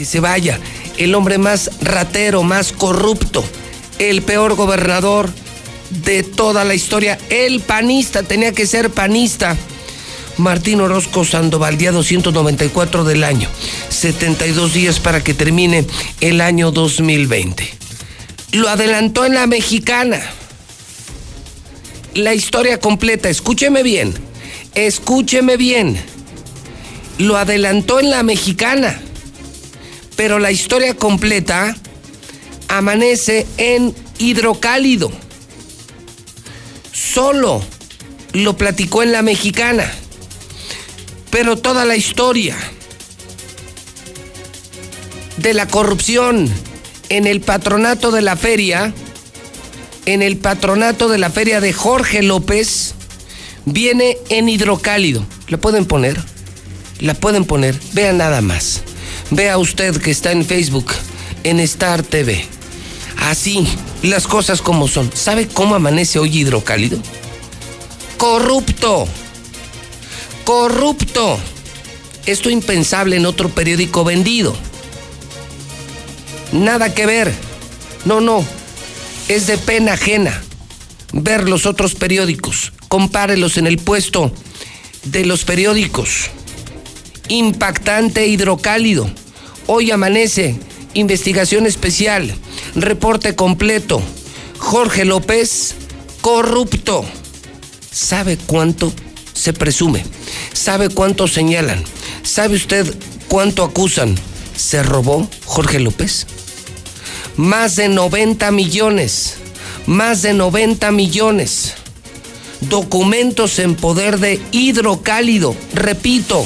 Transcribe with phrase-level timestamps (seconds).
[0.00, 0.58] que se vaya.
[0.96, 3.44] El hombre más ratero, más corrupto,
[3.98, 5.28] el peor gobernador
[5.90, 7.18] de toda la historia.
[7.28, 9.58] El panista, tenía que ser panista.
[10.38, 13.46] Martín Orozco Sandoval, día 294 del año.
[13.90, 15.84] 72 días para que termine
[16.22, 17.70] el año 2020.
[18.52, 20.18] Lo adelantó en la mexicana.
[22.14, 24.14] La historia completa, escúcheme bien,
[24.74, 26.02] escúcheme bien.
[27.18, 28.98] Lo adelantó en la mexicana.
[30.20, 31.74] Pero la historia completa
[32.68, 35.10] amanece en hidrocálido.
[36.92, 37.62] Solo
[38.34, 39.90] lo platicó en la mexicana.
[41.30, 42.54] Pero toda la historia
[45.38, 46.52] de la corrupción
[47.08, 48.92] en el patronato de la feria,
[50.04, 52.94] en el patronato de la feria de Jorge López,
[53.64, 55.24] viene en hidrocálido.
[55.48, 56.22] ¿La pueden poner?
[56.98, 57.74] La pueden poner.
[57.94, 58.82] Vea nada más.
[59.30, 60.92] Vea usted que está en Facebook,
[61.44, 62.44] en Star TV.
[63.18, 63.66] Así,
[64.02, 65.10] las cosas como son.
[65.14, 66.98] ¿Sabe cómo amanece hoy hidrocálido?
[68.16, 69.06] Corrupto
[70.50, 71.38] corrupto.
[72.26, 74.56] Esto impensable en otro periódico vendido.
[76.50, 77.32] Nada que ver.
[78.04, 78.44] No, no.
[79.28, 80.42] Es de pena ajena
[81.12, 82.72] ver los otros periódicos.
[82.88, 84.32] Compárelos en el puesto
[85.04, 86.30] de los periódicos.
[87.30, 89.08] Impactante hidrocálido.
[89.68, 90.56] Hoy amanece.
[90.94, 92.34] Investigación especial.
[92.74, 94.02] Reporte completo.
[94.58, 95.76] Jorge López,
[96.22, 97.04] corrupto.
[97.92, 98.92] ¿Sabe cuánto
[99.32, 100.04] se presume?
[100.52, 101.84] ¿Sabe cuánto señalan?
[102.24, 102.92] ¿Sabe usted
[103.28, 104.16] cuánto acusan?
[104.56, 106.26] ¿Se robó Jorge López?
[107.36, 109.36] Más de 90 millones.
[109.86, 111.74] Más de 90 millones.
[112.60, 115.54] Documentos en poder de hidrocálido.
[115.72, 116.44] Repito,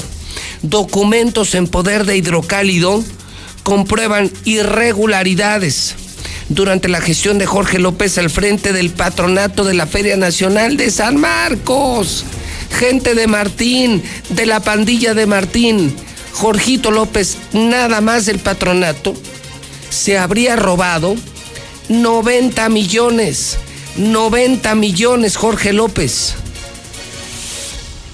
[0.64, 3.02] documentos en poder de hidrocálido
[3.62, 5.94] comprueban irregularidades
[6.48, 10.90] durante la gestión de Jorge López al frente del patronato de la Feria Nacional de
[10.90, 12.24] San Marcos
[12.74, 15.94] gente de Martín, de la pandilla de Martín,
[16.32, 19.14] Jorgito López, nada más del patronato,
[19.90, 21.14] se habría robado
[21.88, 23.56] 90 millones,
[23.96, 26.34] 90 millones Jorge López.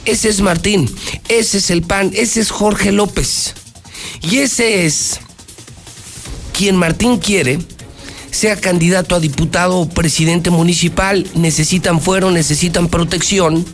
[0.05, 0.91] Ese es Martín,
[1.29, 3.55] ese es el PAN, ese es Jorge López.
[4.23, 5.21] Y ese es
[6.53, 7.59] quien Martín quiere
[8.31, 11.27] sea candidato a diputado o presidente municipal.
[11.35, 13.65] Necesitan fuero, necesitan protección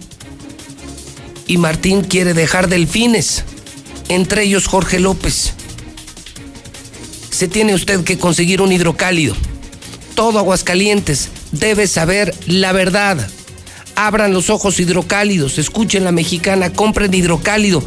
[1.47, 3.45] y Martín quiere dejar delfines,
[4.09, 5.53] entre ellos Jorge López.
[7.31, 9.37] Se tiene usted que conseguir un hidrocálido.
[10.15, 13.29] Todo Aguascalientes debe saber la verdad.
[13.97, 17.83] Abran los ojos hidrocálidos, escuchen la mexicana, compren hidrocálido.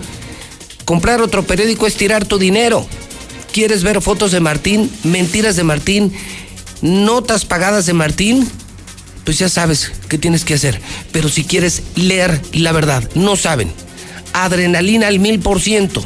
[0.84, 2.86] Comprar otro periódico es tirar tu dinero.
[3.54, 6.14] ¿Quieres ver fotos de Martín, mentiras de Martín,
[6.82, 8.50] notas pagadas de Martín?
[9.30, 10.82] pues ya sabes qué tienes que hacer.
[11.12, 13.72] Pero si quieres leer la verdad, no saben.
[14.34, 16.04] Adrenalina al mil por ciento.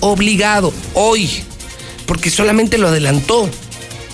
[0.00, 1.28] Obligado, hoy.
[2.06, 3.46] Porque solamente lo adelantó.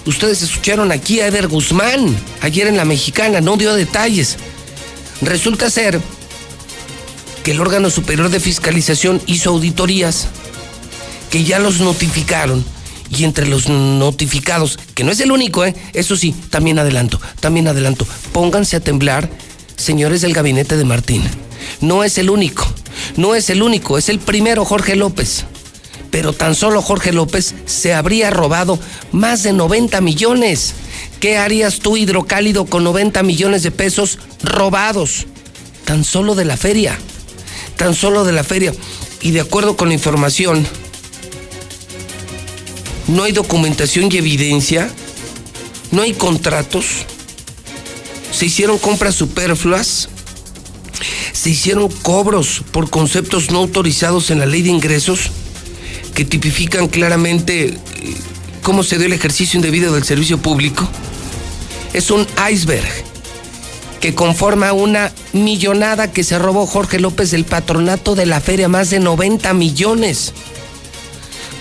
[0.06, 4.39] Ustedes escucharon aquí a Eder Guzmán, ayer en la mexicana, no dio detalles.
[5.22, 6.00] Resulta ser
[7.43, 10.28] que el órgano superior de fiscalización hizo auditorías
[11.31, 12.65] que ya los notificaron
[13.10, 15.75] y entre los notificados, que no es el único, ¿eh?
[15.93, 19.31] eso sí, también adelanto, también adelanto, pónganse a temblar,
[19.77, 21.22] señores del gabinete de Martín.
[21.81, 22.66] No es el único,
[23.16, 25.44] no es el único, es el primero Jorge López.
[26.10, 28.78] Pero tan solo Jorge López se habría robado
[29.12, 30.75] más de 90 millones.
[31.21, 35.27] ¿Qué harías tú, hidrocálido, con 90 millones de pesos robados?
[35.84, 36.99] Tan solo de la feria.
[37.77, 38.72] Tan solo de la feria.
[39.22, 40.66] Y de acuerdo con la información
[43.09, 44.91] no hay documentación y evidencia,
[45.93, 47.06] no hay contratos,
[48.33, 50.09] se hicieron compras superfluas,
[51.33, 55.31] se hicieron cobros por conceptos no autorizados en la ley de ingresos
[56.15, 57.78] que tipifican claramente eh,
[58.62, 60.89] cómo se dio el ejercicio indebido del servicio público.
[61.97, 62.87] Es un iceberg
[64.01, 68.91] que conforma una millonada que se robó Jorge López del patronato de la feria, más
[68.91, 70.33] de 90 millones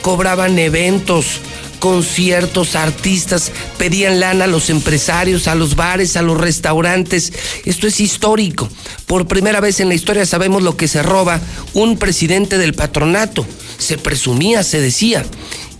[0.06, 1.40] cobraban eventos,
[1.80, 7.34] conciertos, artistas, pedían lana a los empresarios, a los bares, a los restaurantes.
[7.66, 8.70] Esto es histórico.
[9.08, 11.42] Por primera vez en la historia sabemos lo que se roba
[11.74, 13.48] un presidente del patronato.
[13.80, 15.26] Se presumía, se decía.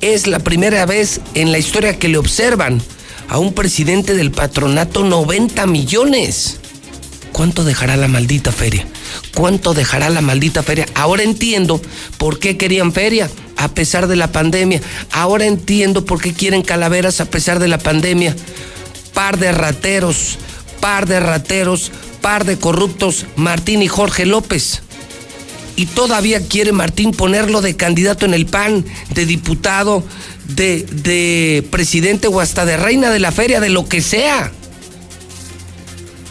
[0.02, 2.82] Es la primera vez en la historia que le observan
[3.30, 6.60] a un presidente del patronato 90 millones.
[7.32, 8.88] ¿Cuánto dejará la maldita feria?
[9.34, 10.86] ¿Cuánto dejará la maldita feria?
[10.96, 11.82] Ahora entiendo
[12.18, 14.82] por qué querían feria a pesar de la pandemia.
[15.12, 18.36] Ahora entiendo por qué quieren calaveras a pesar de la pandemia.
[19.14, 20.38] Par de rateros,
[20.80, 21.92] par de rateros,
[22.22, 24.82] par de corruptos, Martín y Jorge López.
[25.76, 30.04] Y todavía quiere Martín ponerlo de candidato en el PAN, de diputado,
[30.48, 34.52] de, de presidente o hasta de reina de la feria, de lo que sea.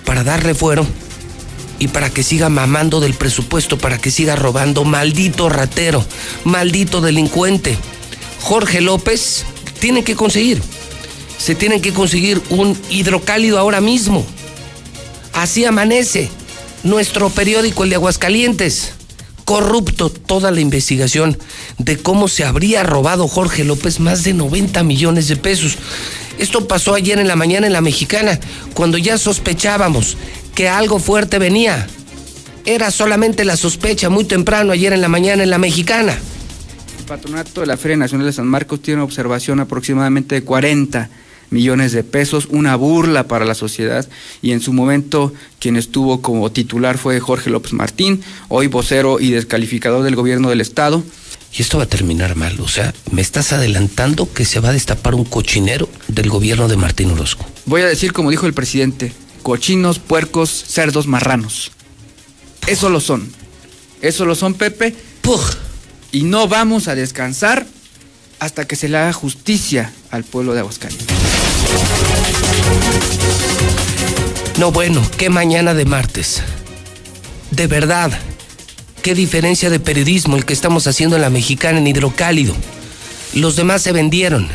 [0.05, 0.87] Para darle fuero
[1.79, 6.05] y para que siga mamando del presupuesto, para que siga robando, maldito ratero,
[6.45, 7.77] maldito delincuente.
[8.41, 9.45] Jorge López
[9.81, 10.63] tiene que conseguir,
[11.39, 14.25] se tiene que conseguir un hidrocálido ahora mismo.
[15.33, 16.31] Así amanece
[16.85, 18.93] nuestro periódico, el de Aguascalientes.
[19.45, 21.37] Corrupto toda la investigación
[21.79, 25.77] de cómo se habría robado Jorge López más de 90 millones de pesos.
[26.39, 28.41] Esto pasó ayer en la mañana en la mexicana,
[28.75, 30.17] cuando ya sospechábamos
[30.55, 31.87] que algo fuerte venía.
[32.65, 36.17] Era solamente la sospecha muy temprano ayer en la mañana en la mexicana.
[36.99, 41.11] El patronato de la Feria Nacional de San Marcos tiene observación aproximadamente de 40
[41.55, 44.07] millones de pesos, una burla para la sociedad
[44.43, 49.31] y en su momento quien estuvo como titular fue Jorge López Martín, hoy vocero y
[49.31, 51.03] descalificador del gobierno del estado.
[51.57, 54.73] Y esto va a terminar mal, o sea, me estás adelantando que se va a
[54.73, 57.47] destapar un cochinero del gobierno de Martín Orozco.
[57.67, 59.13] Voy a decir como dijo el presidente,
[59.45, 61.71] cochinos, puercos, cerdos, marranos.
[62.67, 63.31] Eso lo son.
[64.03, 64.97] Eso lo son, Pepe.
[66.11, 67.67] Y no vamos a descansar
[68.41, 71.44] hasta que se le haga justicia al pueblo de Aguascalientes.
[74.59, 76.43] No, bueno, qué mañana de martes.
[77.51, 78.13] De verdad,
[79.03, 82.55] qué diferencia de periodismo el que estamos haciendo en la mexicana en hidrocálido.
[83.35, 84.49] Los demás se vendieron.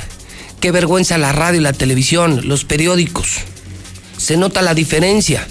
[0.60, 3.40] Qué vergüenza la radio y la televisión, los periódicos
[4.20, 5.48] se nota la diferencia.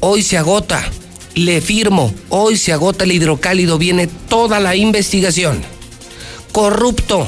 [0.00, 0.84] Hoy se agota,
[1.34, 5.62] le firmo, hoy se agota el hidrocálido, viene toda la investigación.
[6.52, 7.26] Corrupto,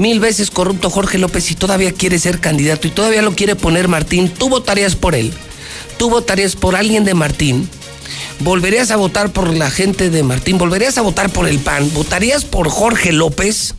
[0.00, 3.86] mil veces corrupto Jorge López y todavía quiere ser candidato y todavía lo quiere poner
[3.86, 4.30] Martín.
[4.30, 5.30] Tú votarías por él,
[5.98, 7.68] tú votarías por alguien de Martín.
[8.40, 10.56] ¿Volverías a votar por la gente de Martín?
[10.56, 11.92] ¿Volverías a votar por el PAN?
[11.92, 13.74] ¿Votarías por Jorge López?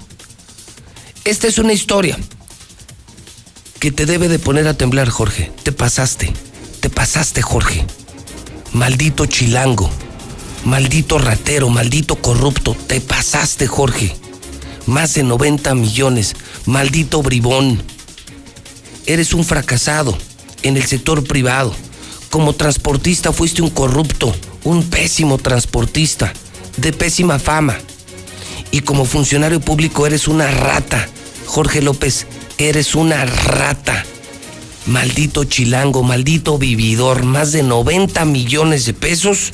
[1.26, 2.20] Esta es una historia
[3.80, 5.52] que te debe de poner a temblar, Jorge.
[5.64, 6.32] Te pasaste,
[6.82, 7.84] te pasaste, Jorge.
[8.74, 9.90] Maldito chilango,
[10.66, 14.16] maldito ratero, maldito corrupto, te pasaste, Jorge.
[14.88, 16.36] Más de 90 millones,
[16.66, 17.81] maldito bribón.
[19.06, 20.18] Eres un fracasado
[20.63, 21.74] en el sector privado.
[22.30, 24.33] Como transportista fuiste un corrupto,
[24.63, 26.33] un pésimo transportista,
[26.78, 27.78] de pésima fama.
[28.72, 31.07] Y como funcionario público eres una rata,
[31.45, 32.25] Jorge López,
[32.57, 34.06] eres una rata.
[34.88, 39.51] Maldito chilango, maldito vividor, más de 90 millones de pesos.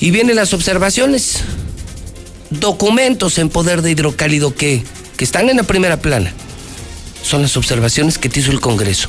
[0.00, 1.42] Y vienen las observaciones.
[2.50, 4.82] Documentos en poder de hidrocálido que,
[5.16, 6.32] que están en la primera plana.
[7.22, 9.08] Son las observaciones que te hizo el Congreso.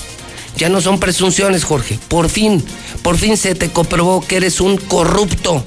[0.57, 1.99] Ya no son presunciones, Jorge.
[2.07, 2.63] Por fin,
[3.03, 5.63] por fin se te comprobó que eres un corrupto.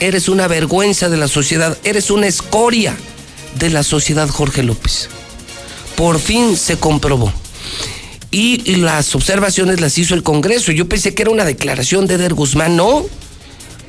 [0.00, 1.76] Eres una vergüenza de la sociedad.
[1.84, 2.96] Eres una escoria
[3.58, 5.08] de la sociedad, Jorge López
[5.96, 7.32] por fin se comprobó.
[8.30, 10.70] Y, las observaciones las hizo el Congreso.
[10.70, 12.76] Yo pensé que era una declaración de Eder Guzmán.
[12.76, 13.06] No,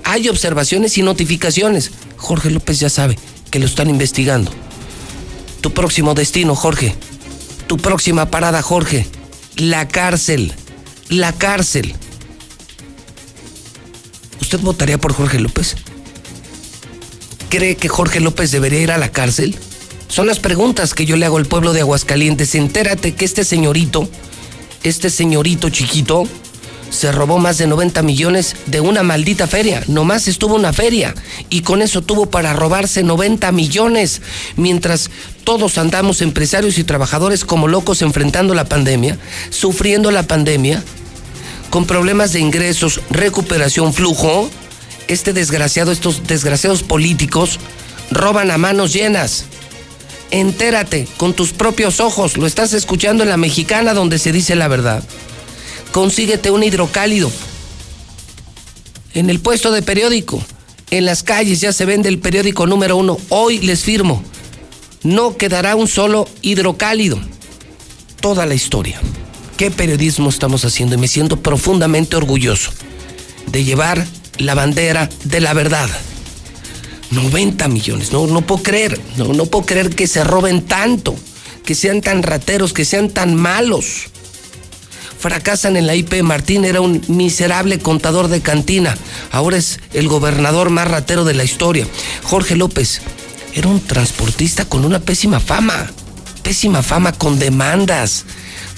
[0.08, 1.92] hay observaciones y notificaciones.
[2.16, 3.20] Jorge López ya sabe
[3.52, 4.52] que lo están investigando.
[5.60, 6.96] Tu próximo destino, Jorge.
[7.68, 9.06] Tu próxima parada, Jorge.
[9.58, 10.54] La cárcel.
[11.10, 11.94] La cárcel.
[14.40, 15.76] ¿Usted votaría por Jorge López?
[17.50, 19.58] ¿Cree que Jorge López debería ir a la cárcel?
[20.08, 22.56] Son las preguntas que yo le hago al pueblo de Aguascalientes.
[22.56, 24.08] Entérate que este señorito,
[24.84, 26.24] este señorito chiquito,
[26.90, 29.84] se robó más de 90 millones de una maldita feria.
[29.88, 31.14] Nomás estuvo una feria
[31.50, 34.22] y con eso tuvo para robarse 90 millones.
[34.56, 35.10] Mientras
[35.44, 39.18] todos andamos empresarios y trabajadores como locos enfrentando la pandemia,
[39.50, 40.84] sufriendo la pandemia,
[41.70, 44.50] con problemas de ingresos, recuperación, flujo,
[45.08, 47.60] este desgraciado, estos desgraciados políticos
[48.12, 49.46] roban a manos llenas.
[50.32, 52.38] Entérate con tus propios ojos.
[52.38, 55.04] Lo estás escuchando en la mexicana donde se dice la verdad.
[55.92, 57.32] Consíguete un hidrocálido.
[59.14, 60.44] En el puesto de periódico.
[60.90, 63.18] En las calles ya se vende el periódico número uno.
[63.30, 64.24] Hoy les firmo.
[65.04, 67.20] No quedará un solo hidrocálido.
[68.22, 69.00] Toda la historia.
[69.58, 70.96] ¿Qué periodismo estamos haciendo?
[70.96, 72.72] Y me siento profundamente orgulloso
[73.48, 74.06] de llevar
[74.38, 75.90] la bandera de la verdad.
[77.12, 78.12] 90 millones.
[78.12, 79.00] No, no puedo creer.
[79.18, 81.16] No, no puedo creer que se roben tanto.
[81.66, 84.10] Que sean tan rateros, que sean tan malos.
[85.18, 86.22] Fracasan en la IP.
[86.24, 88.98] Martín era un miserable contador de cantina.
[89.32, 91.88] Ahora es el gobernador más ratero de la historia.
[92.24, 93.02] Jorge López
[93.54, 95.92] era un transportista con una pésima fama.
[96.44, 98.26] Pésima fama con demandas,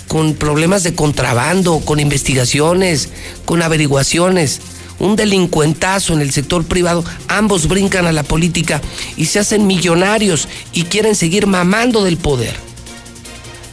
[0.07, 3.09] con problemas de contrabando, con investigaciones,
[3.45, 4.61] con averiguaciones
[4.99, 8.81] un delincuentazo en el sector privado, ambos brincan a la política
[9.17, 12.68] y se hacen millonarios y quieren seguir mamando del poder.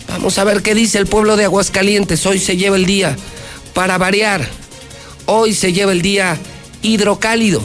[0.09, 2.25] Vamos a ver qué dice el pueblo de Aguascalientes.
[2.27, 3.17] Hoy se lleva el día
[3.75, 4.49] para variar.
[5.27, 6.39] Hoy se lleva el día
[6.83, 7.61] hidrocálido.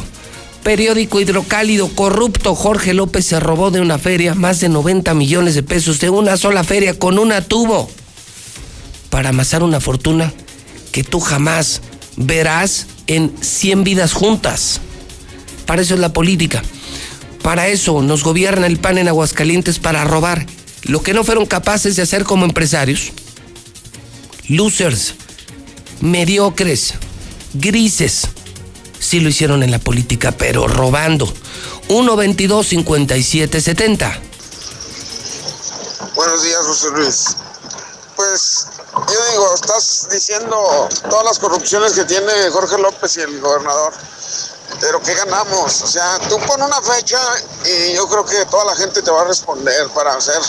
[0.63, 2.55] Periódico hidrocálido corrupto.
[2.55, 6.37] Jorge López se robó de una feria más de 90 millones de pesos de una
[6.37, 7.89] sola feria con una tubo
[9.09, 10.33] para amasar una fortuna
[10.91, 11.81] que tú jamás
[12.15, 14.81] verás en 100 vidas juntas.
[15.65, 16.63] Para eso es la política.
[17.41, 20.45] Para eso nos gobierna el PAN en Aguascalientes para robar
[20.83, 23.11] lo que no fueron capaces de hacer como empresarios.
[24.47, 25.13] Losers,
[26.01, 26.93] mediocres,
[27.53, 28.27] grises.
[28.99, 31.31] Sí lo hicieron en la política, pero robando.
[31.87, 34.21] 1 22 57 70.
[36.15, 37.37] Buenos días, José Luis.
[38.15, 43.93] Pues yo digo, estás diciendo todas las corrupciones que tiene Jorge López y el gobernador.
[44.81, 45.81] Pero ¿qué ganamos?
[45.83, 47.19] O sea, tú pon una fecha
[47.65, 50.41] y yo creo que toda la gente te va a responder para hacer,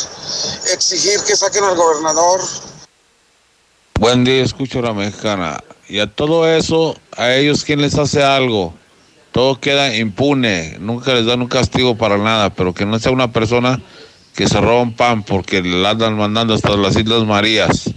[0.73, 2.41] exigir que saquen al gobernador.
[4.01, 5.63] Buen día, escucho a la mexicana.
[5.87, 8.73] Y a todo eso, a ellos, ¿quién les hace algo?
[9.33, 13.33] Todo queda impune, nunca les dan un castigo para nada, pero que no sea una
[13.33, 13.83] persona
[14.35, 17.91] que se roba un pan porque le andan mandando hasta las Islas Marías.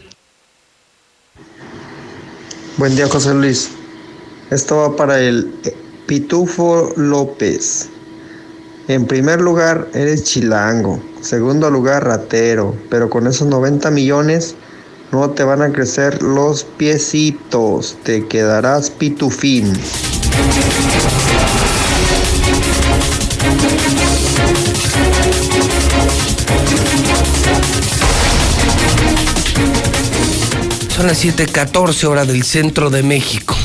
[2.75, 3.71] Buen día, José Luis.
[4.51, 5.53] Esto va para el
[6.05, 7.89] Pitufo López.
[8.87, 11.01] En primer lugar, eres chilango.
[11.21, 12.75] Segundo lugar, ratero.
[12.91, 14.55] Pero con esos 90 millones
[15.11, 17.97] no te van a crecer los piecitos.
[18.03, 19.73] Te quedarás pitufín.
[30.95, 33.55] Son las 7:14 hora del centro de México.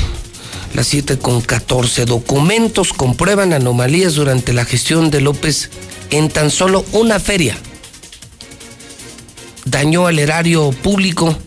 [0.73, 5.69] Las 7:14 documentos comprueban anomalías durante la gestión de López
[6.11, 7.57] en tan solo una feria.
[9.65, 11.37] Dañó al erario público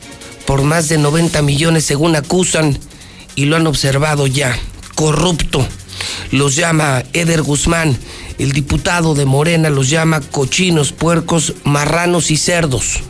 [0.47, 2.79] por más de 90 millones según acusan
[3.35, 4.57] y lo han observado ya.
[4.95, 5.67] Corrupto.
[6.31, 7.97] Los llama Eder Guzmán.
[8.39, 13.01] El diputado de Morena los llama cochinos, puercos, marranos y cerdos.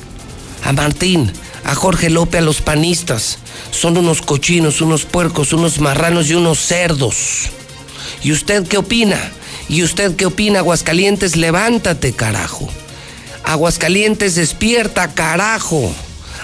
[0.62, 1.32] A Martín
[1.64, 3.38] a Jorge López, a los panistas.
[3.70, 7.50] Son unos cochinos, unos puercos, unos marranos y unos cerdos.
[8.22, 9.18] ¿Y usted qué opina?
[9.68, 11.36] ¿Y usted qué opina, Aguascalientes?
[11.36, 12.68] Levántate, carajo.
[13.44, 15.92] Aguascalientes, despierta, carajo.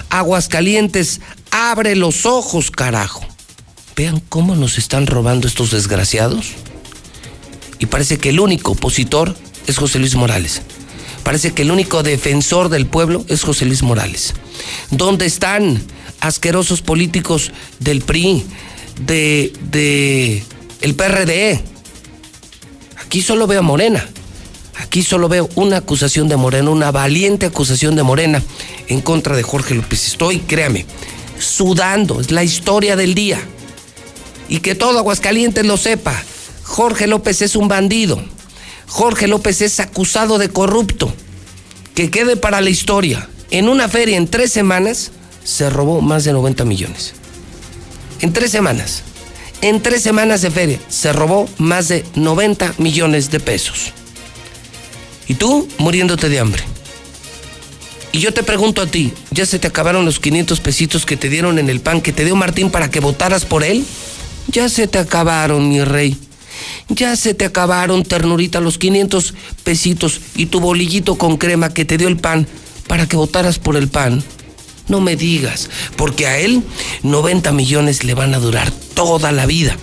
[0.09, 3.25] Aguascalientes, abre los ojos, carajo.
[3.95, 6.51] Vean cómo nos están robando estos desgraciados.
[7.79, 9.35] Y parece que el único opositor
[9.67, 10.61] es José Luis Morales.
[11.23, 14.33] Parece que el único defensor del pueblo es José Luis Morales.
[14.89, 15.81] ¿Dónde están
[16.19, 18.45] asquerosos políticos del PRI,
[19.05, 20.43] de, de
[20.81, 21.61] el PRD?
[22.97, 24.07] Aquí solo veo a Morena.
[24.77, 28.41] Aquí solo veo una acusación de Morena, una valiente acusación de Morena
[28.87, 30.07] en contra de Jorge López.
[30.07, 30.85] Estoy, créame,
[31.39, 32.19] sudando.
[32.19, 33.39] Es la historia del día.
[34.49, 36.21] Y que todo Aguascalientes lo sepa.
[36.63, 38.23] Jorge López es un bandido.
[38.91, 41.13] Jorge López es acusado de corrupto.
[41.95, 43.29] Que quede para la historia.
[43.49, 45.11] En una feria en tres semanas
[45.45, 47.13] se robó más de 90 millones.
[48.19, 49.03] En tres semanas.
[49.61, 53.93] En tres semanas de feria se robó más de 90 millones de pesos.
[55.25, 56.61] Y tú muriéndote de hambre.
[58.11, 61.29] Y yo te pregunto a ti, ¿ya se te acabaron los 500 pesitos que te
[61.29, 63.85] dieron en el pan que te dio Martín para que votaras por él?
[64.49, 66.17] Ya se te acabaron, mi rey.
[66.89, 71.97] Ya se te acabaron, ternurita, los 500 pesitos y tu bolillito con crema que te
[71.97, 72.47] dio el pan
[72.87, 74.23] para que votaras por el pan.
[74.87, 76.63] No me digas, porque a él
[77.03, 79.77] 90 millones le van a durar toda la vida.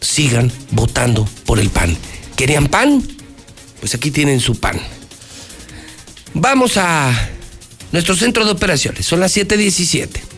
[0.00, 1.96] Sigan votando por el pan.
[2.36, 3.02] ¿Querían pan?
[3.80, 4.80] Pues aquí tienen su pan.
[6.34, 7.12] Vamos a
[7.92, 9.06] nuestro centro de operaciones.
[9.06, 10.29] Son las 7:17.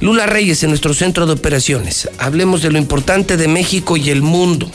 [0.00, 2.08] Lula Reyes en nuestro centro de operaciones.
[2.18, 4.70] Hablemos de lo importante de México y el mundo.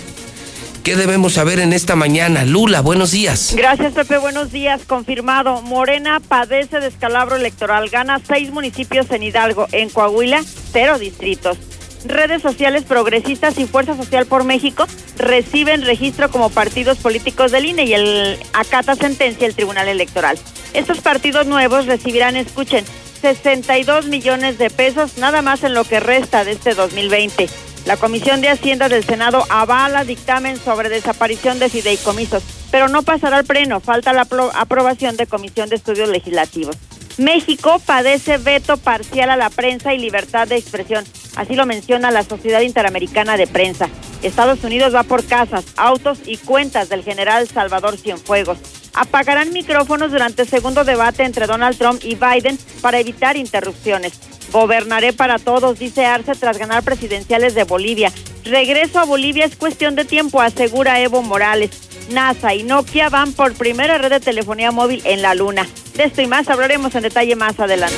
[0.83, 2.45] ¿Qué debemos saber en esta mañana?
[2.45, 3.53] Lula, buenos días.
[3.55, 4.17] Gracias, Pepe.
[4.17, 4.81] Buenos días.
[4.87, 5.61] Confirmado.
[5.61, 7.89] Morena padece descalabro electoral.
[7.89, 9.67] Gana seis municipios en Hidalgo.
[9.71, 11.57] En Coahuila, cero distritos.
[12.05, 17.83] Redes sociales progresistas y Fuerza Social por México reciben registro como partidos políticos del INE
[17.83, 20.39] y el acata sentencia el Tribunal Electoral.
[20.73, 22.85] Estos partidos nuevos recibirán, escuchen,
[23.19, 27.47] 62 millones de pesos, nada más en lo que resta de este 2020.
[27.85, 33.37] La Comisión de Hacienda del Senado avala dictamen sobre desaparición de fideicomisos, pero no pasará
[33.37, 36.75] al pleno, falta la aprobación de Comisión de Estudios Legislativos.
[37.17, 41.03] México padece veto parcial a la prensa y libertad de expresión.
[41.35, 43.89] Así lo menciona la Sociedad Interamericana de Prensa.
[44.21, 48.57] Estados Unidos va por casas, autos y cuentas del general Salvador Cienfuegos.
[48.93, 54.13] Apagarán micrófonos durante el segundo debate entre Donald Trump y Biden para evitar interrupciones.
[54.51, 58.11] Gobernaré para todos, dice Arce tras ganar presidenciales de Bolivia.
[58.43, 61.71] Regreso a Bolivia es cuestión de tiempo, asegura Evo Morales.
[62.11, 65.67] NASA y Nokia van por primera red de telefonía móvil en la Luna.
[65.95, 67.97] De esto y más hablaremos en detalle más adelante.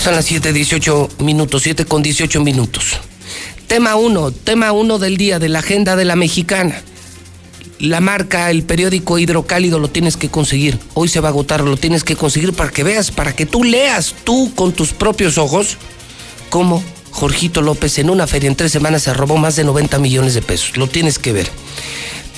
[0.00, 2.98] Son las 7.18 minutos, 7 con 18 minutos.
[3.66, 6.82] Tema 1, tema 1 del día de la agenda de la mexicana.
[7.78, 10.78] La marca, el periódico Hidrocálido lo tienes que conseguir.
[10.94, 13.64] Hoy se va a agotar, lo tienes que conseguir para que veas, para que tú
[13.64, 15.76] leas tú con tus propios ojos
[16.50, 20.34] cómo Jorgito López en una feria en tres semanas se robó más de 90 millones
[20.34, 20.76] de pesos.
[20.76, 21.50] Lo tienes que ver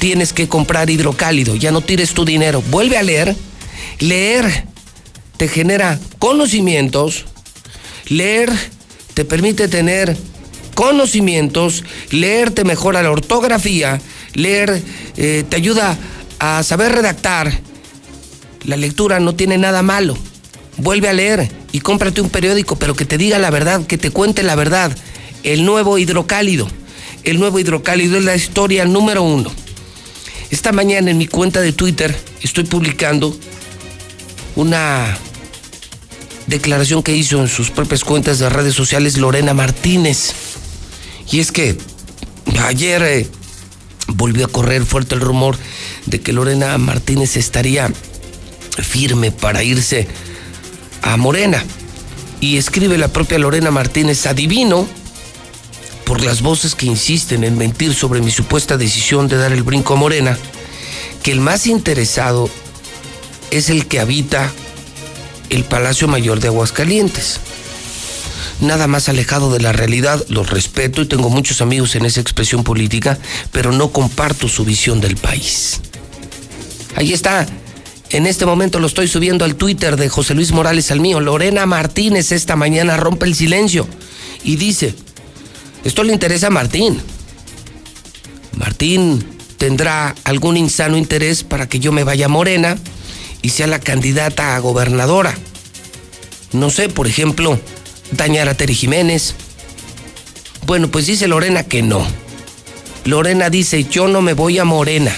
[0.01, 3.37] tienes que comprar hidrocálido, ya no tires tu dinero, vuelve a leer.
[4.01, 4.65] Leer
[5.37, 7.27] te genera conocimientos,
[8.09, 8.51] leer
[9.15, 10.17] te permite tener
[10.75, 14.01] conocimientos, leer te mejora la ortografía,
[14.35, 14.83] leer
[15.17, 15.97] eh, te ayuda
[16.39, 17.61] a saber redactar.
[18.65, 20.17] La lectura no tiene nada malo.
[20.77, 24.11] Vuelve a leer y cómprate un periódico, pero que te diga la verdad, que te
[24.11, 24.97] cuente la verdad.
[25.43, 26.69] El nuevo hidrocálido.
[27.25, 29.51] El nuevo hidrocálido es la historia número uno.
[30.51, 33.37] Esta mañana en mi cuenta de Twitter estoy publicando
[34.57, 35.17] una
[36.47, 40.33] declaración que hizo en sus propias cuentas de redes sociales Lorena Martínez.
[41.31, 41.77] Y es que
[42.59, 43.29] ayer eh,
[44.15, 45.57] volvió a correr fuerte el rumor
[46.07, 47.91] de que Lorena Martínez estaría
[48.83, 50.09] firme para irse
[51.03, 51.63] a Morena.
[52.41, 54.89] Y escribe la propia Lorena Martínez, adivino
[56.05, 59.95] por las voces que insisten en mentir sobre mi supuesta decisión de dar el brinco
[59.95, 60.39] a Morena,
[61.23, 62.49] que el más interesado
[63.51, 64.51] es el que habita
[65.51, 67.41] el Palacio Mayor de Aguascalientes.
[68.61, 72.65] Nada más alejado de la realidad, los respeto y tengo muchos amigos en esa expresión
[72.65, 73.19] política,
[73.53, 75.81] pero no comparto su visión del país.
[76.97, 77.47] Ahí está.
[78.11, 81.21] En este momento lo estoy subiendo al Twitter de José Luis Morales al mío.
[81.21, 83.87] Lorena Martínez esta mañana rompe el silencio
[84.43, 84.95] y dice,
[85.85, 87.01] esto le interesa a Martín.
[88.57, 89.25] Martín
[89.59, 92.77] tendrá algún insano interés para que yo me vaya a Morena
[93.43, 95.37] y sea la candidata a gobernadora.
[96.53, 97.61] No sé, por ejemplo,
[98.13, 99.35] dañar a Jiménez.
[100.67, 102.07] Bueno, pues dice Lorena que no.
[103.05, 105.15] Lorena dice, yo no me voy a Morena.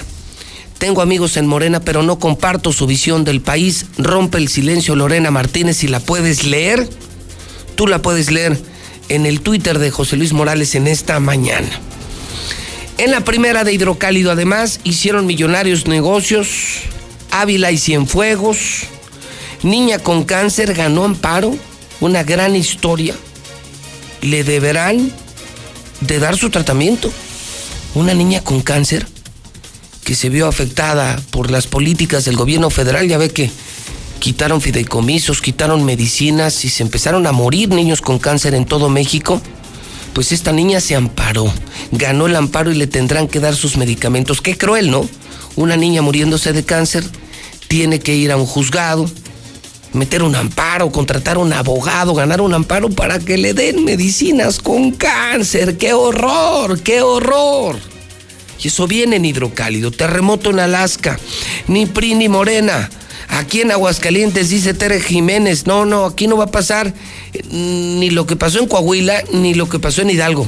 [0.78, 3.86] Tengo amigos en Morena, pero no comparto su visión del país.
[3.98, 6.88] Rompe el silencio Lorena Martínez si la puedes leer.
[7.76, 8.58] Tú la puedes leer
[9.08, 11.68] en el Twitter de José Luis Morales en esta mañana.
[12.98, 16.48] En la primera de Hidrocálido, además, hicieron millonarios negocios,
[17.30, 18.84] Ávila y Cienfuegos,
[19.62, 21.56] niña con cáncer ganó amparo,
[22.02, 23.14] una gran historia.
[24.20, 25.10] Le deberán
[26.00, 27.10] de dar su tratamiento.
[27.94, 29.06] Una niña con cáncer
[30.04, 33.50] que se vio afectada por las políticas del gobierno federal, ya ve que
[34.18, 39.40] quitaron fideicomisos, quitaron medicinas y se empezaron a morir niños con cáncer en todo México,
[40.12, 41.52] pues esta niña se amparó,
[41.92, 44.40] ganó el amparo y le tendrán que dar sus medicamentos.
[44.40, 45.08] Qué cruel, ¿no?
[45.54, 47.04] Una niña muriéndose de cáncer
[47.68, 49.08] tiene que ir a un juzgado,
[49.92, 54.92] meter un amparo, contratar un abogado, ganar un amparo para que le den medicinas con
[54.92, 55.76] cáncer.
[55.78, 56.80] ¡Qué horror!
[56.80, 57.78] ¡Qué horror!
[58.62, 61.18] Y eso viene en hidrocálido, terremoto en Alaska,
[61.66, 62.88] ni PRI ni Morena
[63.32, 66.92] Aquí en Aguascalientes dice Tere Jiménez, no, no, aquí no va a pasar
[67.32, 70.46] eh, ni lo que pasó en Coahuila ni lo que pasó en Hidalgo.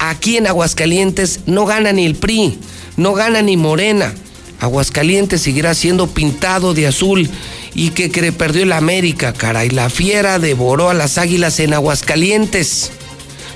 [0.00, 2.58] Aquí en Aguascalientes no gana ni el PRI,
[2.96, 4.12] no gana ni Morena.
[4.58, 7.30] Aguascalientes seguirá siendo pintado de azul
[7.76, 9.68] y que, que perdió el América, caray.
[9.68, 12.90] La fiera devoró a las águilas en Aguascalientes.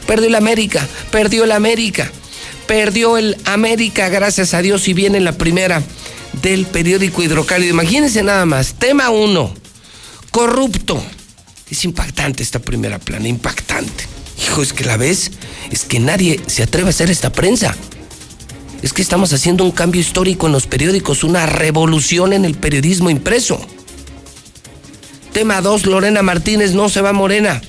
[0.07, 2.13] Perdió el América, perdió el América,
[2.67, 5.83] perdió el América, gracias a Dios, y viene la primera
[6.43, 7.73] del periódico Hidrocálido.
[7.73, 8.75] Imagínense nada más.
[8.75, 9.55] Tema 1.
[10.31, 11.03] Corrupto.
[11.71, 14.05] Es impactante esta primera plana, impactante.
[14.45, 15.31] Hijo, es que la ves,
[15.71, 17.75] es que nadie se atreve a hacer esta prensa.
[18.83, 23.09] Es que estamos haciendo un cambio histórico en los periódicos, una revolución en el periodismo
[23.09, 23.67] impreso.
[25.33, 27.61] Tema 2, Lorena Martínez no se va Morena.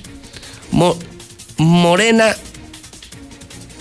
[1.56, 2.36] Morena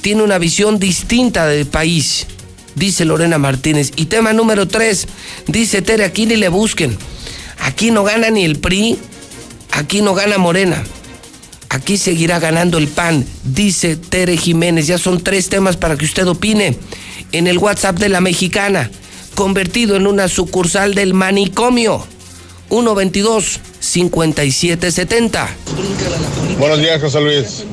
[0.01, 2.27] tiene una visión distinta del país
[2.75, 3.91] dice Lorena Martínez.
[3.95, 5.07] Y tema número tres,
[5.47, 6.97] dice Tere, aquí ni le busquen.
[7.59, 8.97] Aquí no gana ni el PRI,
[9.71, 10.83] aquí no gana Morena.
[11.69, 14.87] Aquí seguirá ganando el PAN, dice Tere Jiménez.
[14.87, 16.77] Ya son tres temas para que usted opine.
[17.31, 18.91] En el WhatsApp de la mexicana,
[19.35, 22.05] convertido en una sucursal del manicomio.
[22.71, 25.47] 122-5770.
[26.57, 27.65] Buenos días, José Luis.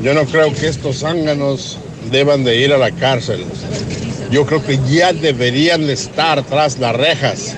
[0.00, 1.78] Yo no creo que estos zánganos
[2.10, 3.44] deban de ir a la cárcel.
[4.30, 7.56] Yo creo que ya deberían estar tras las rejas.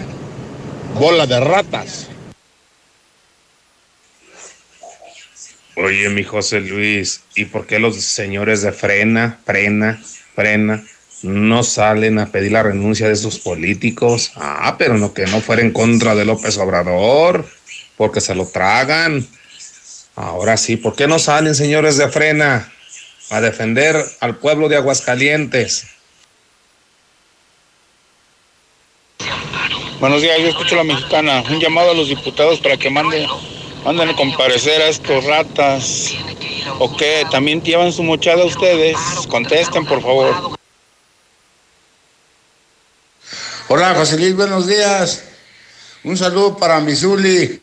[0.99, 2.09] Bola de ratas.
[5.77, 10.03] Oye, mi José Luis, ¿y por qué los señores de frena, frena,
[10.35, 10.83] frena,
[11.22, 14.33] no salen a pedir la renuncia de esos políticos?
[14.37, 17.46] Ah, pero no que no fuera en contra de López Obrador,
[17.96, 19.26] porque se lo tragan.
[20.14, 22.72] Ahora sí, ¿por qué no salen, señores de frena,
[23.31, 25.87] a defender al pueblo de Aguascalientes?
[30.00, 31.42] Buenos días, yo escucho a la mexicana.
[31.50, 33.26] Un llamado a los diputados para que manden
[33.85, 36.14] Manden a comparecer a estos ratas.
[36.78, 37.24] ¿O qué?
[37.31, 38.96] ¿También llevan su mochada ustedes?
[39.28, 40.58] Contesten, por favor.
[43.70, 45.24] Hola, José Luis, buenos días.
[46.02, 47.61] Un saludo para Misuli.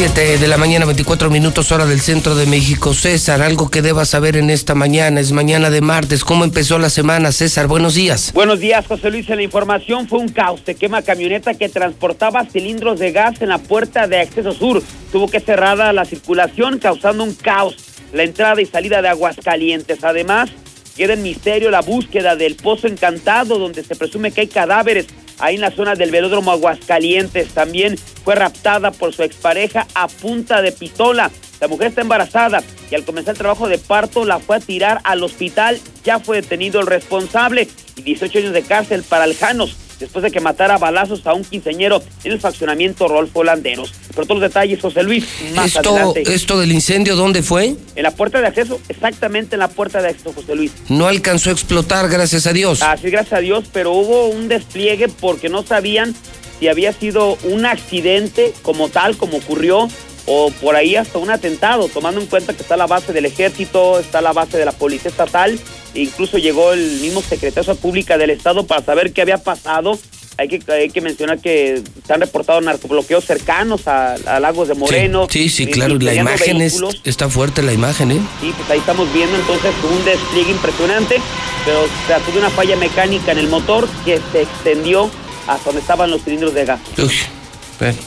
[0.00, 2.94] 7 de la mañana, 24 minutos hora del centro de México.
[2.94, 6.24] César, algo que debas saber en esta mañana, es mañana de martes.
[6.24, 7.66] ¿Cómo empezó la semana, César?
[7.66, 8.32] Buenos días.
[8.32, 9.28] Buenos días, José Luis.
[9.28, 10.62] La información fue un caos.
[10.64, 14.82] Se quema camioneta que transportaba cilindros de gas en la puerta de acceso sur.
[15.12, 17.76] Tuvo que cerrada la circulación, causando un caos.
[18.14, 20.02] La entrada y salida de Aguascalientes.
[20.02, 20.48] Además,
[20.96, 25.08] queda en misterio la búsqueda del Pozo Encantado, donde se presume que hay cadáveres
[25.40, 27.48] ahí en la zona del velódromo Aguascalientes.
[27.48, 31.30] También fue raptada por su expareja a punta de pistola.
[31.60, 35.00] La mujer está embarazada y al comenzar el trabajo de parto la fue a tirar
[35.04, 35.78] al hospital.
[36.04, 40.40] Ya fue detenido el responsable y 18 años de cárcel para Aljanos después de que
[40.40, 43.92] matara a balazos a un quinceñero en el faccionamiento Rolfo Landeros.
[44.14, 46.22] Por todos los detalles, José Luis, más esto, adelante.
[46.26, 47.76] ¿Esto del incendio dónde fue?
[47.94, 50.72] En la puerta de acceso, exactamente en la puerta de acceso, José Luis.
[50.88, 52.82] No alcanzó a explotar, gracias a Dios.
[52.82, 56.14] Así, gracias a Dios, pero hubo un despliegue porque no sabían
[56.58, 59.88] si había sido un accidente como tal, como ocurrió,
[60.26, 63.98] o por ahí hasta un atentado, tomando en cuenta que está la base del ejército,
[63.98, 65.58] está la base de la policía estatal,
[65.94, 69.98] incluso llegó el mismo secretario Pública del Estado para saber qué había pasado.
[70.38, 74.74] Hay que, hay que mencionar que se han reportado narcobloqueos cercanos a, a Lagos de
[74.74, 75.26] Moreno.
[75.28, 78.20] Sí, sí, eh, claro, la imagen es, está fuerte, la imagen, ¿eh?
[78.40, 81.20] Sí, pues ahí estamos viendo entonces un despliegue impresionante,
[81.66, 85.10] pero se trató de una falla mecánica en el motor que se extendió
[85.46, 86.80] hasta donde estaban los cilindros de gas.
[86.96, 87.12] Uy,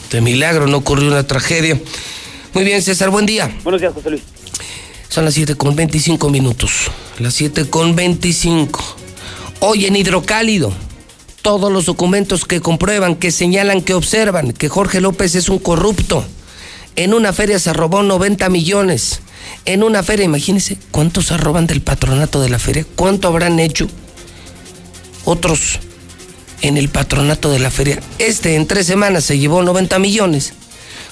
[0.09, 1.79] de milagro no ocurrió una tragedia.
[2.53, 3.55] Muy bien, César, buen día.
[3.63, 4.23] Buenos días, José Luis.
[5.13, 6.89] Son las 7 con 25 minutos.
[7.19, 8.83] Las 7 con 25.
[9.59, 10.73] Hoy en Hidrocálido,
[11.43, 16.25] todos los documentos que comprueban, que señalan, que observan que Jorge López es un corrupto.
[16.95, 19.19] En una feria se robó 90 millones.
[19.65, 23.87] En una feria, imagínense cuántos se roban del patronato de la feria, cuánto habrán hecho
[25.25, 25.77] otros
[26.63, 28.01] en el patronato de la feria.
[28.17, 30.55] Este en tres semanas se llevó 90 millones.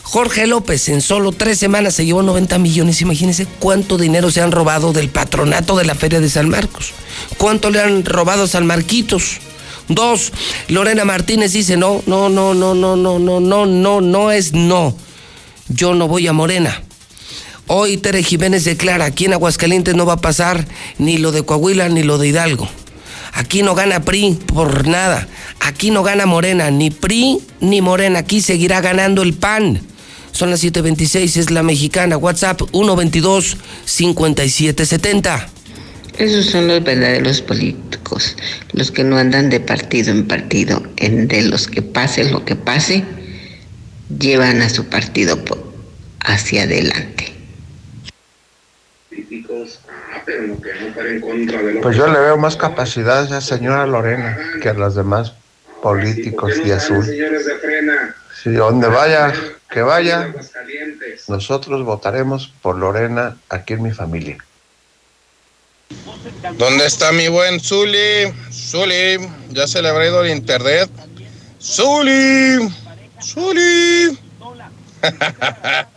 [0.04, 3.02] Jorge López en solo tres semanas se llevó 90 millones.
[3.02, 6.92] Imagínense cuánto dinero se han robado del patronato de la Feria de San Marcos.
[7.38, 9.40] ¿Cuánto le han robado a San Marquitos?
[9.88, 10.32] Dos,
[10.68, 14.96] Lorena Martínez dice no, no, no, no, no, no, no, no, no, no es no.
[15.70, 16.84] Yo no voy a Morena.
[17.68, 21.88] Hoy Tere Jiménez declara, aquí en Aguascalientes no va a pasar ni lo de Coahuila
[21.90, 22.68] ni lo de Hidalgo.
[23.34, 25.28] Aquí no gana PRI por nada.
[25.62, 28.20] Aquí no gana Morena, ni PRI ni Morena.
[28.20, 29.82] Aquí seguirá ganando el PAN.
[30.32, 32.18] Son las 7:26, es la mexicana.
[32.18, 35.48] WhatsApp 122-5770.
[36.18, 38.36] Esos son los verdaderos políticos,
[38.74, 42.56] los que no andan de partido en partido, en de los que pase lo que
[42.56, 43.04] pase,
[44.20, 45.44] llevan a su partido
[46.20, 47.34] hacia adelante.
[51.82, 55.34] Pues yo le veo más capacidad a esa señora Lorena que a los demás
[55.82, 57.04] políticos de azul.
[58.44, 59.34] Si donde vaya,
[59.72, 60.34] que vaya,
[61.28, 64.38] nosotros votaremos por Lorena aquí en mi familia.
[66.58, 68.34] ¿Dónde está mi buen Zuli?
[68.52, 69.18] Zuli,
[69.50, 70.90] ya se le habrá ido el internet.
[71.62, 72.70] Zuli,
[73.22, 74.20] Zuli.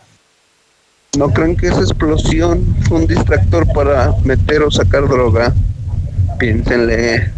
[1.17, 5.53] ¿No creen que esa explosión fue un distractor para meter o sacar droga?
[6.39, 7.31] Piénsenle.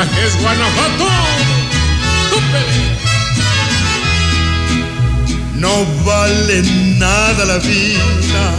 [0.00, 1.08] ¡No te rajes, Guanajuato!
[5.56, 6.62] No vale
[6.96, 8.54] nada la vida.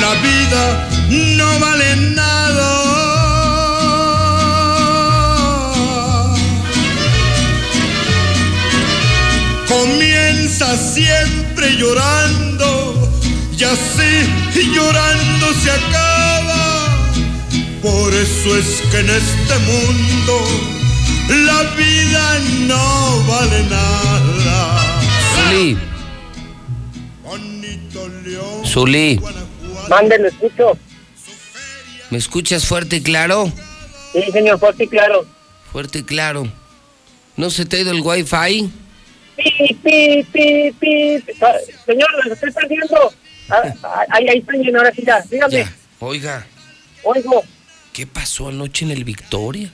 [0.00, 0.88] La vida
[1.36, 2.70] no vale nada.
[9.68, 13.08] Comienza siempre llorando
[13.56, 16.13] y así llorando se acaba.
[17.84, 20.40] Por eso es que en este mundo
[21.46, 25.00] la vida no vale nada.
[25.34, 25.78] Zuli.
[28.64, 29.20] Zuli,
[29.90, 30.78] Mande, lo escucho.
[32.08, 33.52] ¿me escuchas fuerte y claro?
[34.14, 35.26] Sí, señor, fuerte y claro.
[35.70, 36.50] Fuerte y claro.
[37.36, 38.72] ¿No se te ha ido el wifi?
[39.36, 41.22] Pi, pi, pi, pi.
[41.42, 41.52] Ah,
[41.84, 43.12] Señor, lo estoy perdiendo.
[43.50, 45.20] Ah, ah, Ahí, ahí bien, ahora sí ya.
[45.30, 45.68] Dígame.
[46.00, 46.46] Oiga,
[47.02, 47.44] Oigo,
[47.94, 49.70] ¿qué pasó anoche en el Victoria?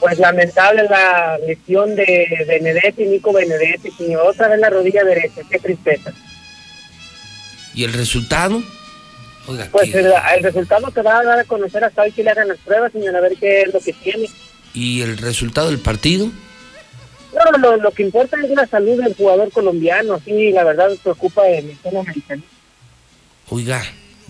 [0.00, 4.26] pues lamentable la lesión de Benedetti, Nico Benedetti, señor.
[4.26, 5.40] Otra vez la rodilla derecha.
[5.50, 6.12] Qué tristeza.
[7.74, 8.62] ¿Y el resultado?
[9.46, 12.30] Oiga, Pues el, el resultado te va a dar a conocer hasta hoy que le
[12.30, 14.28] hagan las pruebas, señor, a ver qué es lo que tiene.
[14.74, 16.26] ¿y el resultado del partido?
[17.34, 20.20] No, lo, lo que importa es la salud del jugador colombiano.
[20.22, 22.42] Sí, la verdad preocupa el sistema americano.
[23.48, 23.82] Oiga,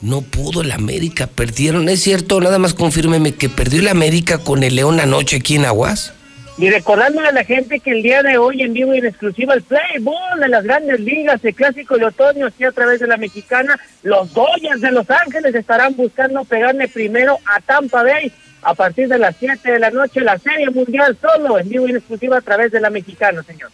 [0.02, 1.88] no pudo el América, perdieron.
[1.88, 2.40] ¿Es cierto?
[2.40, 6.12] Nada más confírmeme que perdió el América con el León anoche aquí en Aguas.
[6.58, 9.52] Y recordándole a la gente que el día de hoy en vivo y en exclusiva
[9.52, 13.18] el Playboy de las grandes ligas, el clásico de otoño, aquí a través de la
[13.18, 18.32] mexicana, los Dodgers de Los Ángeles estarán buscando pegarle primero a Tampa Bay
[18.62, 21.90] a partir de las 7 de la noche la Serie Mundial solo en vivo y
[21.90, 23.70] en exclusiva a través de la mexicana, señor.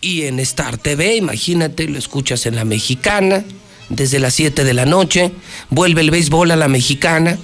[0.00, 3.44] Y en Star TV, imagínate, lo escuchas en la mexicana,
[3.88, 5.32] desde las 7 de la noche,
[5.70, 7.38] vuelve el béisbol a la mexicana,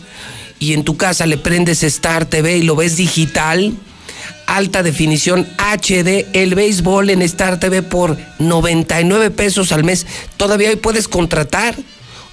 [0.59, 3.75] y en tu casa le prendes Star TV y lo ves digital,
[4.47, 10.07] alta definición HD, el béisbol en Star TV por 99 pesos al mes.
[10.37, 11.77] Todavía hoy puedes contratar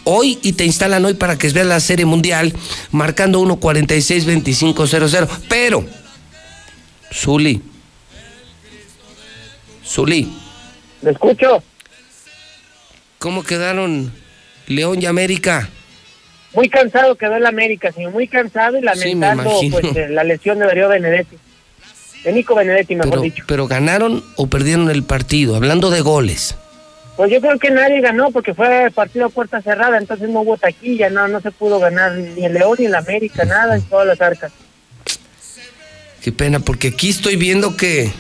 [0.04, 2.54] hoy y te instalan hoy para que veas la serie mundial
[2.92, 5.28] marcando 1462500.
[5.48, 5.86] Pero,
[7.14, 7.62] Zuli,
[9.86, 10.34] Zuli.
[11.02, 11.64] ¿Lo escucho?
[13.20, 14.12] ¿Cómo quedaron
[14.68, 15.70] León y América?
[16.54, 19.80] Muy cansado quedó el América, señor, muy cansado y lamentando imagino.
[19.80, 21.38] pues, eh, la lesión de Darío Benedetti.
[22.24, 23.44] De Nico Benedetti, mejor Pero, dicho.
[23.48, 26.56] pero ganaron o perdieron el partido, hablando de goles.
[27.16, 30.58] Pues yo creo que nadie ganó porque fue partido a puerta cerrada, entonces no hubo
[30.58, 34.06] taquilla, no, no se pudo ganar ni el León ni el América, nada en todas
[34.08, 34.52] las arcas.
[36.22, 38.12] Qué pena, porque aquí estoy viendo que,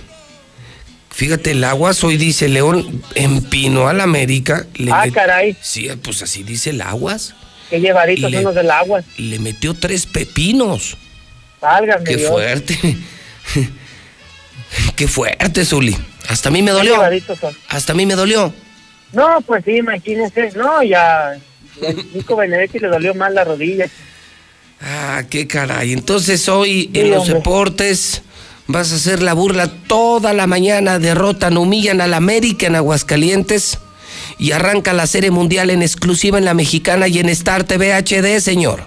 [1.17, 4.67] fíjate, el Aguas hoy dice León empinó al América.
[4.75, 5.58] le Ah, met- caray.
[5.62, 7.34] Sí, pues así dice el Aguas.
[7.71, 9.01] Qué llevaditos Le- son los del agua.
[9.17, 10.95] Le metió tres pepinos.
[11.60, 12.30] Válgame Qué Dios.
[12.30, 12.77] fuerte.
[14.95, 15.95] Qué fuerte, Zuli.
[16.30, 17.01] Hasta a mí me dolió.
[17.69, 18.53] Hasta a mí me dolió.
[19.13, 20.51] No, pues sí, imagínese.
[20.56, 21.38] No, ya.
[21.82, 23.88] ya Nico Benedetti le dolió más la rodilla.
[24.82, 25.93] Ah, qué caray.
[25.93, 27.36] Entonces hoy Sí, en los hombre.
[27.36, 28.21] deportes
[28.67, 30.99] vas a hacer la burla toda la mañana.
[30.99, 33.80] Derrotan, humillan al América en Aguascalientes
[34.38, 38.39] y arranca la serie mundial en exclusiva en la mexicana y en Star TV HD,
[38.39, 38.82] señor.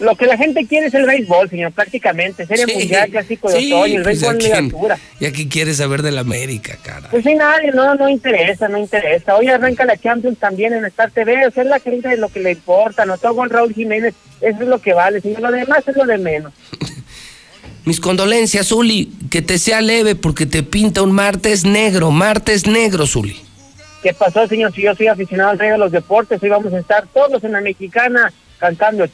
[0.00, 2.46] Lo que la gente quiere es el béisbol, señor, prácticamente.
[2.46, 4.64] Serie Sí, mundial, clásico de sí, otoño, el pues, béisbol ¿a en quién?
[4.66, 4.98] miniatura.
[5.18, 7.08] ¿Y aquí quieres saber del América, cara?
[7.10, 9.34] Pues sí, nadie, no, no interesa, no interesa.
[9.34, 12.28] Hoy arranca la Champions también en Star TV, o sea, es la gente de lo
[12.28, 15.50] que le importa, no todo con Raúl Jiménez, eso es lo que vale, señor, lo
[15.50, 16.52] demás es lo de menos.
[17.84, 19.12] Mis condolencias, Zuli.
[19.30, 23.36] Que te sea leve porque te pinta un martes negro, martes negro, Zuli.
[24.02, 24.72] ¿Qué pasó, señor?
[24.72, 27.52] Si yo soy aficionado al rey de los deportes, hoy vamos a estar todos en
[27.52, 29.10] la mexicana cantando el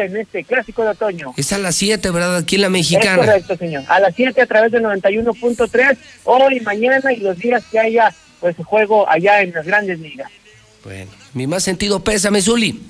[0.00, 1.34] en este clásico de otoño.
[1.36, 2.36] Es a las 7, ¿verdad?
[2.36, 3.16] Aquí en la Es mexicana.
[3.18, 3.84] correcto, señor.
[3.88, 8.54] A las 7 a través del 91.3, hoy, mañana y los días que haya pues
[8.64, 10.30] juego allá en las grandes ligas.
[10.84, 12.80] Bueno, mi más sentido pésame, Zuli.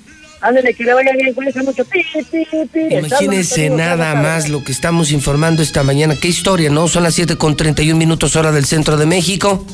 [0.41, 1.83] Ándale, que le vaya bien, cuídense mucho.
[1.85, 2.95] Pi, pi, pi.
[2.95, 6.15] Imagínense Estamos, nada más lo que estamos informando esta mañana.
[6.15, 6.87] Qué historia, ¿no?
[6.87, 9.65] Son las 7 con 31 minutos hora del centro de México.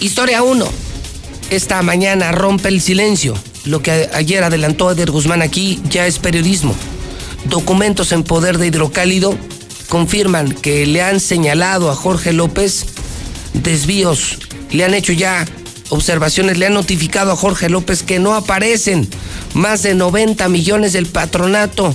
[0.00, 0.66] Historia 1.
[1.50, 3.34] Esta mañana rompe el silencio.
[3.64, 6.74] Lo que ayer adelantó Eder Guzmán aquí ya es periodismo.
[7.44, 9.36] Documentos en poder de Hidrocálido
[9.88, 12.86] confirman que le han señalado a Jorge López
[13.52, 14.38] desvíos.
[14.70, 15.44] Le han hecho ya
[15.90, 19.08] observaciones, le han notificado a Jorge López que no aparecen
[19.54, 21.94] más de 90 millones del patronato.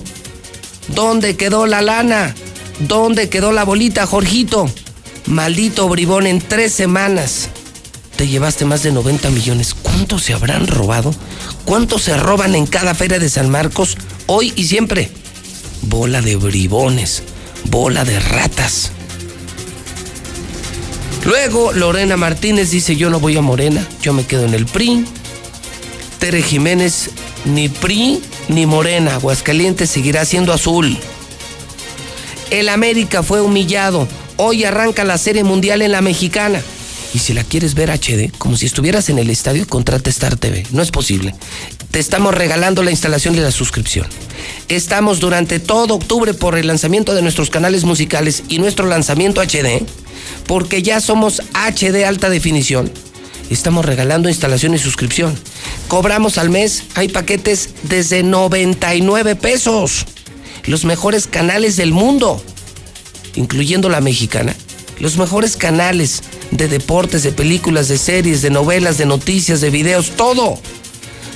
[0.89, 2.35] ¿Dónde quedó la lana?
[2.79, 4.69] ¿Dónde quedó la bolita, Jorgito?
[5.25, 7.49] Maldito bribón, en tres semanas
[8.17, 9.75] te llevaste más de 90 millones.
[9.75, 11.13] ¿Cuántos se habrán robado?
[11.65, 13.95] ¿Cuántos se roban en cada feria de San Marcos?
[14.25, 15.11] Hoy y siempre.
[15.83, 17.21] Bola de bribones,
[17.69, 18.91] bola de ratas.
[21.25, 25.05] Luego Lorena Martínez dice yo no voy a Morena, yo me quedo en el PRI.
[26.19, 27.11] Tere Jiménez,
[27.45, 30.97] ni PRI ni Morena, Aguascalientes seguirá siendo azul.
[32.49, 34.07] El América fue humillado.
[34.37, 36.61] Hoy arranca la Serie Mundial en la Mexicana.
[37.13, 40.65] Y si la quieres ver HD, como si estuvieras en el estadio, contrate Star TV.
[40.71, 41.35] No es posible.
[41.91, 44.07] Te estamos regalando la instalación de la suscripción.
[44.67, 49.83] Estamos durante todo octubre por el lanzamiento de nuestros canales musicales y nuestro lanzamiento HD,
[50.45, 52.91] porque ya somos HD alta definición.
[53.49, 55.37] Estamos regalando instalación y suscripción.
[55.87, 60.05] Cobramos al mes, hay paquetes desde 99 pesos.
[60.65, 62.43] Los mejores canales del mundo,
[63.35, 64.53] incluyendo la mexicana.
[64.99, 70.11] Los mejores canales de deportes, de películas, de series, de novelas, de noticias, de videos,
[70.11, 70.59] todo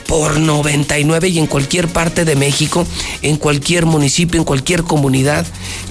[0.07, 2.85] por 99 y en cualquier parte de México,
[3.21, 5.45] en cualquier municipio, en cualquier comunidad.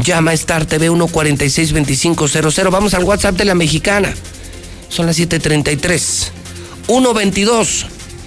[0.05, 2.71] Llama a Star TV 1462500.
[2.71, 4.15] Vamos al WhatsApp de la mexicana.
[4.91, 6.31] Son las 7:33.
[6.87, 7.87] 122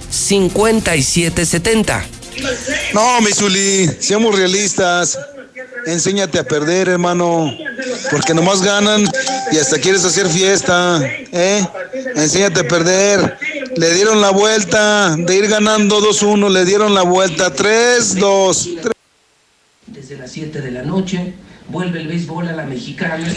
[0.10, 2.06] 5770.
[2.94, 5.20] No, Misuli, seamos realistas.
[5.86, 7.54] Enséñate a perder, hermano,
[8.10, 9.06] porque nomás ganan
[9.52, 11.62] y hasta quieres hacer fiesta, ¿eh?
[12.16, 13.38] Enséñate a perder.
[13.76, 18.94] Le dieron la vuelta, de ir ganando 2-1, le dieron la vuelta 3-2.
[19.88, 21.34] Desde las 7 de la noche
[21.68, 23.28] vuelve el béisbol a la mexicana.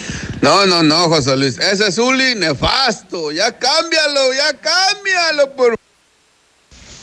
[0.41, 3.33] No, no, no, José Luis, ese es un nefasto.
[3.33, 5.77] Ya cámbialo, ya cámbialo, por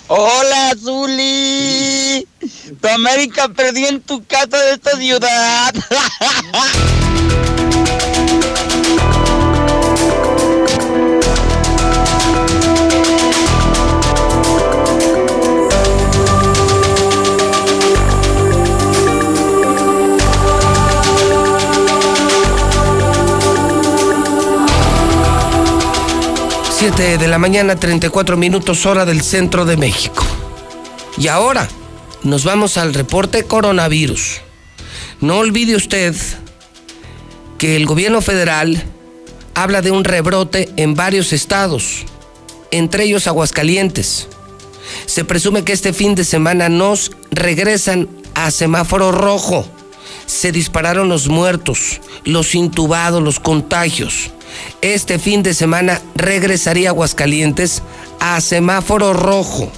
[0.07, 2.27] Hola, Zuli.
[2.81, 5.73] Tu América perdió en tu casa de esta ciudad.
[26.83, 30.25] Siete de la mañana, 34 minutos hora del centro de México.
[31.17, 31.69] Y ahora
[32.23, 34.41] nos vamos al reporte coronavirus.
[35.21, 36.13] No olvide usted
[37.57, 38.83] que el gobierno federal
[39.53, 42.03] habla de un rebrote en varios estados,
[42.71, 44.27] entre ellos Aguascalientes.
[45.05, 49.65] Se presume que este fin de semana nos regresan a semáforo rojo.
[50.25, 54.31] Se dispararon los muertos, los intubados, los contagios.
[54.81, 57.83] Este fin de semana regresaría Aguascalientes
[58.19, 59.71] a semáforo rojo.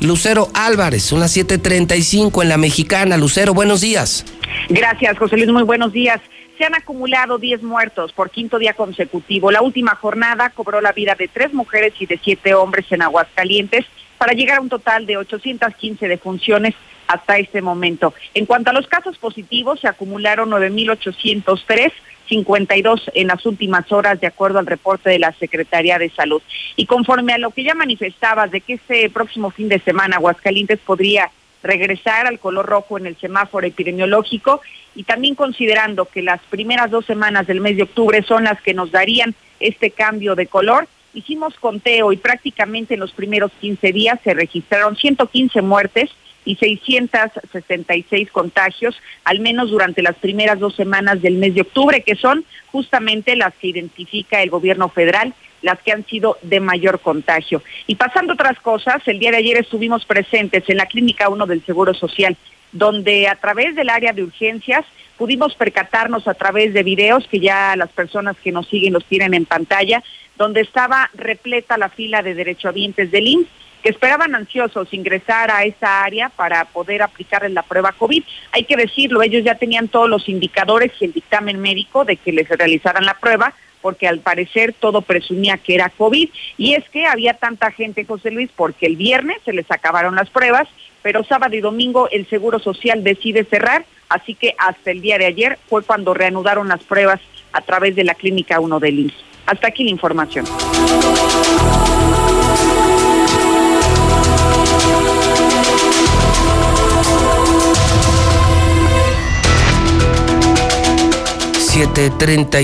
[0.00, 3.16] Lucero Álvarez, las 7:35 en la mexicana.
[3.16, 4.24] Lucero, buenos días.
[4.68, 6.20] Gracias, José Luis, muy buenos días.
[6.58, 9.50] Se han acumulado 10 muertos por quinto día consecutivo.
[9.50, 13.86] La última jornada cobró la vida de tres mujeres y de siete hombres en Aguascalientes
[14.18, 16.74] para llegar a un total de 815 defunciones
[17.08, 18.14] hasta este momento.
[18.34, 21.92] En cuanto a los casos positivos, se acumularon 9.803
[22.32, 26.40] 52 en las últimas horas, de acuerdo al reporte de la Secretaría de Salud.
[26.76, 30.78] Y conforme a lo que ya manifestabas de que este próximo fin de semana Aguascalientes
[30.78, 31.30] podría
[31.62, 34.62] regresar al color rojo en el semáforo epidemiológico
[34.94, 38.72] y también considerando que las primeras dos semanas del mes de octubre son las que
[38.72, 44.18] nos darían este cambio de color, hicimos conteo y prácticamente en los primeros 15 días
[44.24, 46.10] se registraron 115 muertes
[46.44, 52.16] y 666 contagios, al menos durante las primeras dos semanas del mes de octubre, que
[52.16, 57.62] son justamente las que identifica el gobierno federal, las que han sido de mayor contagio.
[57.86, 61.64] Y pasando otras cosas, el día de ayer estuvimos presentes en la Clínica 1 del
[61.64, 62.36] Seguro Social,
[62.72, 64.84] donde a través del área de urgencias
[65.16, 69.34] pudimos percatarnos a través de videos que ya las personas que nos siguen los tienen
[69.34, 70.02] en pantalla,
[70.36, 76.04] donde estaba repleta la fila de derechohabientes del IMSS que esperaban ansiosos ingresar a esa
[76.04, 78.22] área para poder aplicarles la prueba COVID.
[78.52, 82.32] Hay que decirlo, ellos ya tenían todos los indicadores y el dictamen médico de que
[82.32, 86.28] les realizaran la prueba, porque al parecer todo presumía que era COVID.
[86.56, 90.30] Y es que había tanta gente, José Luis, porque el viernes se les acabaron las
[90.30, 90.68] pruebas,
[91.02, 95.26] pero sábado y domingo el Seguro Social decide cerrar, así que hasta el día de
[95.26, 97.20] ayer fue cuando reanudaron las pruebas
[97.52, 99.24] a través de la Clínica 1 del IMSS.
[99.46, 100.46] Hasta aquí la información.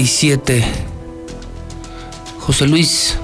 [0.04, 0.62] Siete.
[2.40, 3.16] José Luis,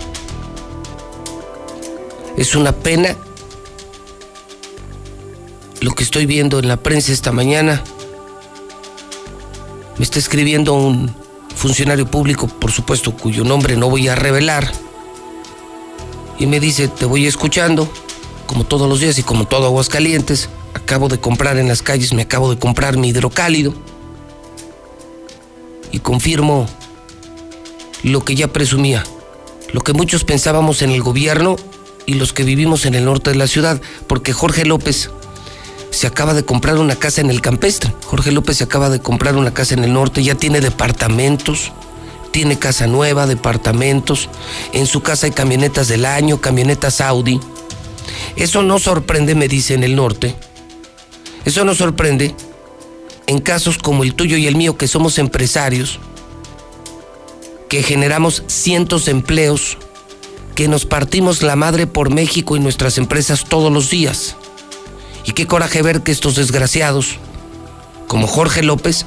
[2.38, 3.16] es una pena
[5.80, 7.84] lo que estoy viendo en la prensa esta mañana.
[9.98, 11.14] Me está escribiendo un
[11.54, 14.72] funcionario público, por supuesto, cuyo nombre no voy a revelar,
[16.38, 17.88] y me dice, te voy escuchando,
[18.46, 22.22] como todos los días y como todo Aguascalientes, acabo de comprar en las calles, me
[22.22, 23.74] acabo de comprar mi hidrocálido,
[25.94, 26.66] y confirmo
[28.02, 29.04] lo que ya presumía,
[29.72, 31.54] lo que muchos pensábamos en el gobierno
[32.04, 35.10] y los que vivimos en el norte de la ciudad, porque Jorge López
[35.90, 37.94] se acaba de comprar una casa en el campestre.
[38.06, 41.70] Jorge López se acaba de comprar una casa en el norte, ya tiene departamentos,
[42.32, 44.28] tiene casa nueva, departamentos.
[44.72, 47.38] En su casa hay camionetas del año, camionetas Audi.
[48.34, 50.34] Eso no sorprende, me dice en el norte.
[51.44, 52.34] Eso no sorprende
[53.26, 55.98] en casos como el tuyo y el mío, que somos empresarios,
[57.68, 59.78] que generamos cientos de empleos,
[60.54, 64.36] que nos partimos la madre por México y nuestras empresas todos los días.
[65.24, 67.16] Y qué coraje ver que estos desgraciados,
[68.06, 69.06] como Jorge López,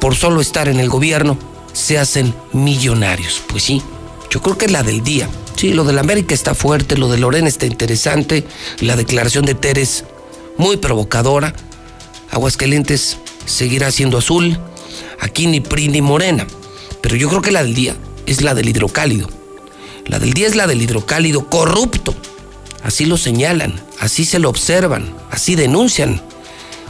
[0.00, 1.38] por solo estar en el gobierno,
[1.72, 3.42] se hacen millonarios.
[3.48, 3.82] Pues sí,
[4.30, 5.28] yo creo que es la del día.
[5.56, 8.46] Sí, lo de la América está fuerte, lo de Lorena está interesante,
[8.80, 10.04] la declaración de Teres
[10.56, 11.54] muy provocadora.
[12.32, 14.58] Aguascalientes seguirá siendo azul,
[15.20, 16.46] aquí ni PRI ni Morena.
[17.00, 19.28] Pero yo creo que la del día es la del hidrocálido.
[20.06, 22.16] La del día es la del hidrocálido corrupto
[22.82, 26.20] Así lo señalan, así se lo observan, así denuncian.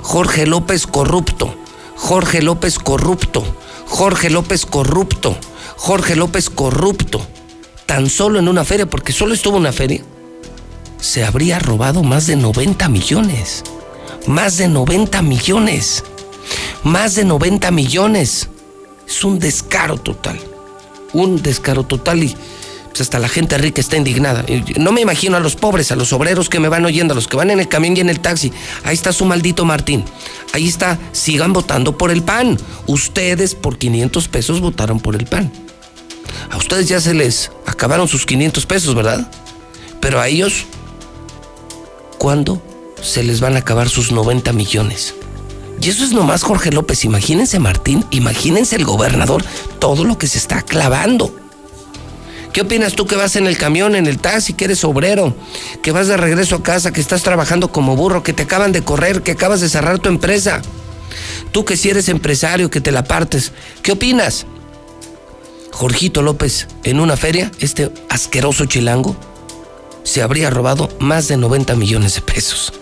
[0.00, 1.54] Jorge López corrupto,
[1.96, 3.44] Jorge López corrupto,
[3.86, 5.36] Jorge López corrupto,
[5.76, 7.24] Jorge López corrupto.
[7.84, 10.02] Tan solo en una feria, porque solo estuvo una feria,
[10.98, 13.62] se habría robado más de 90 millones.
[14.26, 16.04] Más de 90 millones.
[16.84, 18.48] Más de 90 millones.
[19.06, 20.40] Es un descaro total.
[21.12, 22.36] Un descaro total y
[22.92, 24.44] pues hasta la gente rica está indignada.
[24.76, 27.26] No me imagino a los pobres, a los obreros que me van oyendo, a los
[27.26, 28.52] que van en el camión y en el taxi.
[28.84, 30.04] Ahí está su maldito Martín.
[30.52, 32.58] Ahí está, sigan votando por el PAN.
[32.86, 35.50] Ustedes por 500 pesos votaron por el PAN.
[36.50, 39.26] A ustedes ya se les acabaron sus 500 pesos, ¿verdad?
[40.00, 40.66] Pero a ellos,
[42.18, 42.62] ¿cuándo
[43.02, 45.14] se les van a acabar sus 90 millones?
[45.80, 47.04] Y eso es nomás Jorge López.
[47.04, 49.44] Imagínense Martín, imagínense el gobernador,
[49.78, 51.34] todo lo que se está clavando.
[52.52, 55.34] ¿Qué opinas tú que vas en el camión, en el taxi, que eres obrero,
[55.82, 58.82] que vas de regreso a casa, que estás trabajando como burro, que te acaban de
[58.82, 60.60] correr, que acabas de cerrar tu empresa?
[61.50, 64.46] Tú que si eres empresario, que te la partes, ¿qué opinas?
[65.72, 69.16] Jorgito López, en una feria, este asqueroso chilango,
[70.02, 72.72] se habría robado más de 90 millones de pesos.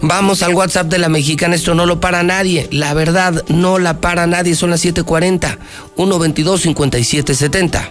[0.00, 2.68] Vamos al WhatsApp de la mexicana, esto no lo para nadie.
[2.72, 5.58] La verdad, no la para nadie, son las 7:40,
[5.96, 7.90] 122 5770.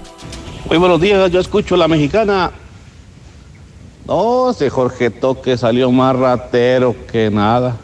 [0.67, 2.51] Muy buenos días, yo escucho la mexicana.
[4.05, 7.77] No, ese Jorge Toque salió más ratero que nada.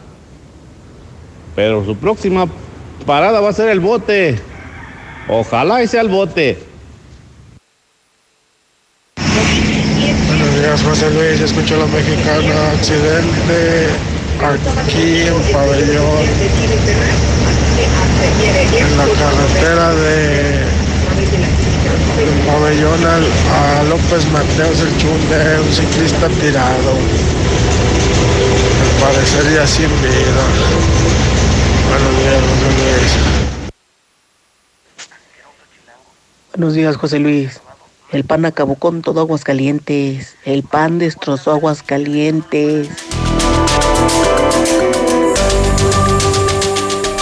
[1.56, 2.46] Pero su próxima
[3.06, 4.38] parada va a ser el bote.
[5.28, 6.62] Ojalá y sea el bote.
[9.16, 11.40] Buenos días, José Luis.
[11.40, 12.72] Escucho la mexicana.
[12.72, 13.88] Accidente
[14.82, 16.26] aquí en Pabellón.
[18.76, 20.66] En la carretera de
[22.18, 26.92] el pabellón a López Mateos el Chunde, un ciclista tirado.
[28.82, 30.44] Al parecer ya sin vida.
[31.88, 33.12] Buenos días, José Luis.
[36.54, 37.67] Buenos días, José Luis.
[38.10, 40.36] El pan acabó con todo Aguascalientes.
[40.44, 42.88] El pan destrozó Aguascalientes.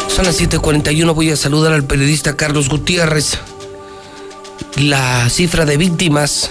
[0.08, 1.12] Son las 7:41.
[1.12, 3.38] Voy a saludar al periodista Carlos Gutiérrez
[4.76, 6.50] la cifra de víctimas,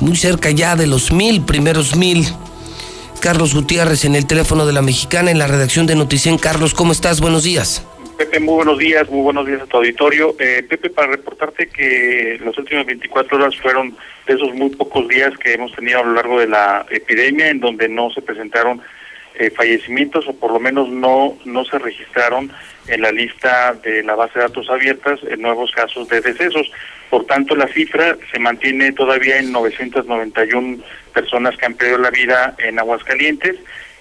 [0.00, 2.26] muy cerca ya de los mil, primeros mil.
[3.20, 6.38] Carlos Gutiérrez en el teléfono de la mexicana en la redacción de Noticien.
[6.38, 7.20] Carlos, ¿cómo estás?
[7.20, 7.82] Buenos días.
[8.18, 10.34] Pepe, muy buenos días, muy buenos días a tu auditorio.
[10.40, 13.96] Eh, Pepe, para reportarte que las últimas 24 horas fueron
[14.26, 17.60] de esos muy pocos días que hemos tenido a lo largo de la epidemia en
[17.60, 18.82] donde no se presentaron
[19.36, 22.50] eh, fallecimientos o por lo menos no, no se registraron
[22.88, 26.72] en la lista de la base de datos abiertas en nuevos casos de decesos.
[27.10, 30.78] Por tanto, la cifra se mantiene todavía en 991
[31.14, 33.54] personas que han perdido la vida en Aguascalientes.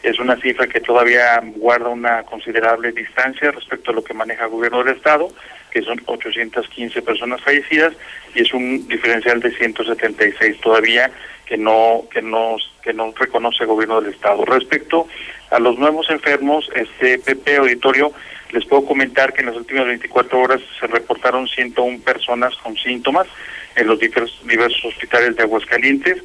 [0.03, 4.51] Es una cifra que todavía guarda una considerable distancia respecto a lo que maneja el
[4.51, 5.27] gobierno del Estado,
[5.71, 7.93] que son 815 personas fallecidas,
[8.33, 11.11] y es un diferencial de 176 todavía
[11.45, 14.45] que no que no que no reconoce el gobierno del Estado.
[14.45, 15.07] Respecto
[15.49, 18.11] a los nuevos enfermos, este PP Auditorio
[18.51, 23.27] les puedo comentar que en las últimas 24 horas se reportaron 101 personas con síntomas
[23.75, 26.23] en los diversos, diversos hospitales de Aguascalientes.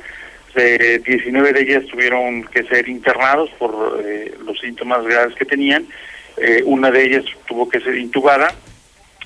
[0.54, 5.86] 19 de ellas tuvieron que ser internados por eh, los síntomas graves que tenían.
[6.36, 8.54] Eh, una de ellas tuvo que ser intubada.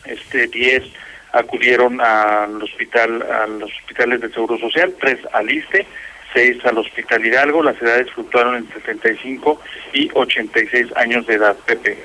[0.05, 0.85] Este 10
[1.33, 5.87] acudieron al hospital, a los hospitales del Seguro Social, tres al ISTE,
[6.33, 9.61] seis al Hospital Hidalgo, las edades fluctuaron entre 75
[9.93, 11.99] y 86 años de edad, Pepe.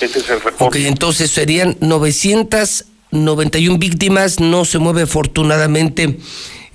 [0.00, 0.64] Ese es el reporte.
[0.64, 6.16] Ok, entonces serían 991 víctimas, no se mueve afortunadamente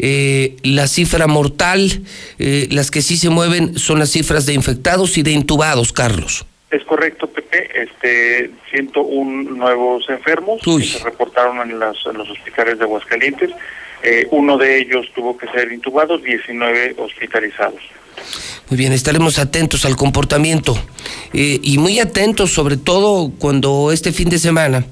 [0.05, 2.01] eh, la cifra mortal,
[2.37, 6.45] eh, las que sí se mueven son las cifras de infectados y de intubados, Carlos.
[6.69, 7.69] Es correcto, Pepe.
[7.73, 13.51] Este, 101 nuevos enfermos que se reportaron en, las, en los hospitales de Aguascalientes.
[14.03, 17.79] Eh, uno de ellos tuvo que ser intubado, 19 hospitalizados.
[18.69, 20.77] Muy bien, estaremos atentos al comportamiento
[21.33, 24.85] eh, y muy atentos sobre todo cuando este fin de semana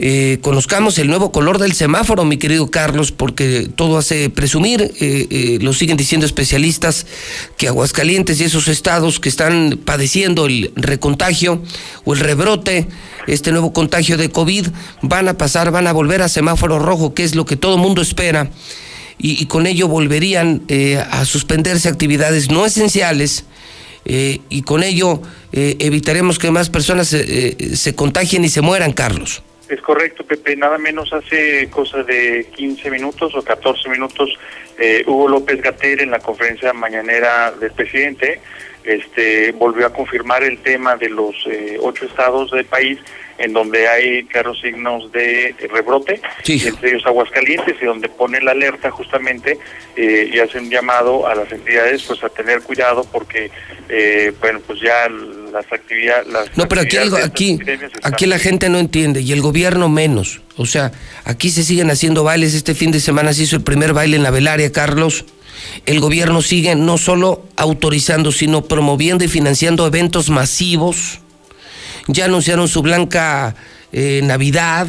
[0.00, 5.26] eh, conozcamos el nuevo color del semáforo, mi querido Carlos, porque todo hace presumir, eh,
[5.28, 7.04] eh, lo siguen diciendo especialistas,
[7.56, 11.60] que Aguascalientes y esos estados que están padeciendo el recontagio
[12.04, 12.86] o el rebrote,
[13.26, 14.68] este nuevo contagio de COVID,
[15.02, 18.00] van a pasar, van a volver a semáforo rojo, que es lo que todo mundo
[18.00, 18.52] espera,
[19.18, 20.62] y, y con ello volverían
[21.10, 23.44] a suspenderse actividades no esenciales.
[24.06, 25.20] y con ello
[25.50, 29.42] evitaremos que más personas se contagien y se mueran, Carlos.
[29.68, 30.56] Es correcto, Pepe.
[30.56, 34.30] Nada menos hace cosa de 15 minutos o 14 minutos,
[34.78, 38.40] eh, Hugo López Gater en la conferencia mañanera del presidente
[38.88, 42.98] este, volvió a confirmar el tema de los eh, ocho estados del país
[43.36, 48.90] en donde hay claros signos de rebrote, entre ellos Aguascalientes, y donde pone la alerta
[48.90, 49.58] justamente
[49.94, 53.50] eh, y hace un llamado a las entidades pues a tener cuidado porque,
[53.88, 55.06] eh, bueno, pues ya
[55.52, 56.26] las actividades...
[56.28, 57.58] Las no, pero aquí, aquí,
[58.02, 60.40] aquí la gente no entiende y el gobierno menos.
[60.56, 60.92] O sea,
[61.24, 62.54] aquí se siguen haciendo bailes.
[62.54, 65.24] Este fin de semana se hizo el primer baile en la velaria, Carlos.
[65.86, 71.20] El gobierno sigue no solo autorizando, sino promoviendo y financiando eventos masivos
[72.08, 73.54] ya anunciaron su blanca
[73.92, 74.88] eh, Navidad,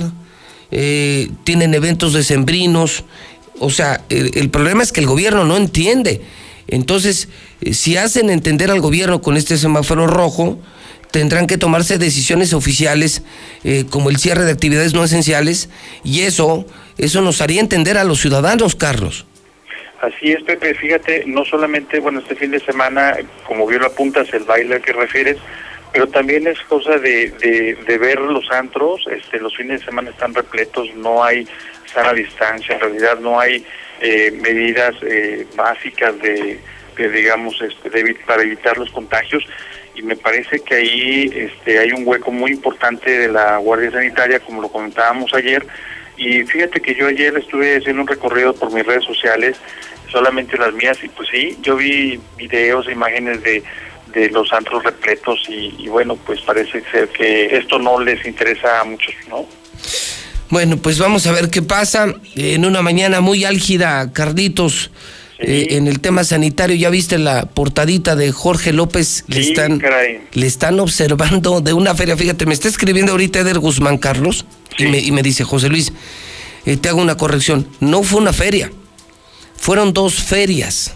[0.71, 3.03] eh, tienen eventos decembrinos,
[3.59, 6.21] o sea, el, problema es que el gobierno no entiende.
[6.69, 7.29] Entonces,
[7.61, 10.59] eh, si hacen entender al gobierno con este semáforo rojo,
[11.11, 13.23] tendrán que tomarse decisiones oficiales
[13.89, 15.71] como el cierre de actividades no esenciales
[16.03, 16.67] y eso,
[16.99, 19.25] eso nos haría entender a los ciudadanos, Carlos.
[20.01, 20.73] Así es, Pepe.
[20.75, 24.81] Fíjate, no solamente, bueno, este fin de semana, como bien lo apuntas, el baile al
[24.81, 25.37] que refieres,
[25.91, 27.31] pero también es cosa de,
[27.85, 31.47] de, ver los antros, este, los fines de semana están repletos, no hay
[31.85, 33.65] sana distancia, en realidad no hay
[34.01, 36.59] eh, medidas eh, básicas de,
[36.97, 39.43] digamos, este, para evitar los contagios
[39.95, 44.39] y me parece que ahí este, hay un hueco muy importante de la Guardia Sanitaria,
[44.39, 45.65] como lo comentábamos ayer,
[46.17, 49.57] y fíjate que yo ayer estuve haciendo un recorrido por mis redes sociales,
[50.09, 53.63] solamente las mías, y pues sí, yo vi videos, e imágenes de
[54.13, 58.83] de los antros repletos y, bueno, pues parece ser que esto no les interesa a
[58.83, 59.45] muchos, ¿no?
[60.49, 62.13] Bueno, pues vamos a ver qué pasa.
[62.35, 64.89] En una mañana muy álgida, Carlitos,
[65.37, 69.81] eh, en el tema sanitario, ya viste la portadita de Jorge López, le, están,
[70.33, 72.17] le están observando de una feria.
[72.17, 74.45] Fíjate, me está escribiendo ahorita Eder Guzmán Carlos
[74.77, 75.93] y, me, y me dice, José Luis,
[76.65, 77.67] eh, te hago una corrección.
[77.79, 78.71] No fue una feria,
[79.55, 80.95] fueron dos ferias.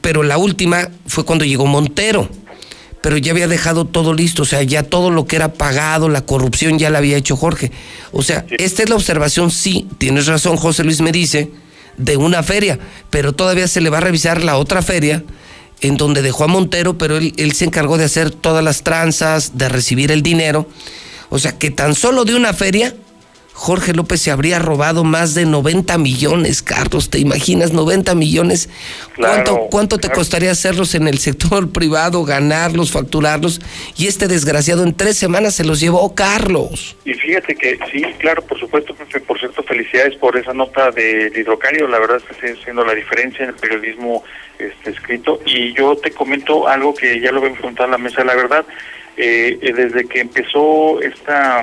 [0.00, 2.28] Pero la última fue cuando llegó Montero,
[3.06, 6.22] pero ya había dejado todo listo, o sea, ya todo lo que era pagado, la
[6.22, 7.70] corrupción ya la había hecho Jorge.
[8.10, 11.52] O sea, esta es la observación, sí, tienes razón, José Luis me dice,
[11.98, 15.22] de una feria, pero todavía se le va a revisar la otra feria
[15.82, 19.56] en donde dejó a Montero, pero él, él se encargó de hacer todas las tranzas,
[19.56, 20.68] de recibir el dinero.
[21.28, 22.96] O sea, que tan solo de una feria
[23.56, 27.08] Jorge López se habría robado más de 90 millones, Carlos.
[27.08, 28.68] ¿Te imaginas 90 millones?
[29.16, 33.62] ¿Cuánto, cuánto te costaría hacerlos en el sector privado, ganarlos, facturarlos?
[33.96, 36.96] Y este desgraciado en tres semanas se los llevó Carlos.
[37.06, 38.94] Y fíjate que sí, claro, por supuesto,
[39.26, 41.88] por cierto, felicidades por esa nota de hidrocario.
[41.88, 44.22] La verdad es que está haciendo la diferencia en el periodismo
[44.58, 45.40] este, escrito.
[45.46, 48.26] Y yo te comento algo que ya lo voy a preguntar en la mesa de
[48.26, 48.66] la verdad.
[49.16, 51.62] Eh, eh, desde que empezó esta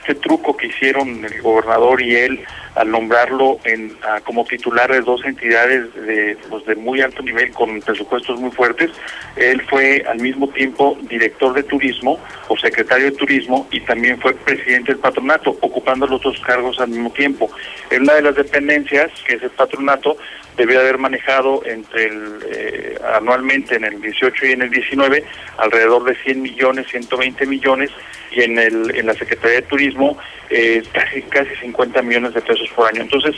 [0.00, 2.44] este truco que hicieron el gobernador y él
[2.80, 7.78] al nombrarlo en, como titular de dos entidades de, pues, de muy alto nivel con
[7.82, 8.90] presupuestos muy fuertes,
[9.36, 12.18] él fue al mismo tiempo director de turismo
[12.48, 16.88] o secretario de turismo y también fue presidente del patronato, ocupando los dos cargos al
[16.88, 17.50] mismo tiempo.
[17.90, 20.16] En una de las dependencias, que es el patronato,
[20.56, 22.10] debía haber manejado entre
[22.50, 25.24] eh, anualmente en el 18 y en el 19
[25.58, 27.90] alrededor de 100 millones, 120 millones
[28.30, 30.18] y en, el, en la Secretaría de Turismo
[30.50, 33.02] eh, casi, casi 50 millones de pesos por año.
[33.02, 33.36] Entonces,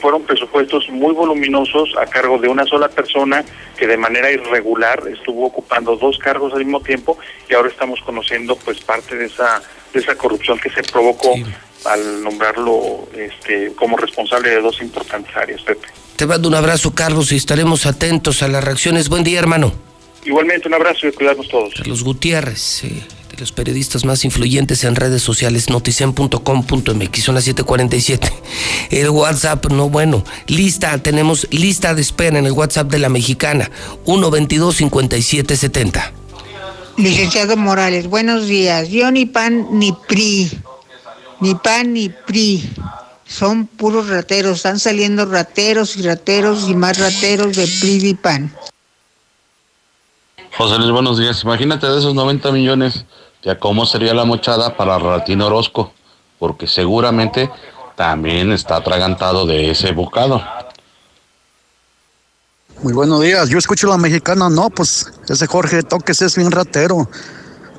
[0.00, 3.44] fueron presupuestos muy voluminosos a cargo de una sola persona
[3.78, 8.56] que de manera irregular estuvo ocupando dos cargos al mismo tiempo y ahora estamos conociendo
[8.56, 11.34] pues parte de esa de esa corrupción que se provocó
[11.84, 15.88] al nombrarlo este, como responsable de dos importantes áreas, Pepe.
[16.14, 19.08] Te mando un abrazo, Carlos, y estaremos atentos a las reacciones.
[19.08, 19.72] Buen día, hermano.
[20.24, 21.74] Igualmente, un abrazo y cuidarnos todos.
[21.74, 23.02] Carlos Gutiérrez, eh,
[23.38, 28.32] los periodistas más influyentes en redes sociales, noticen.com.mx, son las 7:47.
[28.90, 33.70] El WhatsApp, no bueno, lista, tenemos lista de espera en el WhatsApp de la mexicana,
[34.04, 36.12] 122-5770.
[36.96, 38.88] Licenciado Morales, buenos días.
[38.88, 40.50] Yo ni PAN ni PRI,
[41.40, 42.68] ni PAN ni PRI.
[43.26, 48.52] Son puros rateros, están saliendo rateros y rateros y más rateros de PRI y PAN.
[50.56, 51.42] José Luis, buenos días.
[51.44, 53.04] Imagínate de esos 90 millones,
[53.42, 55.92] ya cómo sería la mochada para Ratino Orozco,
[56.38, 57.50] porque seguramente
[57.96, 60.42] también está atragantado de ese bocado.
[62.82, 67.08] Muy buenos días, yo escucho la mexicana, no, pues ese Jorge Toques es bien ratero.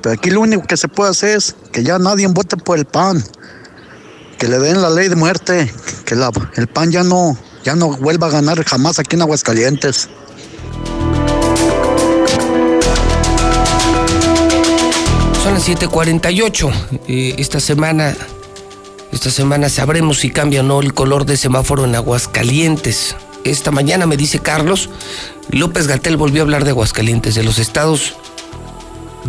[0.00, 2.86] Pero aquí lo único que se puede hacer es que ya nadie vote por el
[2.86, 3.22] PAN,
[4.38, 5.72] que le den la ley de muerte,
[6.04, 6.14] que
[6.56, 10.08] el PAN ya no, ya no vuelva a ganar jamás aquí en Aguascalientes.
[15.42, 16.70] Son las 7:48.
[17.08, 18.14] Eh, esta semana,
[19.10, 23.16] esta semana sabremos si cambia o no el color de semáforo en Aguascalientes.
[23.42, 24.88] Esta mañana me dice Carlos,
[25.50, 28.14] López Gatel volvió a hablar de Aguascalientes, de los estados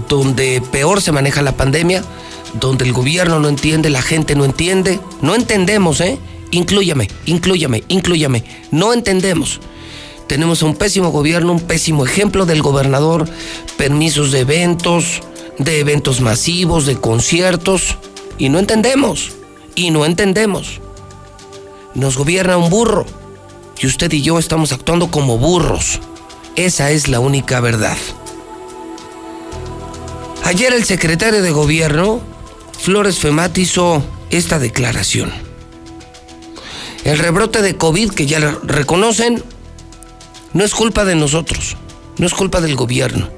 [0.08, 2.04] donde peor se maneja la pandemia,
[2.60, 5.00] donde el gobierno no entiende, la gente no entiende.
[5.22, 6.20] No entendemos, ¿eh?
[6.52, 8.44] Inclúyame, inclúyame, inclúyame.
[8.70, 9.62] No entendemos.
[10.28, 13.28] Tenemos un pésimo gobierno, un pésimo ejemplo del gobernador,
[13.78, 15.22] permisos de eventos,
[15.58, 17.98] de eventos masivos, de conciertos,
[18.38, 19.32] y no entendemos,
[19.76, 20.82] y no entendemos.
[21.94, 23.06] Nos gobierna un burro,
[23.80, 26.00] y usted y yo estamos actuando como burros.
[26.56, 27.98] Esa es la única verdad.
[30.44, 32.22] Ayer el secretario de gobierno,
[32.80, 35.32] Flores Femat, hizo esta declaración.
[37.04, 39.44] El rebrote de COVID, que ya reconocen,
[40.54, 41.76] no es culpa de nosotros,
[42.18, 43.30] no es culpa del gobierno.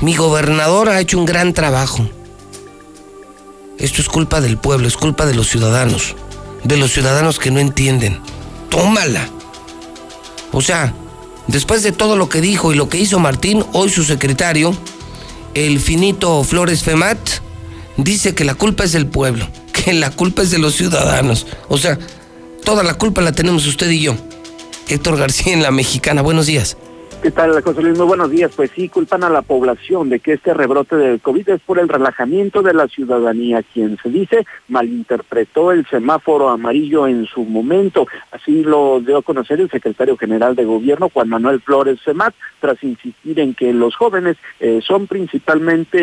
[0.00, 2.08] Mi gobernador ha hecho un gran trabajo.
[3.78, 6.14] Esto es culpa del pueblo, es culpa de los ciudadanos,
[6.62, 8.20] de los ciudadanos que no entienden.
[8.68, 9.28] Tómala.
[10.52, 10.94] O sea,
[11.48, 14.72] después de todo lo que dijo y lo que hizo Martín, hoy su secretario,
[15.54, 17.18] el finito Flores Femat,
[17.96, 21.46] dice que la culpa es del pueblo, que la culpa es de los ciudadanos.
[21.68, 21.98] O sea,
[22.64, 24.14] toda la culpa la tenemos usted y yo.
[24.86, 26.76] Héctor García en La Mexicana, buenos días.
[27.20, 27.98] ¿Qué tal, José Luis?
[27.98, 28.52] Muy buenos días.
[28.54, 31.88] Pues sí, culpan a la población de que este rebrote del COVID es por el
[31.88, 38.06] relajamiento de la ciudadanía, quien se dice malinterpretó el semáforo amarillo en su momento.
[38.30, 42.82] Así lo dio a conocer el secretario general de gobierno, Juan Manuel Flores Semat, tras
[42.84, 45.98] insistir en que los jóvenes eh, son principalmente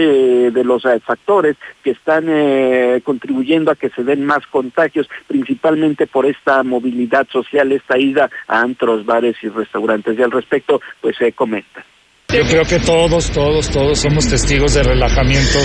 [0.48, 5.08] eh, de los eh, factores que están eh, contribuyendo a que se den más contagios,
[5.28, 10.18] principalmente por esta movilidad social, esta ida a antros, bares y restaurantes.
[10.18, 11.86] Y al respecto, pues se comenta.
[12.30, 15.60] Yo creo que todos, todos, todos somos testigos del relajamiento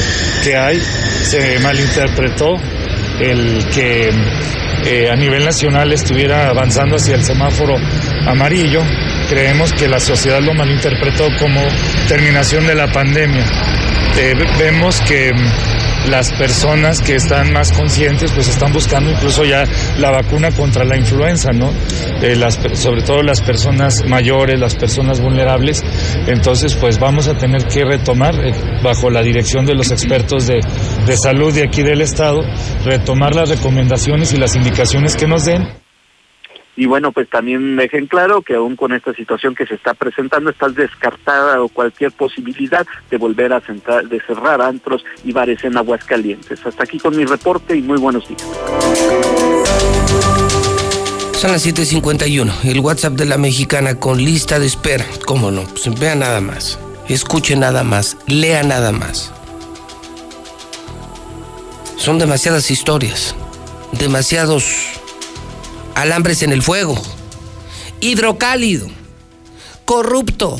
[0.44, 0.78] que hay.
[0.78, 2.56] Se malinterpretó
[3.18, 4.10] el que
[4.84, 7.74] eh, a nivel nacional estuviera avanzando hacia el semáforo
[8.26, 8.82] amarillo.
[9.30, 11.62] Creemos que la sociedad lo malinterpretó como
[12.06, 13.46] terminación de la pandemia.
[14.18, 15.32] Eh, vemos que
[16.08, 19.64] las personas que están más conscientes pues están buscando incluso ya
[19.98, 21.70] la vacuna contra la influenza, ¿no?
[22.22, 22.36] Eh,
[22.74, 25.82] sobre todo las personas mayores, las personas vulnerables.
[26.26, 30.60] Entonces pues vamos a tener que retomar eh, bajo la dirección de los expertos de,
[31.06, 32.40] de salud de aquí del estado,
[32.84, 35.80] retomar las recomendaciones y las indicaciones que nos den
[36.80, 40.48] y bueno, pues también dejen claro que aún con esta situación que se está presentando,
[40.48, 45.76] está descartada o cualquier posibilidad de volver a centrar, de cerrar antros y bares en
[45.76, 46.64] Aguascalientes.
[46.64, 48.42] Hasta aquí con mi reporte y muy buenos días.
[51.34, 52.50] Son las 7:51.
[52.64, 55.04] El WhatsApp de la mexicana con lista de espera.
[55.26, 55.64] ¿Cómo no?
[55.64, 56.80] Pues vea nada más.
[57.10, 58.16] Escuche nada más.
[58.26, 59.34] Lea nada más.
[61.98, 63.34] Son demasiadas historias.
[63.92, 64.98] Demasiados
[66.02, 67.00] alambres en el fuego,
[68.00, 68.88] hidrocálido,
[69.84, 70.58] corrupto,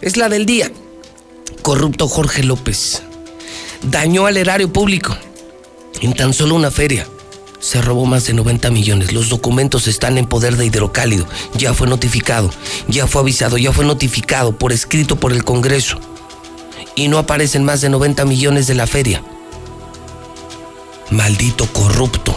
[0.00, 0.70] es la del día.
[1.62, 3.02] Corrupto Jorge López
[3.82, 5.16] dañó al erario público
[6.00, 7.06] en tan solo una feria.
[7.60, 9.12] Se robó más de 90 millones.
[9.12, 11.26] Los documentos están en poder de Hidrocálido.
[11.54, 12.50] Ya fue notificado,
[12.88, 16.00] ya fue avisado, ya fue notificado por escrito por el Congreso.
[16.96, 19.22] Y no aparecen más de 90 millones de la feria.
[21.10, 22.36] Maldito corrupto.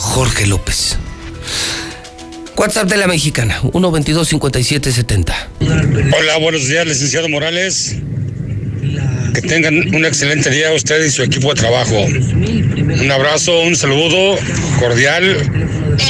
[0.00, 0.96] Jorge López.
[2.56, 5.34] WhatsApp de la mexicana, 122-5770.
[6.18, 7.96] Hola, buenos días, licenciado Morales.
[9.34, 12.02] Que tengan un excelente día usted y su equipo de trabajo.
[12.02, 14.38] Un abrazo, un saludo
[14.78, 15.36] cordial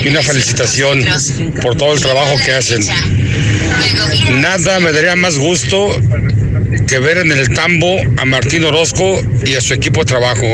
[0.04, 1.04] y una felicitación
[1.60, 2.82] por todo el trabajo que hacen.
[4.40, 5.90] Nada me daría más gusto
[6.86, 10.46] que ver en el tambo a Martín Orozco y a su equipo de trabajo.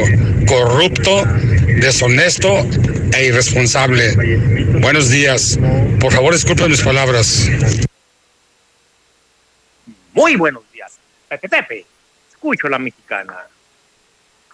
[0.46, 1.24] Corrupto,
[1.80, 2.66] deshonesto
[3.18, 4.14] e irresponsable.
[4.80, 5.58] Buenos días.
[6.00, 7.48] Por favor, disculpen mis palabras.
[10.12, 10.98] Muy buenos días.
[11.28, 11.86] Pepe
[12.30, 13.36] escucho la mexicana.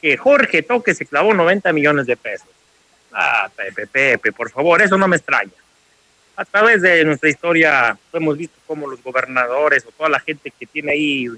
[0.00, 2.48] Que Jorge Toque se clavó 90 millones de pesos.
[3.12, 5.52] Ah, Pepe Pepe, por favor, eso no me extraña.
[6.36, 10.66] A través de nuestra historia hemos visto cómo los gobernadores o toda la gente que
[10.66, 11.28] tiene ahí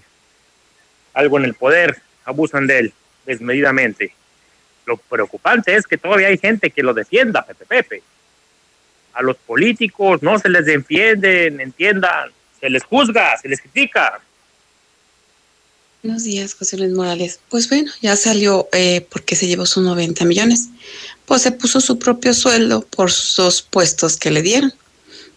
[1.13, 2.93] algo en el poder abusan de él
[3.27, 4.15] desmedidamente.
[4.87, 8.03] Lo preocupante es que todavía hay gente que lo defienda, Pepe Pepe.
[9.15, 12.31] A los políticos no se les defienden, entiendan,
[12.61, 14.21] se les juzga, se les critica.
[16.03, 17.41] Buenos días, José Luis Morales.
[17.49, 20.69] Pues bueno, ya salió eh, porque se llevó sus 90 millones.
[21.25, 24.75] Pues se puso su propio sueldo por sus dos puestos que le dieron.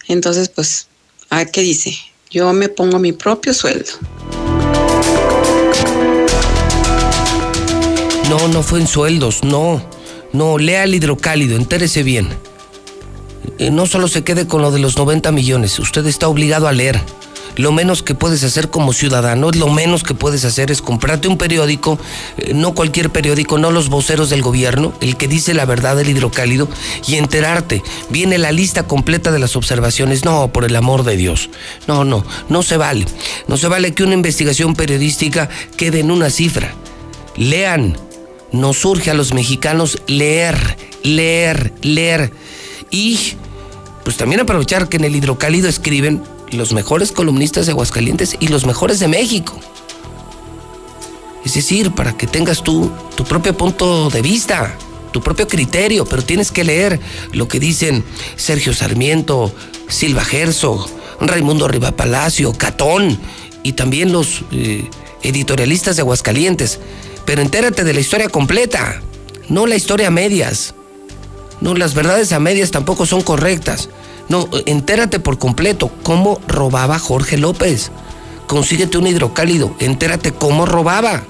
[0.10, 0.88] Entonces, pues,
[1.30, 1.98] a qué dice.
[2.30, 3.92] Yo me pongo mi propio sueldo.
[8.30, 9.82] No, no fue en sueldos, no.
[10.34, 12.28] No, lea el hidrocálido, entérese bien.
[13.58, 16.74] Eh, no solo se quede con lo de los 90 millones, usted está obligado a
[16.74, 17.02] leer.
[17.56, 21.38] Lo menos que puedes hacer como ciudadano, lo menos que puedes hacer es comprarte un
[21.38, 21.98] periódico,
[22.38, 26.10] eh, no cualquier periódico, no los voceros del gobierno, el que dice la verdad del
[26.10, 26.68] hidrocálido,
[27.08, 27.82] y enterarte.
[28.10, 30.26] Viene la lista completa de las observaciones.
[30.26, 31.50] No, por el amor de Dios.
[31.88, 33.06] No, no, no se vale.
[33.48, 36.76] No se vale que una investigación periodística quede en una cifra.
[37.38, 38.07] Lean.
[38.52, 42.32] Nos surge a los mexicanos leer, leer, leer.
[42.92, 43.36] Y
[44.04, 48.66] pues también aprovechar que en el hidrocálido escriben los mejores columnistas de Aguascalientes y los
[48.66, 49.60] mejores de México.
[51.44, 54.76] Es decir, para que tengas tú tu propio punto de vista,
[55.12, 57.00] tu propio criterio, pero tienes que leer
[57.34, 58.04] lo que dicen
[58.36, 59.54] Sergio Sarmiento,
[59.88, 60.90] Silva Gerso,
[61.20, 63.18] Raimundo Riva Palacio, Catón
[63.64, 64.90] y también los eh,
[65.24, 66.80] editorialistas de Aguascalientes.
[67.28, 69.02] Pero entérate de la historia completa,
[69.50, 70.74] no la historia a medias.
[71.60, 73.90] No, las verdades a medias tampoco son correctas.
[74.30, 77.92] No, entérate por completo cómo robaba Jorge López.
[78.48, 81.26] Consíguete un hidrocálido, entérate cómo robaba.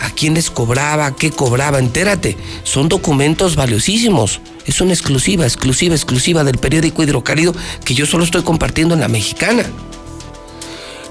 [0.00, 2.36] A quién les cobraba, qué cobraba, entérate.
[2.64, 4.40] Son documentos valiosísimos.
[4.66, 7.54] Es una exclusiva, exclusiva, exclusiva del periódico Hidrocálido
[7.84, 9.64] que yo solo estoy compartiendo en la mexicana.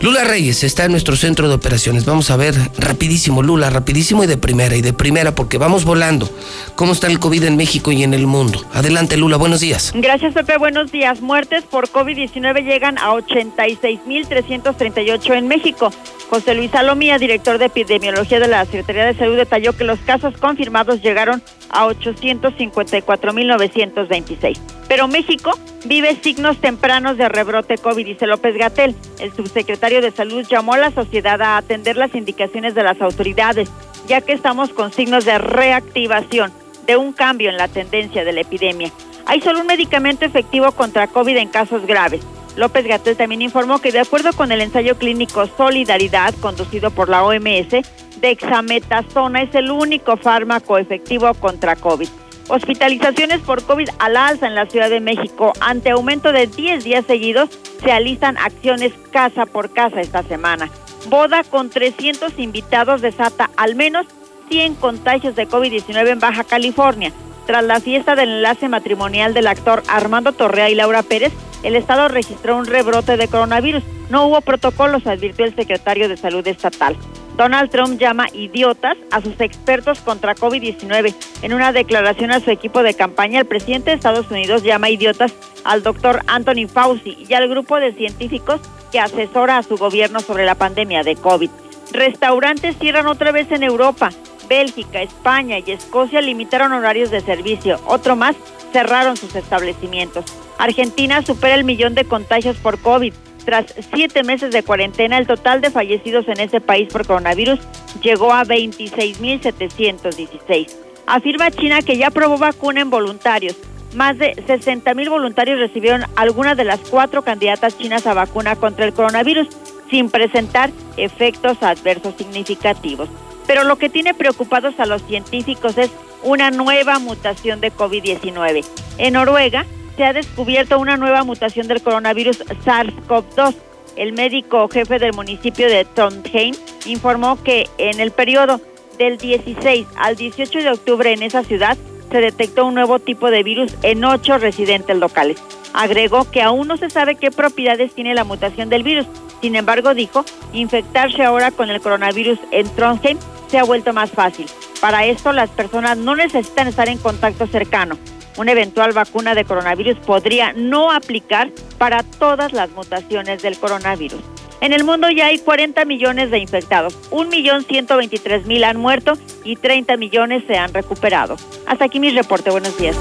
[0.04, 2.04] Lula Reyes está en nuestro centro de operaciones.
[2.04, 6.30] Vamos a ver rapidísimo, Lula, rapidísimo y de primera, y de primera porque vamos volando.
[6.76, 8.66] ¿Cómo está el COVID en México y en el mundo?
[8.74, 9.94] Adelante, Lula, buenos días.
[9.96, 11.22] Gracias, Pepe, buenos días.
[11.22, 15.90] Muertes por COVID-19 llegan a 86.338 en México.
[16.30, 20.36] José Luis Salomía, director de epidemiología de la Secretaría de Salud, detalló que los casos
[20.38, 24.60] confirmados llegaron a 854.926.
[24.88, 28.96] Pero México vive signos tempranos de rebrote COVID, dice López Gatel.
[29.20, 33.70] El subsecretario de Salud llamó a la sociedad a atender las indicaciones de las autoridades,
[34.08, 36.52] ya que estamos con signos de reactivación,
[36.86, 38.92] de un cambio en la tendencia de la epidemia.
[39.26, 42.22] Hay solo un medicamento efectivo contra COVID en casos graves.
[42.56, 47.24] López Gatel también informó que de acuerdo con el ensayo clínico Solidaridad conducido por la
[47.24, 47.88] OMS,
[48.20, 52.10] dexametasona es el único fármaco efectivo contra COVID.
[52.50, 55.54] Hospitalizaciones por COVID al alza en la Ciudad de México.
[55.62, 57.50] Ante aumento de 10 días seguidos,
[57.82, 60.70] se alistan acciones casa por casa esta semana.
[61.10, 64.06] Boda con 300 invitados desata al menos
[64.50, 67.14] 100 contagios de COVID-19 en Baja California.
[67.46, 71.34] Tras la fiesta del enlace matrimonial del actor Armando Torrea y Laura Pérez,
[71.64, 73.84] el Estado registró un rebrote de coronavirus.
[74.10, 76.98] No hubo protocolos, advirtió el secretario de Salud estatal.
[77.36, 81.16] Donald Trump llama idiotas a sus expertos contra COVID-19.
[81.42, 85.34] En una declaración a su equipo de campaña, el presidente de Estados Unidos llama idiotas
[85.64, 88.62] al doctor Anthony Fauci y al grupo de científicos
[88.92, 91.50] que asesora a su gobierno sobre la pandemia de COVID.
[91.92, 94.12] Restaurantes cierran otra vez en Europa.
[94.48, 97.80] Bélgica, España y Escocia limitaron horarios de servicio.
[97.88, 98.36] Otro más
[98.72, 100.26] cerraron sus establecimientos.
[100.58, 103.14] Argentina supera el millón de contagios por COVID.
[103.46, 107.60] Tras siete meses de cuarentena, el total de fallecidos en ese país por coronavirus
[108.02, 110.76] llegó a 26.716.
[111.06, 113.58] Afirma China que ya aprobó vacuna en voluntarios.
[113.96, 118.94] Más de 60.000 voluntarios recibieron alguna de las cuatro candidatas chinas a vacuna contra el
[118.94, 119.50] coronavirus
[119.90, 123.10] sin presentar efectos adversos significativos.
[123.46, 125.92] Pero lo que tiene preocupados a los científicos es
[126.24, 128.66] una nueva mutación de COVID-19.
[128.98, 129.66] En Noruega
[129.96, 133.56] se ha descubierto una nueva mutación del coronavirus SARS-CoV-2.
[133.96, 138.60] El médico jefe del municipio de Trondheim informó que en el periodo
[138.98, 141.78] Del 16 al 18 de octubre en esa ciudad
[142.12, 145.42] se detectó un nuevo tipo de virus en ocho residentes locales.
[145.74, 149.08] Agregó que aún no se sabe qué propiedades tiene la mutación del virus.
[149.42, 150.24] Sin embargo, dijo,
[150.54, 153.18] infectarse ahora con el coronavirus en Trondheim
[153.48, 154.46] se ha vuelto más fácil.
[154.80, 157.98] Para esto, las personas no necesitan estar en contacto cercano.
[158.38, 164.22] Una eventual vacuna de coronavirus podría no aplicar para todas las mutaciones del coronavirus.
[164.62, 170.44] En el mundo ya hay 40 millones de infectados, 1.123.000 han muerto y 30 millones
[170.48, 171.36] se han recuperado.
[171.68, 172.96] Hasta aquí mi reporte, buenos días.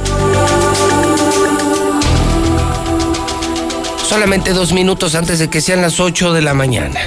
[4.04, 7.00] Solamente dos minutos antes de que sean las 8 de la mañana.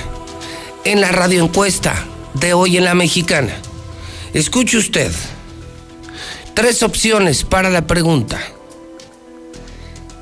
[0.85, 1.93] En la radio encuesta
[2.33, 3.53] de hoy en la mexicana.
[4.33, 5.11] Escuche usted.
[6.55, 8.39] Tres opciones para la pregunta.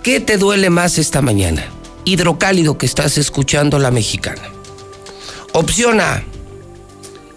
[0.02, 1.64] ¿Qué te duele más esta mañana?
[2.06, 4.42] Hidrocálido que estás escuchando la mexicana.
[5.54, 6.24] Opción A.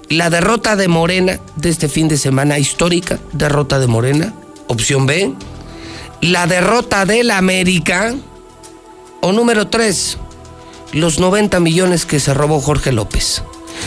[0.08, 4.32] La derrota de Morena de este fin de semana histórica, derrota de Morena.
[4.66, 5.34] Opción B.
[6.22, 8.14] La derrota de la América.
[9.20, 10.16] O número 3.
[10.94, 13.42] Los 90 millones que se robó Jorge López.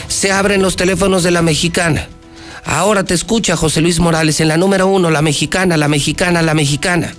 [0.07, 2.07] Se abren los teléfonos de la mexicana.
[2.66, 6.53] Ahora te escucha José Luis Morales en la número uno, la mexicana, la mexicana, la
[6.53, 7.14] mexicana.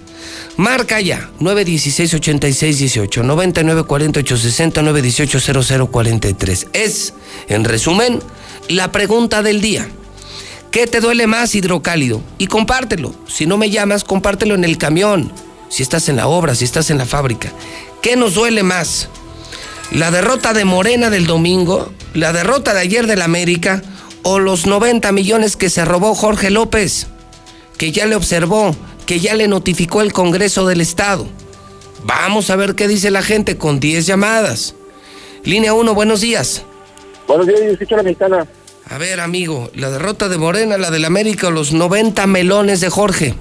[0.56, 6.68] Marca ya, 916-8618, 994860, 918-0043.
[6.72, 7.14] Es,
[7.48, 8.20] en resumen,
[8.68, 9.88] la pregunta del día.
[10.70, 12.22] ¿Qué te duele más, hidrocálido?
[12.38, 13.14] Y compártelo.
[13.26, 15.32] Si no me llamas, compártelo en el camión.
[15.68, 17.50] Si estás en la obra, si estás en la fábrica.
[18.02, 19.08] ¿Qué nos duele más?
[19.92, 21.92] ¿La derrota de Morena del domingo?
[22.14, 23.82] ¿La derrota de ayer del América?
[24.22, 27.06] ¿O los 90 millones que se robó Jorge López?
[27.78, 31.26] Que ya le observó, que ya le notificó el Congreso del Estado.
[32.04, 34.74] Vamos a ver qué dice la gente con 10 llamadas.
[35.44, 36.62] Línea 1, buenos días.
[37.26, 38.46] Buenos días, yo escucho la mexicana.
[38.88, 42.90] A ver, amigo, la derrota de Morena, la del América o los 90 melones de
[42.90, 43.34] Jorge.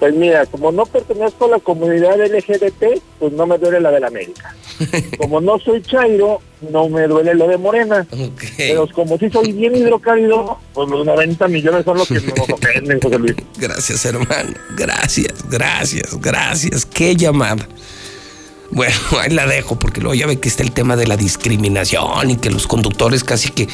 [0.00, 4.00] Pues mira, como no pertenezco a la comunidad LGBT, pues no me duele la de
[4.00, 4.56] la América.
[5.18, 6.40] Como no soy chairo,
[6.70, 8.06] no me duele lo de Morena.
[8.56, 12.98] Pero como sí soy bien hidrocálido, pues los 90 millones son los que nos ofenden,
[12.98, 13.36] José Luis.
[13.58, 14.54] Gracias, hermano.
[14.74, 16.86] Gracias, gracias, gracias.
[16.86, 17.68] Qué llamada.
[18.70, 22.30] Bueno, ahí la dejo porque luego ya ve que está el tema de la discriminación
[22.30, 23.68] y que los conductores casi que,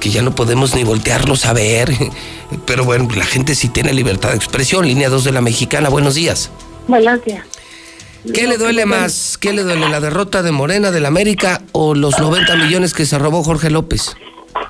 [0.00, 1.92] que ya no podemos ni voltearlos a ver.
[2.66, 4.86] Pero bueno, la gente sí tiene libertad de expresión.
[4.86, 6.50] Línea 2 de la mexicana, buenos días.
[6.88, 7.44] Buenos días.
[8.34, 9.38] ¿Qué le duele más?
[9.38, 9.88] ¿Qué le duele?
[9.88, 14.14] ¿La derrota de Morena del América o los 90 millones que se robó Jorge López?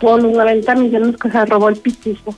[0.01, 2.37] Por los 90 millones que se robó el pitismo.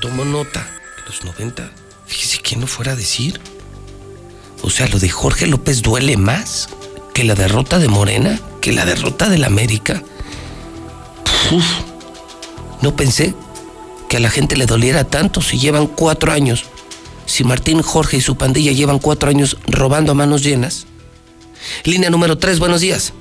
[0.00, 0.66] Tomo nota.
[1.06, 1.70] Los 90.
[2.06, 3.40] Fíjese quién no fuera a decir.
[4.62, 6.68] O sea, lo de Jorge López duele más
[7.18, 10.04] que la derrota de Morena, que la derrota del América.
[12.80, 13.34] No pensé
[14.08, 16.66] que a la gente le doliera tanto si llevan cuatro años.
[17.26, 20.86] Si Martín, Jorge y su pandilla llevan cuatro años robando a manos llenas.
[21.82, 23.12] Línea número 3, buenos días.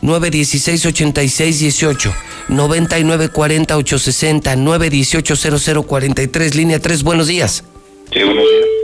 [0.00, 2.14] 916-8618,
[2.48, 7.62] 9940-860, 918-0043, línea 3, buenos días.
[8.10, 8.75] Sí, buenos días.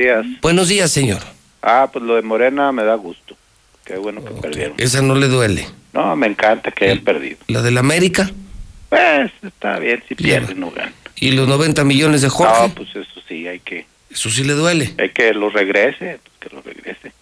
[0.00, 0.40] Buenos días.
[0.40, 1.20] Buenos días, señor.
[1.60, 3.36] Ah, pues lo de Morena me da gusto.
[3.84, 4.74] Qué bueno que perdieron.
[4.78, 5.66] Esa no le duele.
[5.92, 7.36] No, me encanta que hayan perdido.
[7.48, 8.30] ¿La del América?
[8.88, 10.94] Pues está bien, si pierden no ganan.
[11.16, 12.68] ¿Y los 90 millones de Jorge?
[12.68, 13.84] No, pues eso sí, hay que...
[14.10, 14.94] Eso sí le duele.
[14.98, 17.12] Hay que lo regrese, pues que lo regrese.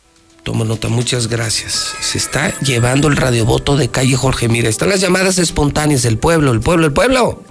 [0.45, 1.97] Toma nota, muchas gracias.
[2.01, 4.49] Se está llevando el radiovoto de calle Jorge.
[4.49, 7.43] Mira, están las llamadas espontáneas del pueblo, el pueblo, el pueblo.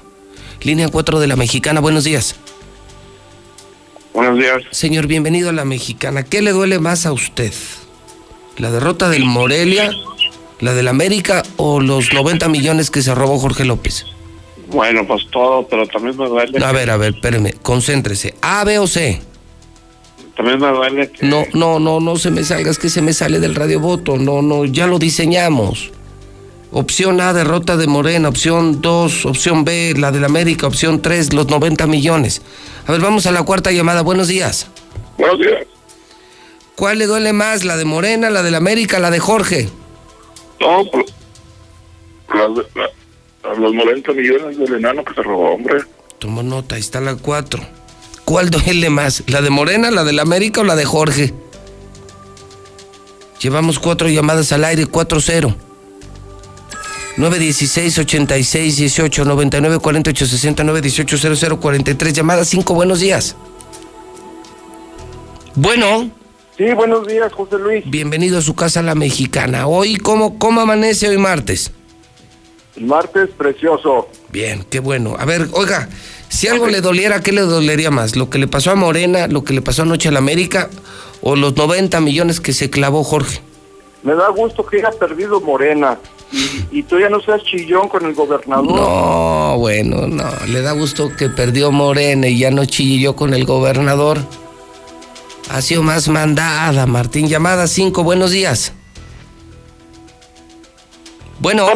[0.61, 2.37] Línea 4 de la Mexicana, buenos días.
[4.17, 4.63] Buenos días.
[4.71, 6.23] Señor, bienvenido a la Mexicana.
[6.23, 7.53] ¿Qué le duele más a usted?
[8.57, 9.91] ¿La derrota del Morelia,
[10.59, 14.07] la del América o los 90 millones que se robó Jorge López?
[14.71, 16.65] Bueno, pues todo, pero también me duele.
[16.65, 18.33] A ver, a ver, espéreme, concéntrese.
[18.41, 19.21] ¿A, B o C?
[20.35, 21.23] También me duele que...
[21.23, 24.17] No, no, no, no se me salga, es que se me sale del radiovoto.
[24.17, 25.91] No, no, ya lo diseñamos.
[26.71, 28.29] Opción A, derrota de Morena.
[28.29, 30.67] Opción 2, opción B, la del América.
[30.67, 32.41] Opción 3, los 90 millones.
[32.85, 34.01] A ver, vamos a la cuarta llamada.
[34.01, 34.67] Buenos días.
[35.17, 35.65] Buenos días.
[36.75, 39.69] ¿Cuál le duele más, la de Morena, la del América, la de Jorge?
[40.59, 41.05] No, pues...
[42.33, 42.89] las de- la-
[43.57, 45.77] los 90 millones del enano que se robó, hombre.
[46.19, 47.63] Tomo nota, ahí está la 4.
[48.25, 51.33] ¿Cuál duele más, la de Morena, la del América o la de Jorge?
[53.39, 55.55] Llevamos cuatro llamadas al aire, 4-0.
[57.17, 60.63] 916-86-18, 99-48-60,
[61.59, 63.35] 918-0043, llamada 5, buenos días.
[65.55, 66.11] Bueno.
[66.55, 67.83] Sí, buenos días, José Luis.
[67.87, 69.65] Bienvenido a su casa La Mexicana.
[69.67, 71.71] Hoy, ¿cómo, cómo amanece hoy martes?
[72.75, 74.09] El martes, precioso.
[74.29, 75.15] Bien, qué bueno.
[75.17, 75.89] A ver, oiga,
[76.29, 78.15] si algo le doliera, ¿qué le dolería más?
[78.15, 80.69] ¿Lo que le pasó a Morena, lo que le pasó anoche a la América
[81.21, 83.41] o los 90 millones que se clavó Jorge?
[84.03, 85.97] Me da gusto que haya perdido Morena.
[86.31, 88.65] Y, y tú ya no seas chillón con el gobernador.
[88.65, 90.29] No, bueno, no.
[90.47, 94.19] Le da gusto que perdió Morena y ya no chilló con el gobernador.
[95.49, 97.27] Ha sido más mandada, Martín.
[97.27, 98.73] Llamada 5, buenos días.
[101.39, 101.67] Bueno.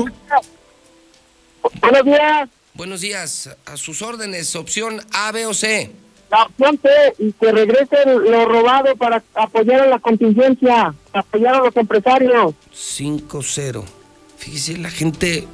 [1.79, 2.49] Buenos días.
[2.73, 3.57] Buenos días.
[3.65, 5.91] A sus órdenes, opción A, B o C.
[6.29, 6.89] La opción C,
[7.19, 12.53] y que regrese lo robado para apoyar a la contingencia, apoyar a los empresarios.
[12.73, 13.83] 5-0.
[14.41, 15.47] Fíjese, la gente.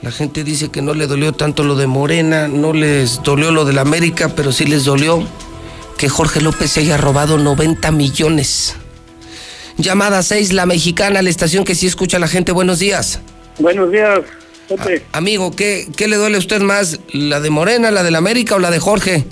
[0.00, 3.64] La gente dice que no le dolió tanto lo de Morena, no les dolió lo
[3.64, 5.26] de la América, pero sí les dolió
[5.98, 8.76] que Jorge López se haya robado 90 millones.
[9.78, 12.52] Llamada 6, la mexicana, la estación que sí escucha a la gente.
[12.52, 13.20] Buenos días.
[13.58, 14.20] Buenos días,
[14.68, 15.04] Pepe.
[15.10, 17.00] Amigo, ¿qué, ¿qué le duele a usted más?
[17.12, 19.24] ¿La de Morena, la de la América o la de Jorge?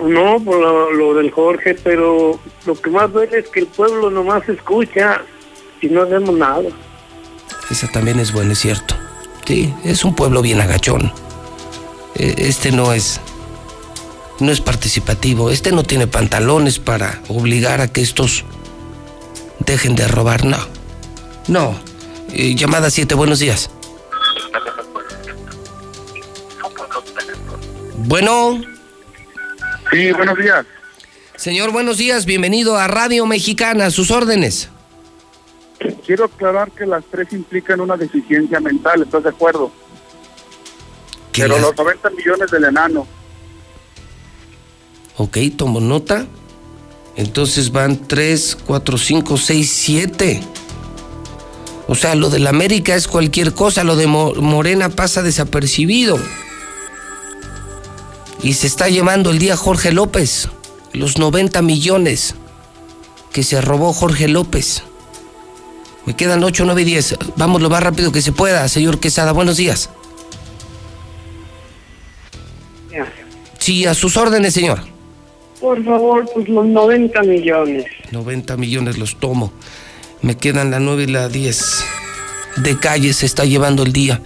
[0.00, 4.10] No, por lo, lo del Jorge, pero lo que más duele es que el pueblo
[4.10, 5.22] nomás escucha
[5.80, 6.68] y no hacemos nada.
[7.70, 8.96] Esa también es buena, es cierto.
[9.46, 11.12] Sí, es un pueblo bien agachón.
[12.14, 13.20] Eh, Este no es.
[14.40, 15.50] No es participativo.
[15.50, 18.44] Este no tiene pantalones para obligar a que estos
[19.60, 20.44] dejen de robar.
[20.44, 20.58] No.
[21.48, 21.78] No.
[22.32, 23.70] Eh, llamada 7, buenos días.
[27.96, 28.60] Bueno.
[29.90, 30.66] Sí, buenos días.
[31.36, 32.26] Señor, buenos días.
[32.26, 33.86] Bienvenido a Radio Mexicana.
[33.86, 34.68] A sus órdenes.
[36.06, 39.70] Quiero aclarar que las tres implican una deficiencia mental, ¿estás de acuerdo?
[41.32, 43.06] Pero los 90 millones del enano.
[45.16, 46.26] Ok, tomo nota.
[47.16, 50.40] Entonces van 3, 4, 5, 6, 7.
[51.86, 56.18] O sea, lo de la América es cualquier cosa, lo de Mo- Morena pasa desapercibido.
[58.42, 60.48] Y se está llevando el día Jorge López,
[60.92, 62.34] los 90 millones
[63.32, 64.82] que se robó Jorge López.
[66.06, 67.16] Me quedan 8, 9 y 10.
[67.36, 69.32] Vamos lo más rápido que se pueda, señor Quesada.
[69.32, 69.90] Buenos días.
[73.58, 74.82] Sí, a sus órdenes, señor.
[75.58, 77.86] Por favor, pues los 90 millones.
[78.10, 79.52] 90 millones los tomo.
[80.20, 81.84] Me quedan la 9 y la 10.
[82.56, 84.20] De calle se está llevando el día.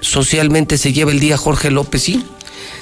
[0.00, 2.22] Socialmente se lleva el día Jorge López, ¿sí?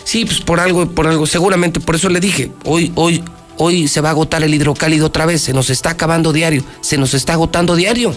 [0.03, 1.27] Sí, pues por algo, por algo.
[1.27, 3.23] Seguramente, por eso le dije, hoy, hoy,
[3.59, 5.43] hoy se va a agotar el hidrocálido otra vez.
[5.43, 6.65] Se nos está acabando diario.
[6.81, 8.13] Se nos está agotando diario.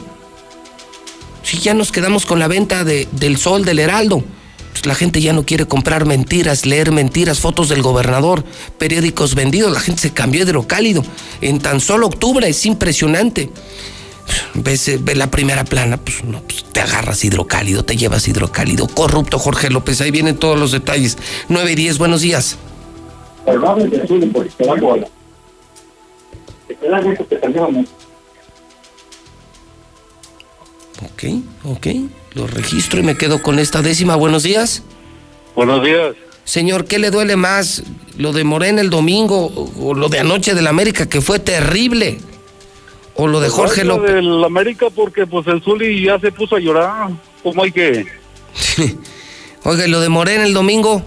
[1.46, 4.24] Si ya nos quedamos con la venta de, del sol del Heraldo.
[4.72, 8.44] Pues la gente ya no quiere comprar mentiras, leer mentiras, fotos del gobernador,
[8.78, 9.72] periódicos vendidos.
[9.72, 11.04] La gente se cambió a hidrocálido.
[11.40, 13.52] En tan solo octubre es impresionante.
[14.56, 18.88] Ves, la primera plana, pues no, pues te agarras hidrocálido, te llevas hidrocálido.
[18.88, 21.18] Corrupto Jorge López, ahí vienen todos los detalles.
[21.48, 22.58] 9 y 10, buenos días.
[31.04, 31.24] Ok,
[31.64, 31.88] ok.
[32.34, 34.16] Lo registro y me quedo con esta décima.
[34.16, 34.84] Buenos días.
[35.56, 36.16] Buenos días.
[36.44, 37.84] Señor, ¿qué le duele más?
[38.18, 42.20] ¿Lo de Morena el domingo o lo de anoche del América, que fue terrible?
[43.16, 46.60] ¿O lo de Jorge Lo del América porque pues el Zuli ya se puso a
[46.60, 47.10] llorar.
[47.42, 48.06] ¿Cómo hay que...?
[49.64, 51.02] Oiga, ¿y lo de Morena el domingo?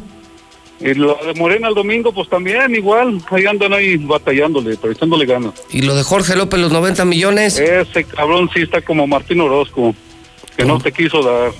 [0.80, 3.20] Y lo de Morena el domingo pues también igual.
[3.30, 5.54] Ahí andan ahí batallándole, pero echándole ganas.
[5.70, 7.58] ¿Y lo de Jorge López, los 90 millones?
[7.58, 9.94] Ese cabrón sí está como Martín Orozco,
[10.56, 11.52] que no te quiso dar.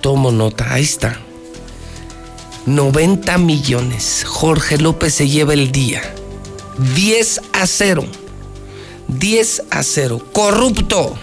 [0.00, 1.20] Tomo nota, ahí está.
[2.66, 4.24] 90 millones.
[4.26, 6.02] Jorge López se lleva el día.
[6.94, 8.04] 10 a 0.
[9.08, 10.22] 10 a 0.
[10.32, 11.16] Corrupto.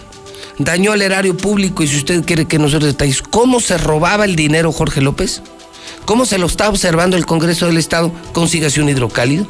[0.59, 4.25] Dañó el erario público y si usted quiere que nos dé detalles, ¿cómo se robaba
[4.25, 5.41] el dinero Jorge López?
[6.09, 8.11] ¿Cómo se lo está observando el Congreso del Estado?
[8.33, 9.45] Consígase un hidrocálido.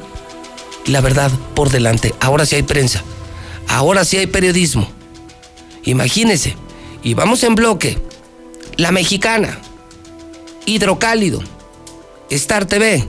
[0.87, 2.13] La verdad por delante.
[2.19, 3.01] Ahora sí hay prensa.
[3.69, 4.85] Ahora sí hay periodismo.
[5.85, 6.57] Imagínese.
[7.01, 7.97] Y vamos en bloque.
[8.75, 9.57] La mexicana.
[10.65, 11.41] Hidrocálido.
[12.29, 13.07] Star TV.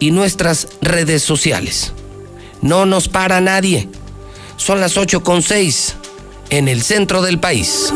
[0.00, 1.92] Y nuestras redes sociales.
[2.60, 3.88] No nos para nadie.
[4.56, 5.94] Son las 8 con 6
[6.50, 7.92] en el centro del país.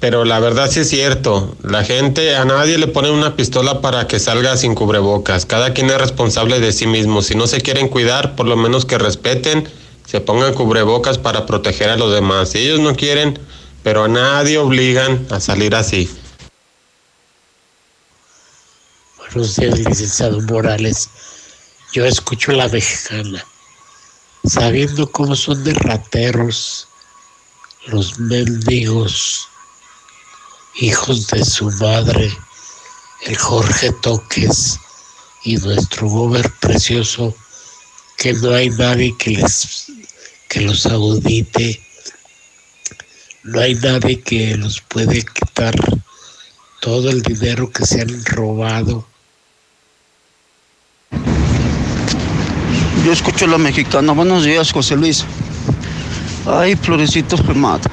[0.01, 1.57] pero la verdad sí es cierto.
[1.63, 5.47] La gente, a nadie le ponen una pistola para que salga sin cubrebocas.
[5.47, 7.23] Cada quien es responsable de sí mismo.
[7.23, 9.69] Si no se quieren cuidar, por lo menos que respeten,
[10.05, 12.51] se pongan cubrebocas para proteger a los demás.
[12.51, 13.39] Si ellos no quieren,
[13.85, 16.11] pero a nadie obligan a salir así.
[19.19, 21.09] Buenos días, licenciado Morales.
[21.93, 23.45] Yo escucho la mexicana,
[24.49, 26.89] sabiendo cómo son de rateros
[27.87, 29.49] los mendigos,
[30.77, 32.31] hijos de su madre,
[33.25, 34.79] el Jorge Toques
[35.45, 37.35] y nuestro gober precioso,
[38.17, 39.87] que no hay nadie que les
[40.49, 41.85] que los audite,
[43.43, 45.75] no hay nadie que los puede quitar
[46.81, 49.07] todo el dinero que se han robado.
[53.07, 54.11] Yo escucho la mexicana.
[54.11, 55.25] Buenos días, José Luis.
[56.45, 57.89] Ay, florecitos mata.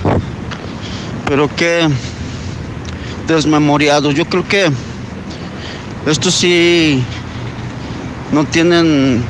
[1.28, 1.88] Pero qué
[3.28, 4.16] desmemoriados.
[4.16, 4.72] Yo creo que
[6.08, 7.04] estos sí
[8.32, 9.24] no tienen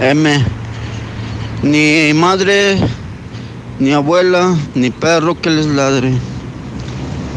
[0.00, 0.44] M.
[1.62, 2.76] Ni madre,
[3.78, 6.14] ni abuela, ni perro que les ladre.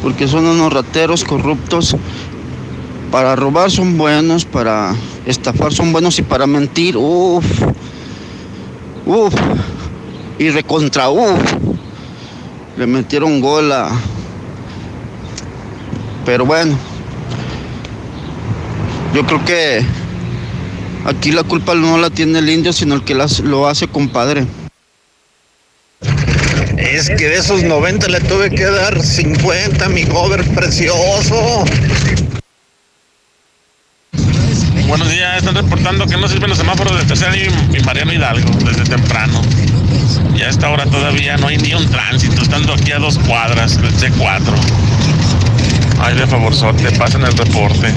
[0.01, 1.95] Porque son unos rateros corruptos.
[3.11, 4.95] Para robar son buenos, para
[5.27, 7.45] estafar son buenos y para mentir, uff,
[9.05, 9.33] uff
[10.39, 11.37] y recontra U.
[12.77, 13.89] Le metieron gol a.
[16.25, 16.77] Pero bueno,
[19.13, 19.81] Yo creo que
[21.05, 24.45] aquí la culpa no la tiene el indio, sino el que lo hace compadre.
[26.77, 31.65] Es que de esos 90 le tuve que dar 50, mi cover precioso.
[34.91, 38.83] Buenos días, están reportando que no sirven los semáforos de tercera y, Mariano Hidalgo desde
[38.83, 39.41] temprano.
[40.35, 43.81] Y a esta hora todavía no hay ni un tránsito, estando aquí a dos cuadras
[43.81, 44.53] del C4.
[45.97, 47.93] Ay, de favor, te pasen el reporte.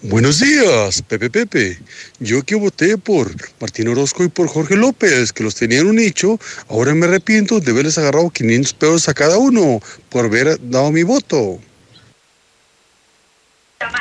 [0.00, 1.78] Buenos días, Pepe Pepe.
[2.18, 6.40] Yo que voté por Martín Orozco y por Jorge López, que los tenían un nicho,
[6.70, 11.02] ahora me arrepiento de haberles agarrado 500 pesos a cada uno por haber dado mi
[11.02, 11.60] voto.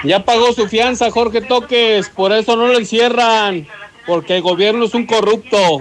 [0.03, 3.67] Ya pagó su fianza, Jorge Toques, por eso no lo encierran,
[4.07, 5.79] porque el gobierno es un corrupto.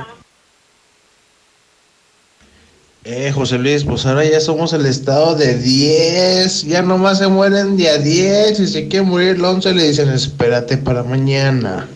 [3.02, 6.64] Eh, José Luis, pues ahora ya somos el estado de 10.
[6.64, 8.60] Ya nomás se mueren día 10.
[8.60, 11.88] Y si quiere morir el 11, le dicen espérate para mañana.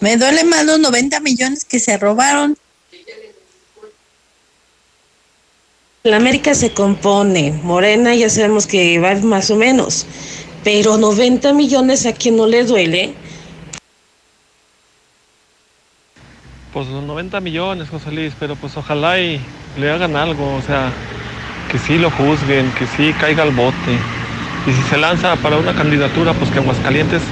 [0.00, 2.56] Me duele más los 90 millones que se robaron.
[6.06, 7.58] La América se compone.
[7.62, 10.06] Morena ya sabemos que va más o menos.
[10.62, 13.14] Pero 90 millones a quien no le duele.
[16.74, 19.40] Pues los 90 millones, José Luis, pero pues ojalá y
[19.78, 20.92] le hagan algo, o sea,
[21.72, 23.94] que sí lo juzguen, que sí caiga al bote.
[24.66, 27.22] Y si se lanza para una candidatura, pues que Aguascalientes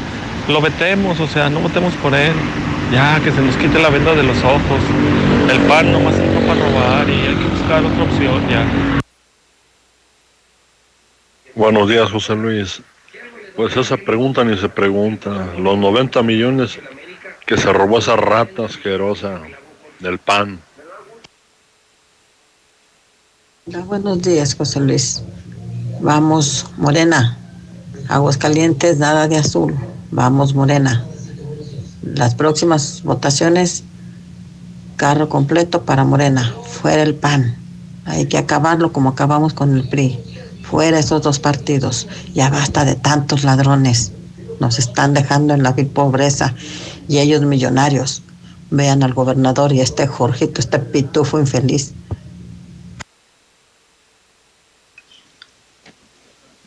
[0.49, 2.33] lo vetemos, o sea, no votemos por él.
[2.91, 4.81] Ya, que se nos quite la venda de los ojos.
[5.51, 6.15] El pan nomás
[6.53, 9.01] para robar y hay que buscar otra opción ya.
[11.55, 12.83] Buenos días, José Luis.
[13.57, 15.55] Pues esa pregunta ni se pregunta.
[15.59, 16.79] Los 90 millones
[17.47, 19.41] que se robó esa rata asquerosa
[20.01, 20.61] del pan.
[23.87, 25.23] buenos días, José Luis.
[26.01, 27.39] Vamos, Morena.
[28.09, 29.75] Aguas calientes, nada de azul.
[30.11, 31.05] Vamos, Morena.
[32.03, 33.85] Las próximas votaciones,
[34.97, 36.55] carro completo para Morena.
[36.65, 37.57] Fuera el PAN.
[38.05, 40.19] Hay que acabarlo como acabamos con el PRI.
[40.63, 42.09] Fuera esos dos partidos.
[42.35, 44.13] Ya basta de tantos ladrones.
[44.61, 46.55] Nos están dejando en la pobreza
[47.09, 48.23] y ellos millonarios.
[48.71, 51.93] Vean al gobernador y este Jorgito, este pitufo infeliz.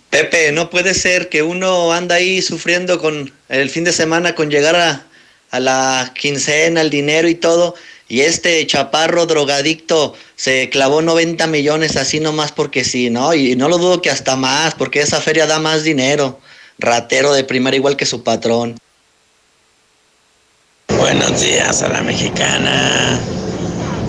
[0.10, 4.50] Pepe, no puede ser que uno anda ahí sufriendo con el fin de semana con
[4.50, 5.06] llegar a,
[5.52, 7.76] a la quincena, el dinero y todo,
[8.08, 13.34] y este chaparro drogadicto se clavó 90 millones así nomás porque sí, ¿no?
[13.34, 16.40] Y no lo dudo que hasta más, porque esa feria da más dinero.
[16.78, 18.78] Ratero de primera igual que su patrón.
[20.90, 23.20] Buenos días a la mexicana.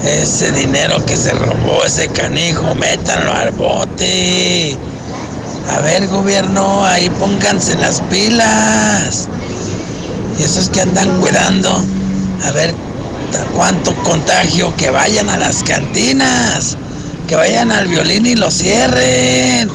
[0.04, 4.76] Ese dinero que se robó ese canijo, métanlo al bote.
[5.70, 9.26] A ver, gobierno, ahí pónganse las pilas.
[10.38, 11.82] Y esos que andan cuidando,
[12.44, 12.74] a ver
[13.54, 16.76] cuánto contagio, que vayan a las cantinas,
[17.26, 19.70] que vayan al violín y lo cierren.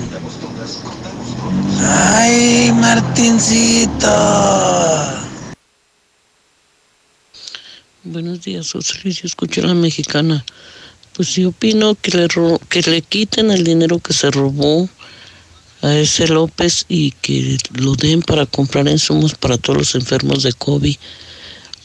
[1.84, 4.08] Ay, Martincito.
[8.04, 9.24] Buenos días, José Luis.
[9.24, 10.44] Escucho a la mexicana.
[11.14, 12.28] Pues sí opino que le,
[12.70, 14.90] que le quiten el dinero que se robó
[15.82, 20.54] a ese López y que lo den para comprar insumos para todos los enfermos de
[20.54, 20.96] COVID.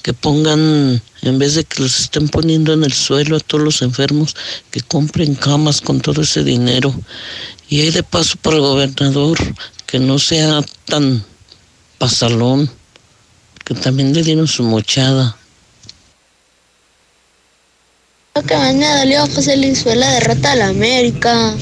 [0.06, 3.82] Que pongan, en vez de que los estén poniendo en el suelo a todos los
[3.82, 4.36] enfermos,
[4.70, 6.94] que compren camas con todo ese dinero.
[7.68, 9.36] Y ahí de paso para el gobernador,
[9.84, 11.24] que no sea tan
[11.98, 12.70] pasalón,
[13.64, 15.36] que también le dieron su mochada.
[18.36, 21.52] Lo que más me dolió, fue la derrota de la América.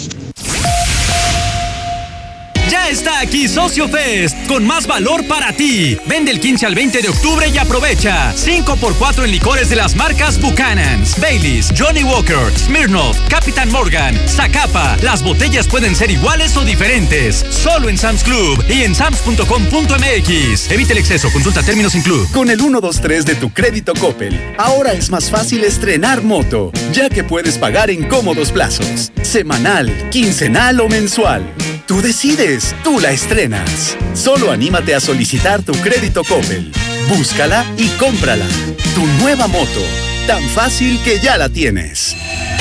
[2.70, 5.98] Ya está aquí Socio Fest con más valor para ti.
[6.06, 8.32] Vende el 15 al 20 de octubre y aprovecha.
[8.34, 14.96] 5x4 en licores de las marcas Buchanan's, Baileys, Johnny Walker, Smirnoff, Captain Morgan, Zacapa.
[15.02, 17.44] Las botellas pueden ser iguales o diferentes.
[17.50, 20.70] Solo en Sam's Club y en sams.com.mx.
[20.70, 22.30] Evite el exceso, consulta términos en club.
[22.32, 27.24] Con el 123 de tu crédito Coppel, ahora es más fácil estrenar moto, ya que
[27.24, 29.12] puedes pagar en cómodos plazos.
[29.22, 31.44] Semanal, quincenal o mensual.
[31.86, 33.96] Tú decides, tú la estrenas.
[34.14, 36.70] Solo anímate a solicitar tu crédito Coppel.
[37.08, 38.46] Búscala y cómprala.
[38.94, 39.80] Tu nueva moto,
[40.26, 42.16] tan fácil que ya la tienes.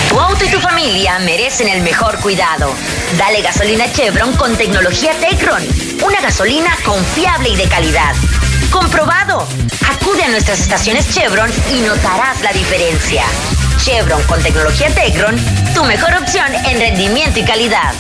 [0.10, 2.74] Tu auto y tu familia merecen el mejor cuidado.
[3.18, 5.62] Dale gasolina Chevron con tecnología Tecron.
[6.04, 8.16] Una gasolina confiable y de calidad.
[8.72, 9.48] Comprobado.
[9.88, 13.24] Acude a nuestras estaciones Chevron y notarás la diferencia.
[13.84, 15.36] Chevron con tecnología Tecron,
[15.76, 17.94] tu mejor opción en rendimiento y calidad.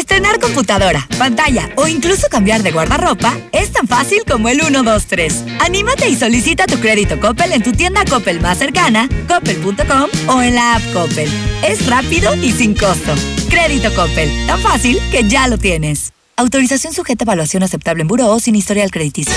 [0.00, 5.44] Estrenar computadora, pantalla o incluso cambiar de guardarropa es tan fácil como el 123.
[5.60, 10.54] Anímate y solicita tu crédito Coppel en tu tienda Coppel más cercana, coppel.com o en
[10.54, 11.28] la app Coppel.
[11.62, 13.12] Es rápido y sin costo.
[13.50, 16.14] Crédito Coppel, tan fácil que ya lo tienes.
[16.34, 19.34] Autorización sujeta a evaluación aceptable en buró o sin historial crediticio.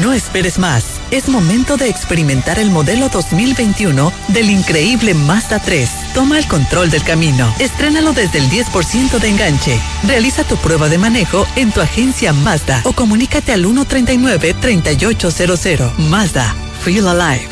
[0.00, 0.84] No esperes más.
[1.10, 5.90] Es momento de experimentar el modelo 2021 del increíble Mazda 3.
[6.14, 7.52] Toma el control del camino.
[7.58, 9.80] Estrénalo desde el 10% de enganche.
[10.06, 15.96] Realiza tu prueba de manejo en tu agencia Mazda o comunícate al 139-3800.
[16.10, 16.54] Mazda.
[16.84, 17.48] Feel Alive.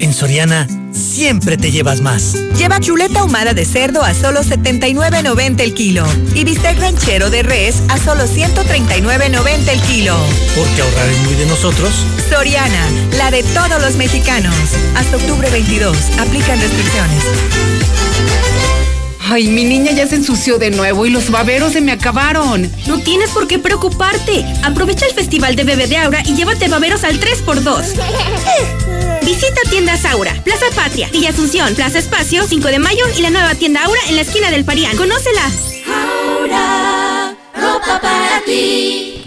[0.00, 0.66] En Soriana,
[0.98, 2.34] siempre te llevas más.
[2.56, 6.04] Lleva chuleta ahumada de cerdo a solo 79.90 el kilo
[6.34, 10.16] y bistec ranchero de res a solo 139.90 el kilo.
[10.56, 11.94] Porque ahorrar es muy de nosotros.
[12.28, 14.54] Soriana, la de todos los mexicanos.
[14.96, 15.96] Hasta octubre 22.
[16.18, 17.24] Aplican restricciones.
[19.30, 22.70] Ay, mi niña ya se ensució de nuevo y los baberos se me acabaron.
[22.86, 24.44] No tienes por qué preocuparte.
[24.62, 28.97] Aprovecha el festival de Bebé de Aura y llévate baberos al 3x2.
[29.28, 33.54] Visita tiendas Aura, Plaza Patria, Villa Asunción, Plaza Espacio, 5 de Mayo y la nueva
[33.54, 34.96] tienda Aura en la esquina del Parián.
[34.96, 35.42] ¡Conócela!
[35.86, 39.17] Aura, ropa para ti.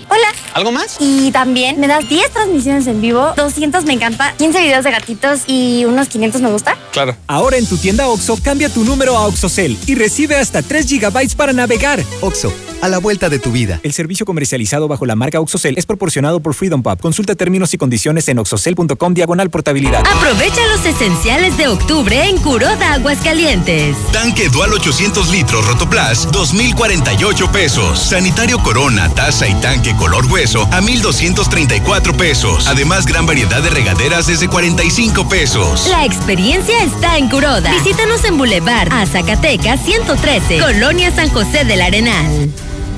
[0.54, 0.98] ¿Algo más?
[1.00, 5.42] Y también me das 10 transmisiones en vivo, 200 me encanta, 15 videos de gatitos
[5.48, 6.78] y unos 500 me gusta.
[6.92, 7.16] Claro.
[7.28, 11.36] Ahora en tu tienda OXO, cambia tu número a OXOCEL y recibe hasta 3 GB
[11.36, 12.04] para navegar.
[12.22, 12.52] OXO,
[12.82, 13.80] a la vuelta de tu vida.
[13.84, 17.00] El servicio comercializado bajo la marca OXOCEL es proporcionado por Freedom Pub.
[17.00, 20.04] Consulta términos y condiciones en oxocel.com diagonal portabilidad.
[20.06, 23.96] Aprovecha los esenciales de octubre en Curoda Aguascalientes.
[24.12, 28.00] Tanque Dual 800 litros Rotoplas, 2,048 pesos.
[28.00, 32.68] Sanitario Corona, taza y tanque color hueso a 1,234 pesos.
[32.68, 35.88] Además, gran variedad de regaderas desde 45 pesos.
[35.88, 37.72] La experiencia está en Curoda.
[37.72, 42.50] Visítanos en Boulevard a Zacatecas 113, Colonia San José del Arenal.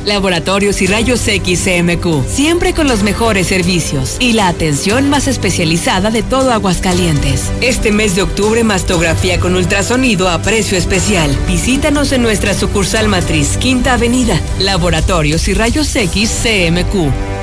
[0.06, 6.12] Laboratorios y Rayos X CMQ, siempre con los mejores servicios y la atención más especializada
[6.12, 7.52] de todo Aguascalientes.
[7.62, 11.36] Este mes de octubre, mastografía con ultrasonido a precio especial.
[11.48, 14.40] Visítanos en nuestra sucursal matriz, Quinta Avenida.
[14.60, 17.43] Laboratorios y Rayos X CMQ.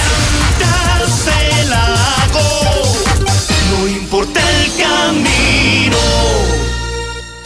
[3.70, 6.55] No importa el camino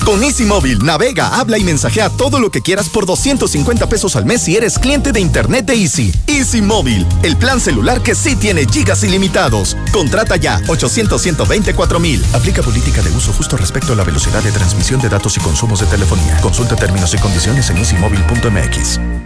[0.05, 4.25] Con Easy Móvil, navega, habla y mensajea todo lo que quieras por 250 pesos al
[4.25, 6.13] mes si eres cliente de Internet de Easy.
[6.27, 9.77] Easy Móvil, el plan celular que sí tiene gigas ilimitados.
[9.93, 12.25] Contrata ya 800 124 mil.
[12.33, 15.81] Aplica política de uso justo respecto a la velocidad de transmisión de datos y consumos
[15.81, 16.41] de telefonía.
[16.41, 19.20] Consulta términos y condiciones en easymóvil.mx.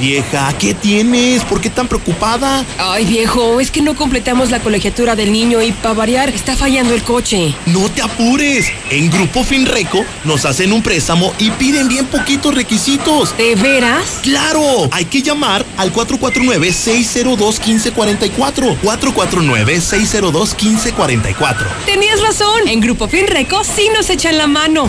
[0.00, 1.44] Vieja, ¿qué tienes?
[1.44, 2.64] ¿Por qué tan preocupada?
[2.78, 6.94] Ay, viejo, es que no completamos la colegiatura del niño y para variar está fallando
[6.94, 7.54] el coche.
[7.66, 8.72] No te apures.
[8.88, 13.36] En Grupo Finreco nos hacen un préstamo y piden bien poquitos requisitos.
[13.36, 14.20] ¿De veras?
[14.22, 14.88] ¡Claro!
[14.90, 18.78] Hay que llamar al 449-602-1544.
[18.82, 21.66] 449-602-1544.
[21.84, 22.68] Tenías razón.
[22.68, 24.88] En Grupo Finreco sí nos echan la mano.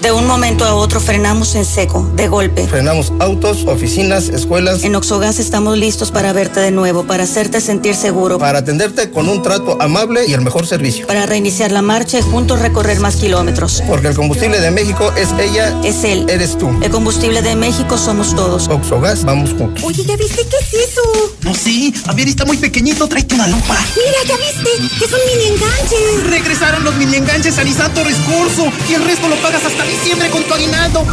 [0.00, 2.68] De un momento a otro frenamos en seco, de golpe.
[2.68, 4.84] Frenamos autos, oficinas, escuelas.
[4.84, 8.38] En Oxogas estamos listos para verte de nuevo, para hacerte sentir seguro.
[8.38, 11.04] Para atenderte con un trato amable y el mejor servicio.
[11.08, 13.82] Para reiniciar la marcha y juntos recorrer más kilómetros.
[13.88, 15.76] Porque el combustible de México es ella.
[15.82, 16.26] Es él.
[16.28, 16.70] Eres tú.
[16.80, 18.68] El combustible de México somos todos.
[18.68, 19.82] Oxogas, vamos juntos.
[19.82, 21.02] Oye, ¿ya viste qué es eso?
[21.42, 21.92] No, sí.
[22.06, 23.08] A ver, está muy pequeñito.
[23.08, 23.76] Tráete una lupa.
[23.96, 25.04] Mira, ¿ya viste?
[25.04, 26.30] Es un mini enganche.
[26.30, 30.28] Regresaron los mini enganches a Nissan Torres Corso y el resto lo pagas hasta diciembre
[30.30, 31.04] con tu aguinaldo.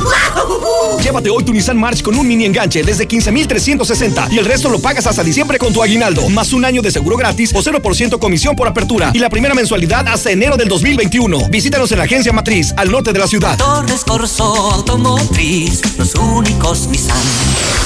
[1.02, 4.80] Llévate hoy tu Nissan March con un mini enganche desde 15,360 y el resto lo
[4.80, 8.56] pagas hasta diciembre con tu aguinaldo, más un año de seguro gratis o 0% comisión
[8.56, 11.50] por apertura y la primera mensualidad hasta enero del 2021.
[11.50, 13.58] Visítanos en la agencia matriz al norte de la ciudad.
[13.58, 17.18] Torres Corso Automotriz, los únicos Nissan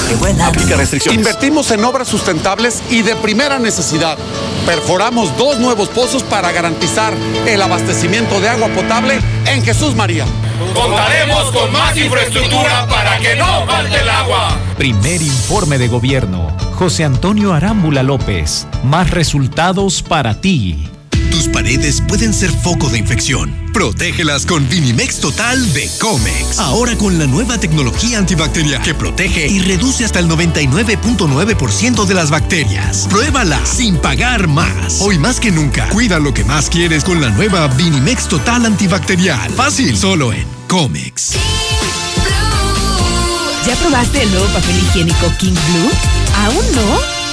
[0.08, 0.50] que vuelan.
[0.50, 1.20] Aplica restricciones.
[1.20, 4.18] Invertimos en obras sustentables y de primera necesidad.
[4.66, 7.14] Perforamos dos nuevos pozos para garantizar
[7.46, 10.26] el abastecimiento de agua potable en Jesús María.
[10.74, 14.58] Contaremos con más infraestructura para que no falte el agua.
[14.78, 16.48] Primer informe de gobierno.
[16.76, 18.68] José Antonio Arámbula López.
[18.84, 20.90] Más resultados para ti.
[21.32, 23.56] Tus paredes pueden ser foco de infección.
[23.74, 26.60] Protégelas con Vinimex Total de Comex.
[26.60, 32.30] Ahora con la nueva tecnología antibacterial que protege y reduce hasta el 99.9% de las
[32.30, 33.08] bacterias.
[33.10, 35.02] Pruébala sin pagar más.
[35.02, 39.52] Hoy más que nunca, cuida lo que más quieres con la nueva Vinimex Total antibacterial.
[39.52, 41.34] Fácil, solo en Comex.
[43.66, 45.92] ¿Ya probaste el nuevo papel higiénico King Blue?
[46.36, 47.19] ¿Aún no?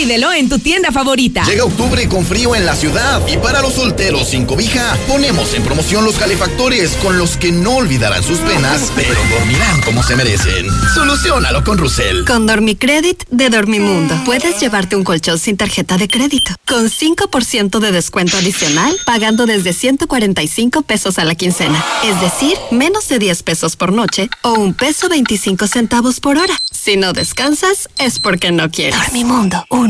[0.00, 1.44] Pídelo en tu tienda favorita.
[1.44, 5.62] Llega octubre con frío en la ciudad y para los solteros sin cobija ponemos en
[5.62, 10.66] promoción los calefactores con los que no olvidarán sus penas, pero dormirán como se merecen.
[10.94, 12.24] Solucionalo con Rusel.
[12.24, 17.92] Con Dormicredit de Dormimundo puedes llevarte un colchón sin tarjeta de crédito con 5% de
[17.92, 23.76] descuento adicional pagando desde 145 pesos a la quincena, es decir, menos de 10 pesos
[23.76, 26.58] por noche o un peso 25 centavos por hora.
[26.72, 28.98] Si no descansas es porque no quieres.
[28.98, 29.89] Dormimundo, un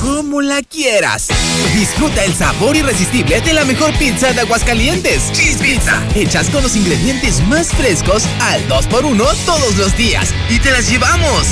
[0.00, 1.28] Como la quieras.
[1.74, 5.32] Disfruta el sabor irresistible de la mejor pizza de Aguascalientes.
[5.32, 6.02] Cheese Pizza.
[6.14, 10.32] Hechas con los ingredientes más frescos al 2x1 todos los días.
[10.48, 11.48] Y te las llevamos.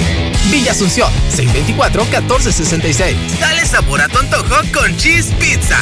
[0.50, 3.16] Villa Asunción, 624-1466.
[3.40, 5.78] Dale sabor a tu antojo con Cheese Pizza.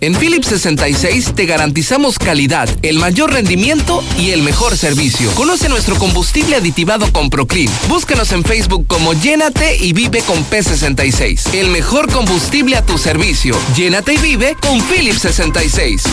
[0.00, 5.28] En Philips 66 te garantizamos calidad, el mayor rendimiento y el mejor servicio.
[5.32, 7.72] Conoce nuestro combustible aditivado con Proclean.
[7.88, 11.52] Búscanos en Facebook como Llénate y Vive con P66.
[11.52, 13.56] El mejor combustible a tu servicio.
[13.76, 16.04] Llénate y vive con Philips 66.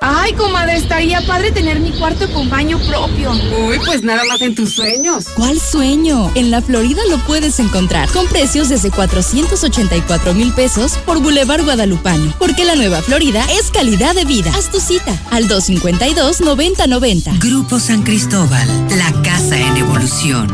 [0.00, 3.32] Ay, comadre, estaría padre tener mi cuarto con baño propio.
[3.66, 5.26] Uy, pues nada más en tus sueños.
[5.34, 6.30] ¿Cuál sueño?
[6.36, 12.32] En la Florida lo puedes encontrar con precios desde 484 mil pesos por Boulevard Guadalupano.
[12.38, 14.52] Porque la nueva Florida es calidad de vida.
[14.56, 17.40] Haz tu cita al 252-9090.
[17.40, 20.48] Grupo San Cristóbal, la casa en evolución.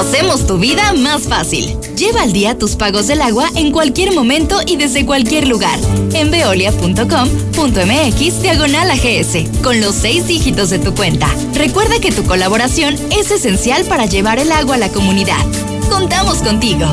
[0.00, 1.76] Hacemos tu vida más fácil.
[2.00, 5.78] Lleva al día tus pagos del agua en cualquier momento y desde cualquier lugar.
[6.14, 11.28] En veolia.com.mx diagonal AGS, con los seis dígitos de tu cuenta.
[11.52, 15.44] Recuerda que tu colaboración es esencial para llevar el agua a la comunidad.
[15.90, 16.86] Contamos contigo.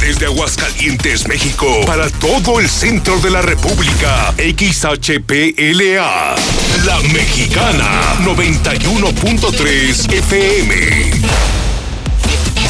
[0.00, 6.36] Desde Aguascalientes, México, para todo el centro de la República, XHPLA,
[6.86, 11.21] La Mexicana, 91.3 FM.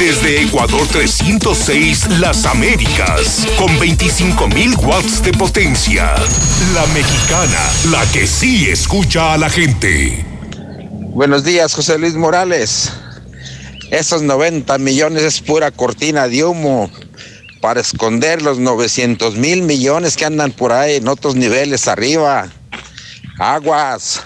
[0.03, 6.16] Desde Ecuador 306, Las Américas, con 25.000 watts de potencia.
[6.74, 10.27] La Mexicana, la que sí escucha a la gente.
[10.91, 12.93] Buenos días, José Luis Morales.
[13.93, 16.91] Esos 90 millones es pura cortina de humo
[17.61, 22.51] para esconder los 900 mil millones que andan por ahí en otros niveles arriba.
[23.39, 24.20] Aguas.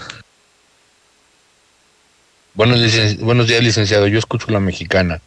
[2.55, 2.79] Buenos,
[3.19, 4.07] buenos días, licenciado.
[4.07, 5.21] Yo escucho la mexicana.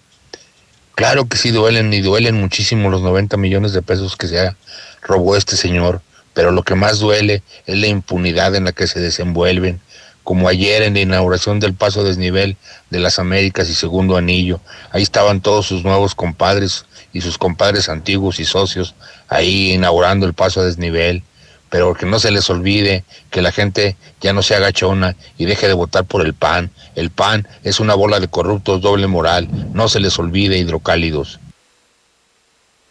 [1.00, 4.54] Claro que sí duelen y duelen muchísimo los 90 millones de pesos que se
[5.00, 6.02] robó este señor,
[6.34, 9.80] pero lo que más duele es la impunidad en la que se desenvuelven,
[10.24, 12.58] como ayer en la inauguración del paso desnivel
[12.90, 14.60] de las Américas y segundo anillo.
[14.90, 18.94] Ahí estaban todos sus nuevos compadres, y sus compadres antiguos y socios
[19.28, 21.22] ahí inaugurando el paso a desnivel,
[21.70, 25.68] pero que no se les olvide que la gente ya no se agachona y deje
[25.68, 26.70] de votar por el PAN.
[26.96, 31.38] El PAN es una bola de corruptos doble moral, no se les olvide hidrocálidos.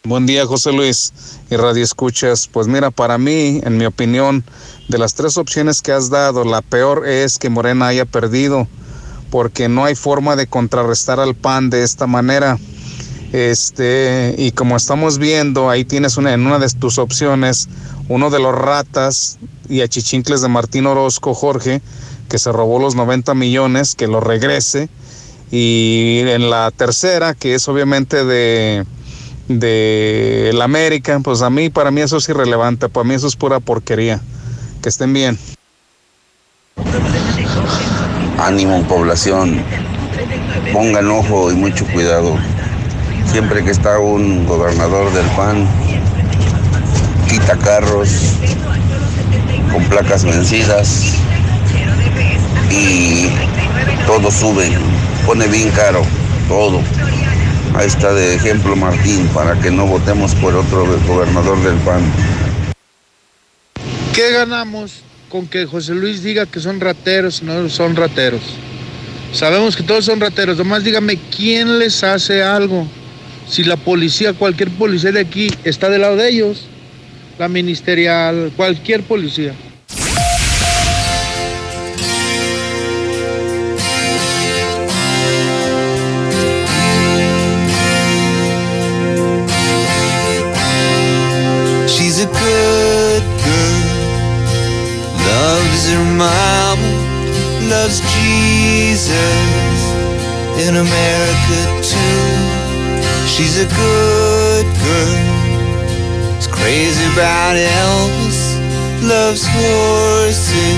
[0.02, 1.12] Buen día, José Luis
[1.50, 2.48] y Radio Escuchas.
[2.50, 4.42] Pues mira, para mí, en mi opinión,
[4.88, 8.66] de las tres opciones que has dado, la peor es que Morena haya perdido,
[9.30, 12.58] porque no hay forma de contrarrestar al PAN de esta manera.
[13.34, 17.68] Este, y como estamos viendo, ahí tienes una, en una de tus opciones
[18.10, 19.38] uno de los ratas
[19.68, 21.80] y achichincles de Martín Orozco, Jorge,
[22.28, 24.88] que se robó los 90 millones, que lo regrese.
[25.52, 28.84] Y en la tercera, que es obviamente de,
[29.46, 33.36] de la América, pues a mí, para mí eso es irrelevante, para mí eso es
[33.36, 34.20] pura porquería.
[34.82, 35.38] Que estén bien.
[38.38, 39.62] Ánimo, población.
[40.72, 42.36] Pongan ojo y mucho cuidado
[43.30, 45.68] siempre que está un gobernador del PAN,
[47.30, 48.08] quita carros
[49.72, 51.14] con placas vencidas
[52.70, 53.28] y
[54.04, 54.68] todo sube,
[55.24, 56.02] pone bien caro,
[56.48, 56.80] todo.
[57.76, 62.02] Ahí está de ejemplo Martín, para que no votemos por otro gobernador del PAN.
[64.12, 68.42] ¿Qué ganamos con que José Luis diga que son rateros no son rateros?
[69.32, 72.88] Sabemos que todos son rateros, nomás dígame quién les hace algo
[73.48, 76.66] si la policía, cualquier policía de aquí está del lado de ellos,
[77.40, 79.54] la ministerial, cualquier policía.
[91.86, 93.80] She's a good girl,
[97.70, 99.16] loves Jesus
[100.66, 102.26] in America too.
[103.26, 105.29] She's a good girl.
[106.60, 108.40] Crazy about Elvis.
[109.02, 110.76] Loves horses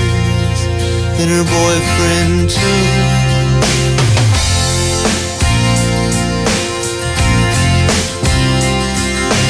[1.19, 2.83] and her boyfriend too.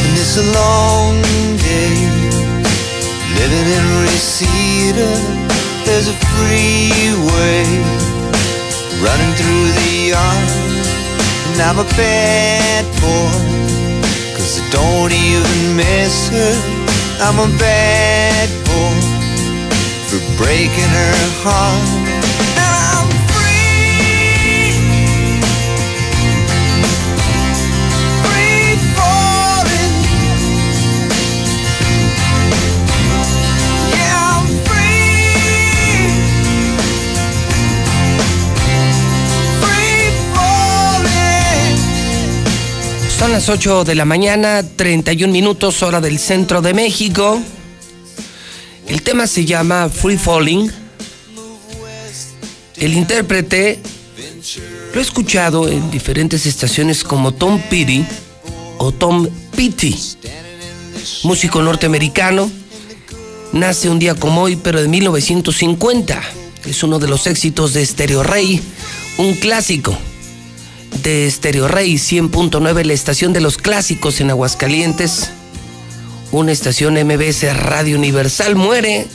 [0.03, 1.21] And it's a long
[1.61, 1.95] day
[3.37, 5.09] living in Reseda.
[5.85, 7.63] There's a freeway
[9.05, 10.49] running through the yard.
[11.53, 13.37] And I'm a bad boy,
[14.73, 16.55] don't even miss her.
[17.21, 18.97] I'm a bad boy
[20.09, 22.02] for breaking her heart.
[43.23, 47.41] Son las 8 de la mañana, 31 minutos hora del centro de México.
[48.85, 50.69] El tema se llama Free Falling.
[52.75, 53.79] El intérprete
[54.93, 58.05] lo he escuchado en diferentes estaciones como Tom Petty
[58.77, 59.97] o Tom Petty,
[61.23, 62.51] músico norteamericano.
[63.53, 66.21] Nace un día como hoy, pero de 1950.
[66.65, 68.61] Es uno de los éxitos de Stereo Rey,
[69.17, 69.97] un clásico
[71.03, 75.31] de Stereo Rey 100.9, la estación de los clásicos en Aguascalientes.
[76.31, 79.07] Una estación MBS Radio Universal muere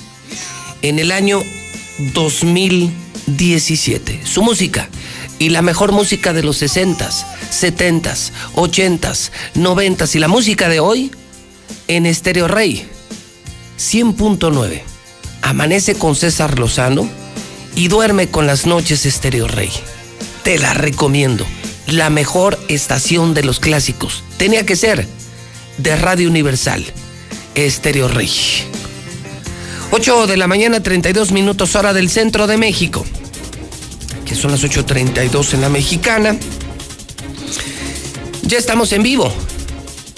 [0.83, 1.43] en el año
[2.13, 4.21] 2017.
[4.25, 4.91] Su música
[5.39, 11.11] y la mejor música de los 60s, 70s, 80s, 90s y la música de hoy
[11.89, 12.87] en Estéreo Rey
[13.79, 14.83] 100.9.
[15.43, 17.09] Amanece con César Lozano
[17.75, 19.71] y duerme con las noches Estéreo Rey.
[20.43, 21.47] Te la recomiendo.
[21.89, 24.23] La mejor estación de los clásicos.
[24.37, 25.09] Tenía que ser
[25.79, 26.85] de Radio Universal,
[27.55, 28.31] Estéreo Rey.
[29.91, 33.07] 8 de la mañana, 32 minutos hora del centro de México.
[34.27, 36.37] Que son las 8.32 en la mexicana.
[38.43, 39.33] Ya estamos en vivo.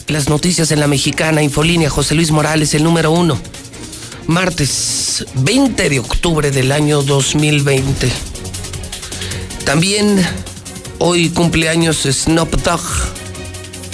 [0.08, 3.40] Las noticias en la mexicana, Infolínea, José Luis Morales, el número uno.
[4.26, 8.10] Martes 20 de octubre del año 2020.
[9.64, 10.20] También
[11.00, 12.82] hoy cumpleaños Snoop Dogg,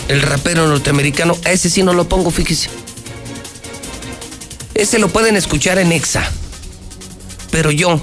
[0.09, 1.37] el rapero norteamericano.
[1.45, 2.69] Ese sí no lo pongo, fíjese.
[4.75, 6.31] Ese lo pueden escuchar en Exa.
[7.51, 8.01] Pero yo,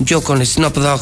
[0.00, 1.00] yo con Snoop Dogg,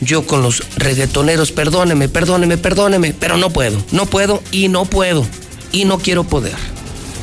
[0.00, 5.24] yo con los reggaetoneros, perdóneme, perdóneme, perdóneme, pero no puedo, no puedo y no puedo
[5.70, 6.56] y no quiero poder.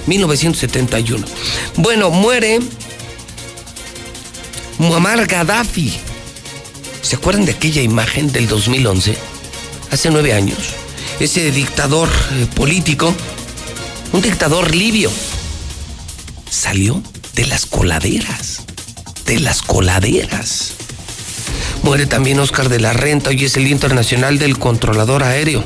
[0.06, 1.26] 1971.
[1.78, 2.60] Bueno, muere
[4.78, 6.12] Muammar Gaddafi.
[7.04, 9.18] ¿Se acuerdan de aquella imagen del 2011?
[9.92, 10.58] Hace nueve años.
[11.20, 13.14] Ese dictador eh, político,
[14.14, 15.12] un dictador libio,
[16.50, 17.04] salió
[17.36, 18.64] de las coladeras.
[19.26, 20.72] De las coladeras.
[21.84, 25.66] Muere también Oscar de la Renta, hoy es el Día Internacional del Controlador Aéreo.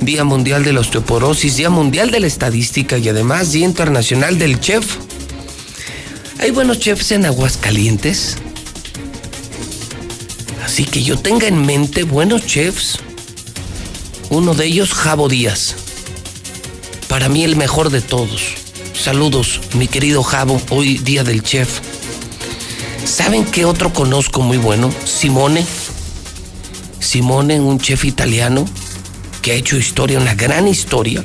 [0.00, 4.58] Día Mundial de la Osteoporosis, Día Mundial de la Estadística y además Día Internacional del
[4.58, 4.96] Chef.
[6.40, 8.38] ¿Hay buenos chefs en Aguascalientes?
[10.76, 12.98] Así que yo tenga en mente buenos chefs.
[14.28, 15.74] Uno de ellos, Jabo Díaz.
[17.08, 18.42] Para mí el mejor de todos.
[18.92, 21.80] Saludos, mi querido Jabo, hoy día del chef.
[23.06, 24.92] ¿Saben qué otro conozco muy bueno?
[25.06, 25.64] Simone.
[27.00, 28.66] Simone, un chef italiano
[29.40, 31.24] que ha hecho historia, una gran historia.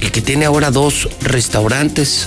[0.00, 2.26] Y que tiene ahora dos restaurantes.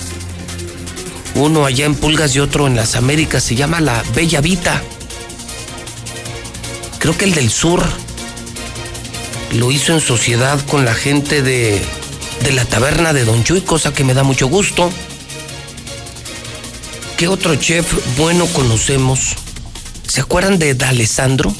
[1.34, 3.42] Uno allá en Pulgas y otro en las Américas.
[3.44, 4.82] Se llama La Bella Vita.
[6.98, 7.84] Creo que el del sur
[9.52, 11.80] lo hizo en sociedad con la gente de,
[12.42, 14.90] de la taberna de Don Chuy, cosa que me da mucho gusto.
[17.16, 19.36] ¿Qué otro chef bueno conocemos?
[20.06, 21.54] ¿Se acuerdan de D'Alessandro?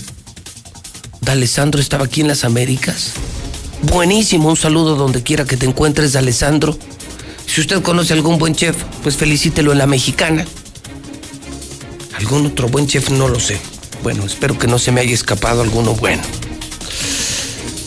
[1.21, 3.13] D'Alessandro estaba aquí en las Américas.
[3.83, 6.77] Buenísimo, un saludo donde quiera que te encuentres, D'Alessandro.
[7.47, 10.45] Si usted conoce algún buen chef, pues felicítelo en la mexicana.
[12.19, 13.11] ¿Algún otro buen chef?
[13.11, 13.59] No lo sé.
[14.03, 16.23] Bueno, espero que no se me haya escapado alguno bueno.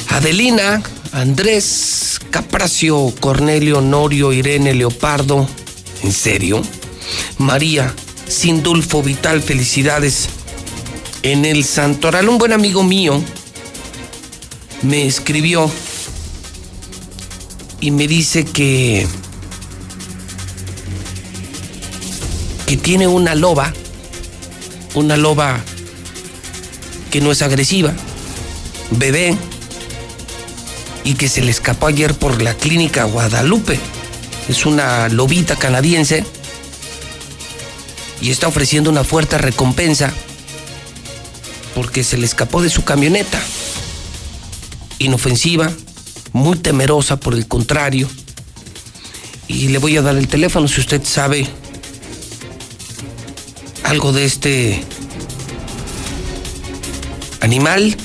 [0.09, 0.81] Adelina,
[1.11, 5.47] Andrés, Capracio, Cornelio, Norio, Irene, Leopardo.
[6.03, 6.61] ¿En serio?
[7.37, 7.93] María,
[8.27, 10.29] Sindulfo Vital, felicidades.
[11.23, 13.21] En el Santoral, un buen amigo mío
[14.81, 15.69] me escribió
[17.81, 19.07] y me dice que
[22.65, 23.73] que tiene una loba,
[24.93, 25.59] una loba
[27.09, 27.93] que no es agresiva,
[28.91, 29.37] bebé,
[31.03, 33.79] y que se le escapó ayer por la clínica Guadalupe.
[34.47, 36.23] Es una lobita canadiense
[38.21, 40.11] y está ofreciendo una fuerte recompensa
[41.73, 43.39] porque se le escapó de su camioneta.
[44.99, 45.71] Inofensiva,
[46.33, 48.09] muy temerosa por el contrario.
[49.47, 51.47] Y le voy a dar el teléfono si usted sabe
[53.83, 54.83] algo de este
[57.41, 57.95] animal.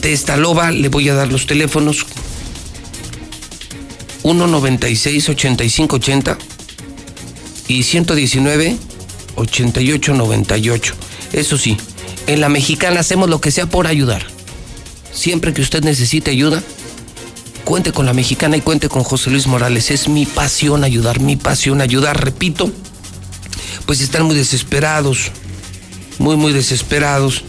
[0.00, 2.06] De esta loba le voy a dar los teléfonos
[4.22, 6.38] 196 8580
[7.68, 8.76] y 119
[9.36, 10.94] 8898.
[11.32, 11.76] Eso sí,
[12.26, 14.26] en la mexicana hacemos lo que sea por ayudar.
[15.12, 16.62] Siempre que usted necesite ayuda,
[17.64, 19.90] cuente con la mexicana y cuente con José Luis Morales.
[19.90, 22.22] Es mi pasión ayudar, mi pasión ayudar.
[22.24, 22.70] Repito,
[23.86, 25.30] pues están muy desesperados,
[26.18, 27.44] muy, muy desesperados.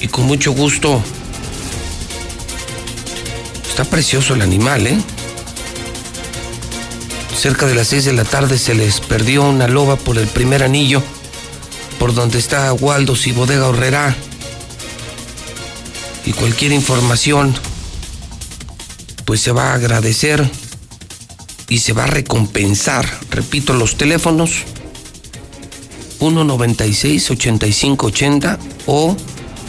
[0.00, 1.02] Y con mucho gusto.
[3.68, 4.98] Está precioso el animal, ¿eh?
[7.36, 10.62] Cerca de las 6 de la tarde se les perdió una loba por el primer
[10.62, 11.02] anillo,
[11.98, 14.14] por donde está Waldos y Bodega Horrera.
[16.24, 17.54] Y cualquier información,
[19.24, 20.48] pues se va a agradecer
[21.68, 23.08] y se va a recompensar.
[23.30, 24.64] Repito, los teléfonos
[26.22, 29.16] 196 8580 o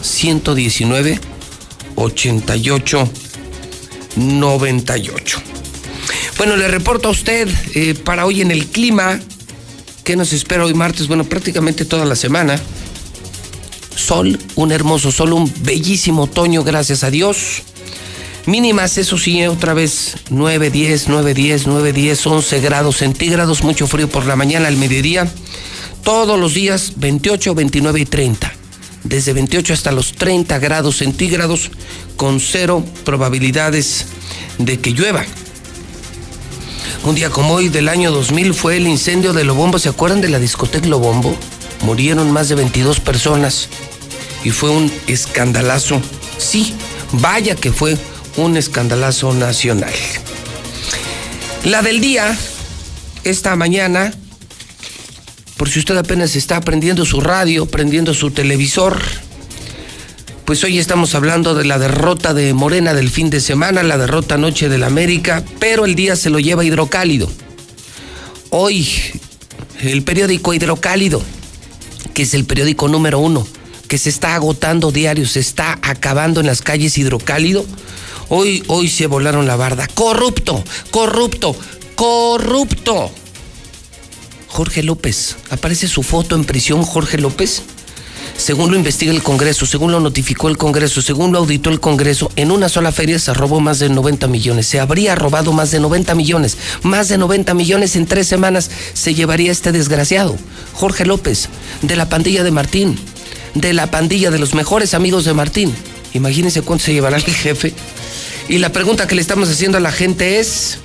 [0.02, 1.20] 119
[1.96, 3.10] 88
[4.16, 5.42] 98.
[6.38, 9.20] Bueno, le reporto a usted eh, para hoy en el clima.
[10.04, 11.08] ¿Qué nos espera hoy martes?
[11.08, 12.62] Bueno, prácticamente toda la semana.
[13.96, 17.64] Sol, un hermoso sol, un bellísimo otoño, gracias a Dios.
[18.46, 23.88] Mínimas, eso sí, otra vez 9, 10, 9, 10, 9, 10, 11 grados centígrados, mucho
[23.88, 25.32] frío por la mañana, al mediodía.
[26.04, 28.54] Todos los días 28, 29 y 30.
[29.06, 31.72] Desde 28 hasta los 30 grados centígrados,
[32.18, 34.08] con cero probabilidades
[34.58, 35.24] de que llueva.
[37.06, 39.80] Un día como hoy del año 2000 fue el incendio de Lobombo.
[39.80, 41.38] ¿Se acuerdan de la discoteca Lobombo?
[41.82, 43.70] Murieron más de 22 personas
[44.44, 46.02] y fue un escandalazo.
[46.38, 46.74] Sí,
[47.14, 47.98] vaya que fue
[48.36, 49.94] un escandalazo nacional.
[51.64, 52.38] La del día,
[53.24, 54.14] esta mañana,
[55.64, 59.00] por si usted apenas está prendiendo su radio, prendiendo su televisor,
[60.44, 64.36] pues hoy estamos hablando de la derrota de Morena del fin de semana, la derrota
[64.36, 67.32] anoche del América, pero el día se lo lleva hidrocálido.
[68.50, 68.90] Hoy,
[69.80, 71.22] el periódico Hidrocálido,
[72.14, 73.48] que es el periódico número uno,
[73.88, 77.66] que se está agotando diario, se está acabando en las calles Hidrocálido,
[78.28, 79.88] Hoy, hoy se volaron la barda.
[79.88, 80.62] Corrupto,
[80.92, 81.56] corrupto,
[81.96, 83.12] corrupto.
[84.54, 85.36] Jorge López.
[85.50, 87.64] Aparece su foto en prisión, Jorge López.
[88.38, 92.32] Según lo investiga el Congreso, según lo notificó el Congreso, según lo auditó el Congreso,
[92.36, 94.68] en una sola feria se robó más de 90 millones.
[94.68, 96.60] Se habría robado más de 90 millones.
[96.84, 100.36] Más de 90 millones en tres semanas se llevaría este desgraciado.
[100.74, 101.50] Jorge López,
[101.82, 103.00] de la pandilla de Martín,
[103.56, 105.74] de la pandilla de los mejores amigos de Martín.
[106.14, 107.74] Imagínense cuánto se llevará el jefe
[108.48, 110.78] y la pregunta que le estamos haciendo a la gente es,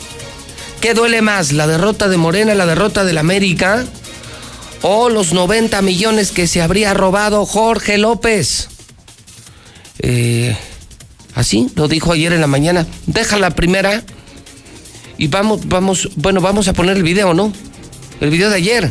[0.81, 3.85] ¿qué duele más, la derrota de Morena, la derrota del América
[4.83, 8.69] o los 90 millones que se habría robado Jorge López?
[10.01, 10.57] Eh,
[11.35, 12.87] así lo dijo ayer en la mañana.
[13.07, 14.05] Deja la primera
[15.17, 17.53] y vamos, vamos, bueno, vamos a poner el video, ¿no?
[18.21, 18.91] El video de ayer.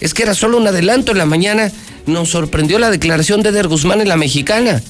[0.00, 1.70] Es que era solo un adelanto en la mañana.
[2.06, 4.82] Nos sorprendió la declaración de Eder Guzmán en la mexicana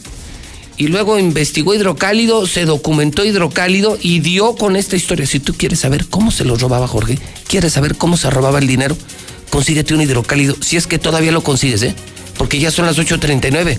[0.78, 5.26] y luego investigó hidrocálido, se documentó hidrocálido y dio con esta historia.
[5.26, 7.18] Si tú quieres saber cómo se lo robaba Jorge,
[7.48, 8.96] quieres saber cómo se robaba el dinero,
[9.50, 11.94] consíguete un hidrocálido, si es que todavía lo consigues, ¿eh?
[12.38, 13.78] Porque ya son las 8.39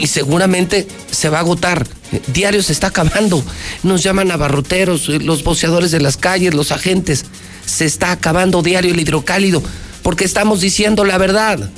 [0.00, 1.86] y seguramente se va a agotar.
[2.28, 3.44] Diario se está acabando.
[3.82, 7.24] Nos llaman abarroteros, los boceadores de las calles, los agentes.
[7.66, 9.60] Se está acabando diario el hidrocálido
[10.02, 11.68] porque estamos diciendo la verdad.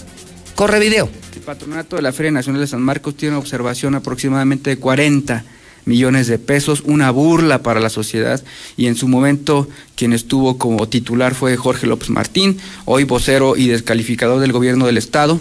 [0.58, 1.08] Corre video
[1.48, 5.44] patronato de la Feria Nacional de San Marcos tiene una observación aproximadamente de 40
[5.84, 8.42] millones de pesos, una burla para la sociedad
[8.76, 13.68] y en su momento quien estuvo como titular fue Jorge López Martín, hoy vocero y
[13.68, 15.38] descalificador del gobierno del estado.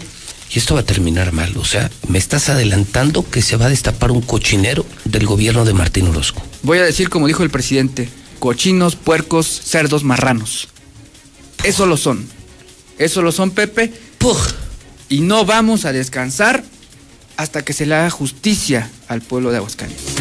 [0.54, 3.70] Y esto va a terminar mal, o sea, me estás adelantando que se va a
[3.70, 6.42] destapar un cochinero del gobierno de Martín Orozco.
[6.62, 8.08] Voy a decir como dijo el presidente,
[8.38, 10.68] cochinos, puercos, cerdos, marranos.
[11.64, 12.24] Eso lo son.
[12.98, 13.92] Eso lo son, Pepe.
[14.16, 14.67] Puj
[15.08, 16.62] y no vamos a descansar
[17.36, 20.14] hasta que se le haga justicia al pueblo de Aguascalientes.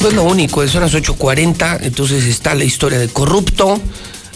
[0.00, 3.78] Pues lo único, son las 8.40, entonces está la historia de corrupto,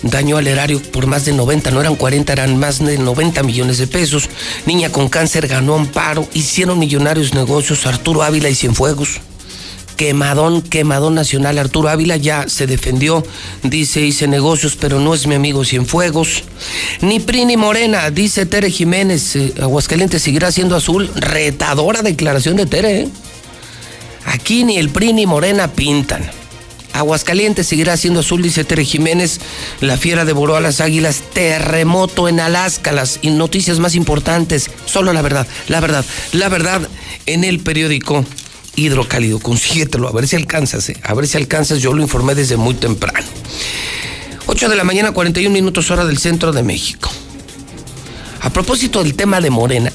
[0.02, 3.78] dañó al erario por más de 90, no eran 40, eran más de 90 millones
[3.78, 4.28] de pesos.
[4.66, 9.20] Niña con cáncer ganó amparo, hicieron millonarios negocios Arturo Ávila y Cienfuegos
[9.96, 11.58] quemadón, quemadón nacional.
[11.58, 13.24] Arturo Ávila ya se defendió,
[13.62, 16.44] dice, hice negocios, pero no es mi amigo Cienfuegos.
[17.00, 19.36] Ni PRI ni Morena, dice Tere Jiménez.
[19.36, 21.10] Eh, Aguascalientes seguirá siendo azul.
[21.14, 23.00] Retadora declaración de Tere.
[23.00, 23.08] ¿eh?
[24.26, 26.28] Aquí ni el PRI ni Morena pintan.
[26.94, 29.40] Aguascalientes seguirá siendo azul, dice Tere Jiménez.
[29.80, 31.22] La fiera devoró a las águilas.
[31.32, 32.92] Terremoto en Alaska.
[32.92, 34.70] Las noticias más importantes.
[34.84, 36.88] Solo la verdad, la verdad, la verdad
[37.26, 38.24] en el periódico
[38.76, 42.56] hidrocálido, consíguetelo, a ver si alcanzas, eh, a ver si alcanzas, yo lo informé desde
[42.56, 43.26] muy temprano.
[44.46, 47.10] 8 de la mañana, 41 minutos hora del centro de México.
[48.40, 49.92] A propósito del tema de Morena,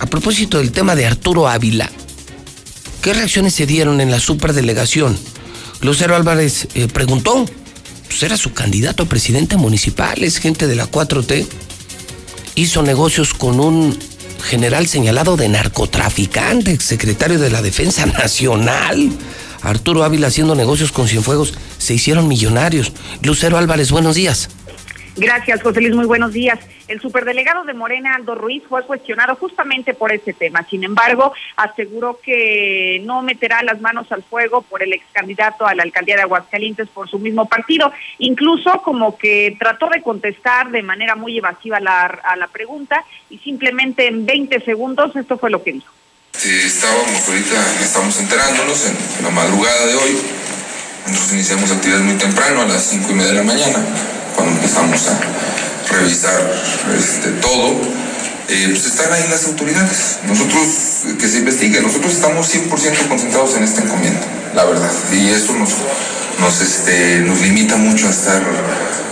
[0.00, 1.90] a propósito del tema de Arturo Ávila,
[3.02, 5.18] ¿qué reacciones se dieron en la superdelegación?
[5.82, 7.44] Lucero Álvarez eh, preguntó,
[8.06, 11.46] pues era su candidato a presidente municipal, es gente de la 4T,
[12.54, 13.98] hizo negocios con un
[14.40, 19.10] general señalado de narcotraficante, secretario de la Defensa Nacional.
[19.62, 22.92] Arturo Ávila haciendo negocios con Cienfuegos, se hicieron millonarios.
[23.22, 24.48] Lucero Álvarez, buenos días.
[25.18, 25.94] Gracias, José Luis.
[25.94, 26.60] Muy buenos días.
[26.86, 30.64] El superdelegado de Morena, Aldo Ruiz, fue cuestionado justamente por ese tema.
[30.70, 35.74] Sin embargo, aseguró que no meterá las manos al fuego por el ex candidato a
[35.74, 37.92] la alcaldía de Aguascalientes por su mismo partido.
[38.18, 43.38] Incluso como que trató de contestar de manera muy evasiva la, a la pregunta y
[43.38, 45.92] simplemente en 20 segundos esto fue lo que dijo.
[46.44, 50.18] Eh, estábamos ahorita, estamos enterándonos en la madrugada de hoy.
[51.08, 53.78] Nosotros iniciamos actividades muy temprano, a las 5 y media de la mañana,
[54.34, 55.18] cuando empezamos a
[55.94, 56.40] revisar
[56.96, 57.80] este, todo.
[58.48, 60.18] Eh, pues están ahí las autoridades.
[60.26, 60.62] Nosotros,
[61.18, 64.20] que se investigue, nosotros estamos 100% concentrados en esta encomienda,
[64.54, 64.90] la verdad.
[65.12, 65.70] Y eso nos,
[66.40, 68.42] nos, este, nos limita mucho a estar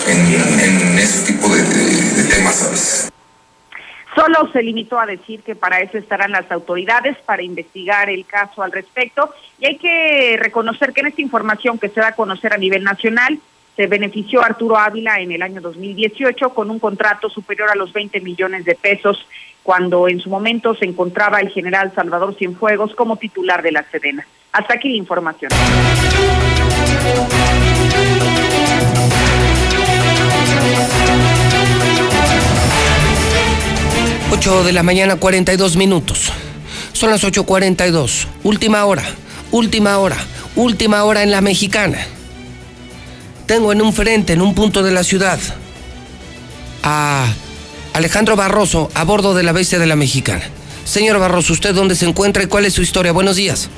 [0.06, 1.62] en, en ese tipo de-
[4.26, 8.60] Solo se limitó a decir que para eso estarán las autoridades, para investigar el caso
[8.60, 9.32] al respecto.
[9.60, 12.82] Y hay que reconocer que en esta información que se da a conocer a nivel
[12.82, 13.38] nacional,
[13.76, 18.20] se benefició Arturo Ávila en el año 2018 con un contrato superior a los 20
[18.20, 19.28] millones de pesos,
[19.62, 24.26] cuando en su momento se encontraba el general Salvador Cienfuegos como titular de la Sedena.
[24.50, 25.52] Hasta aquí la información.
[34.30, 36.32] 8 de la mañana, 42 minutos.
[36.92, 38.26] Son las 8.42.
[38.42, 39.04] Última hora,
[39.52, 40.16] última hora,
[40.56, 41.98] última hora en la mexicana.
[43.46, 45.38] Tengo en un frente, en un punto de la ciudad,
[46.82, 47.26] a
[47.92, 50.42] Alejandro Barroso a bordo de la bestia de la mexicana.
[50.86, 53.10] Señor Barroso, ¿usted dónde se encuentra y cuál es su historia?
[53.10, 53.68] Buenos días.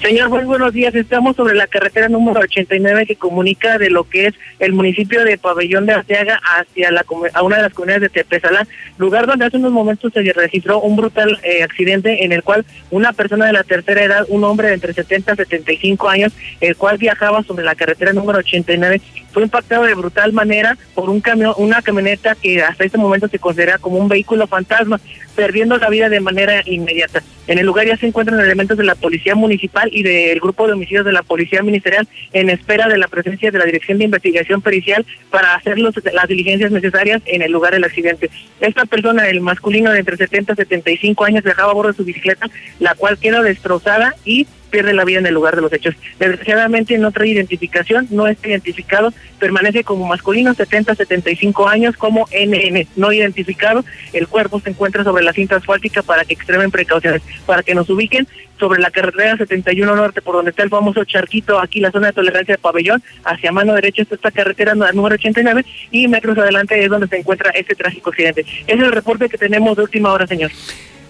[0.00, 0.94] Señor, muy buenos días.
[0.94, 5.36] Estamos sobre la carretera número 89 que comunica de lo que es el municipio de
[5.36, 7.04] Pabellón de Arteaga hacia la,
[7.34, 8.66] a una de las comunidades de Tepezalá,
[8.96, 13.12] lugar donde hace unos momentos se registró un brutal eh, accidente en el cual una
[13.12, 16.32] persona de la tercera edad, un hombre de entre 70 y 75 años,
[16.62, 19.02] el cual viajaba sobre la carretera número 89,
[19.34, 23.38] fue impactado de brutal manera por un camión, una camioneta que hasta este momento se
[23.38, 25.00] considera como un vehículo fantasma,
[25.36, 27.22] perdiendo la vida de manera inmediata.
[27.48, 30.72] En el lugar ya se encuentran elementos de la policía municipal y del grupo de
[30.74, 34.62] homicidios de la policía ministerial en espera de la presencia de la Dirección de Investigación
[34.62, 38.30] Pericial para hacer los- las diligencias necesarias en el lugar del accidente.
[38.60, 42.04] Esta persona, el masculino de entre 70 y 75 años, viajaba a bordo de su
[42.04, 42.46] bicicleta,
[42.78, 45.94] la cual queda destrozada y pierde la vida en el lugar de los hechos.
[46.18, 53.12] Desgraciadamente no trae identificación, no está identificado, permanece como masculino 70-75 años como NN, no
[53.12, 53.84] identificado.
[54.12, 57.88] El cuerpo se encuentra sobre la cinta asfáltica para que extremen precauciones, para que nos
[57.88, 58.26] ubiquen
[58.58, 62.14] sobre la carretera 71 Norte, por donde está el famoso charquito, aquí la zona de
[62.14, 66.90] tolerancia de pabellón, hacia mano derecha está esta carretera número 89 y metros adelante es
[66.90, 68.44] donde se encuentra este trágico accidente.
[68.66, 70.50] Es el reporte que tenemos de última hora, señor.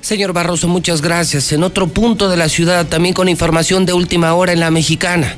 [0.05, 1.51] Señor Barroso, muchas gracias.
[1.53, 5.35] En otro punto de la ciudad, también con información de última hora en la mexicana.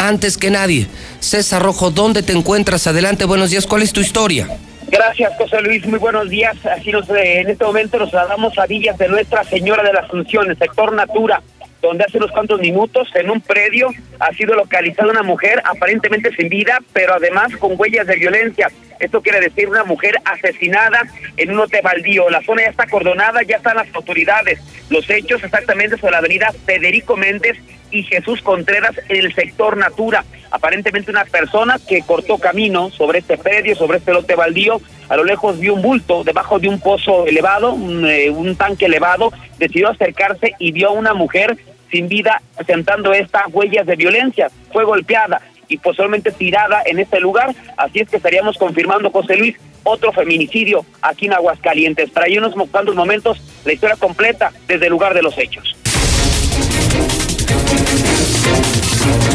[0.00, 0.88] Antes que nadie,
[1.20, 2.88] César Rojo, ¿dónde te encuentras?
[2.88, 3.68] Adelante, buenos días.
[3.68, 4.48] ¿Cuál es tu historia?
[4.88, 5.86] Gracias, José Luis.
[5.86, 6.56] Muy buenos días.
[6.66, 10.00] Así nos, eh, en este momento nos trasladamos a Villas de Nuestra Señora de la
[10.00, 11.40] Asunción, el sector Natura,
[11.80, 13.88] donde hace unos cuantos minutos en un predio
[14.18, 18.68] ha sido localizada una mujer aparentemente sin vida, pero además con huellas de violencia.
[18.98, 21.02] Esto quiere decir una mujer asesinada
[21.38, 22.28] en un lote baldío.
[22.28, 24.60] La zona ya está acordonada, ya están las autoridades.
[24.90, 27.56] Los hechos exactamente sobre la avenida Federico Méndez
[27.90, 30.24] y Jesús Contreras en el sector Natura.
[30.50, 35.24] Aparentemente una persona que cortó camino sobre este predio, sobre este lote baldío, a lo
[35.24, 39.88] lejos vio un bulto debajo de un pozo elevado, un, eh, un tanque elevado, decidió
[39.88, 41.56] acercarse y vio a una mujer
[41.90, 44.50] sin vida presentando estas huellas de violencia.
[44.72, 49.56] Fue golpeada y posiblemente tirada en este lugar, así es que estaríamos confirmando, José Luis,
[49.84, 52.10] otro feminicidio aquí en Aguascalientes.
[52.10, 55.76] Para unos cuantos momentos, la historia completa desde el lugar de los hechos.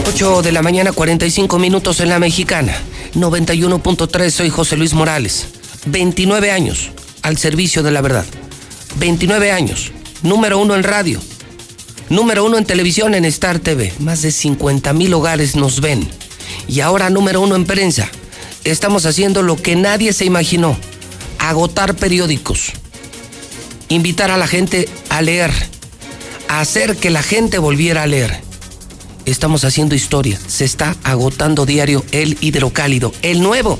[0.07, 2.73] 8 de la mañana, 45 minutos en la mexicana.
[3.15, 5.47] 91.3, soy José Luis Morales.
[5.87, 6.91] 29 años
[7.21, 8.25] al servicio de la verdad.
[8.97, 9.91] 29 años.
[10.21, 11.19] Número uno en radio.
[12.09, 13.91] Número uno en televisión en Star TV.
[13.99, 16.07] Más de 50 mil hogares nos ven.
[16.67, 18.09] Y ahora número uno en prensa.
[18.63, 20.77] Estamos haciendo lo que nadie se imaginó.
[21.39, 22.73] Agotar periódicos.
[23.89, 25.51] Invitar a la gente a leer.
[26.47, 28.39] Hacer que la gente volviera a leer.
[29.25, 30.39] Estamos haciendo historia.
[30.47, 33.13] Se está agotando diario el hidrocálido.
[33.23, 33.79] El nuevo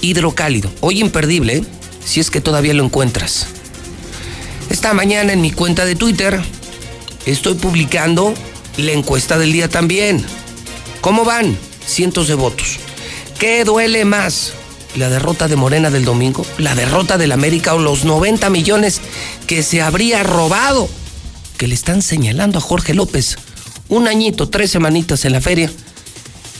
[0.00, 0.70] hidrocálido.
[0.80, 1.64] Hoy imperdible, ¿eh?
[2.04, 3.48] si es que todavía lo encuentras.
[4.70, 6.40] Esta mañana en mi cuenta de Twitter
[7.26, 8.32] estoy publicando
[8.76, 10.24] la encuesta del día también.
[11.00, 11.58] ¿Cómo van?
[11.86, 12.78] Cientos de votos.
[13.38, 14.52] ¿Qué duele más?
[14.96, 16.46] ¿La derrota de Morena del domingo?
[16.56, 19.00] ¿La derrota del América o los 90 millones
[19.46, 20.88] que se habría robado?
[21.58, 23.36] Que le están señalando a Jorge López.
[23.88, 25.70] Un añito, tres semanitas en la feria.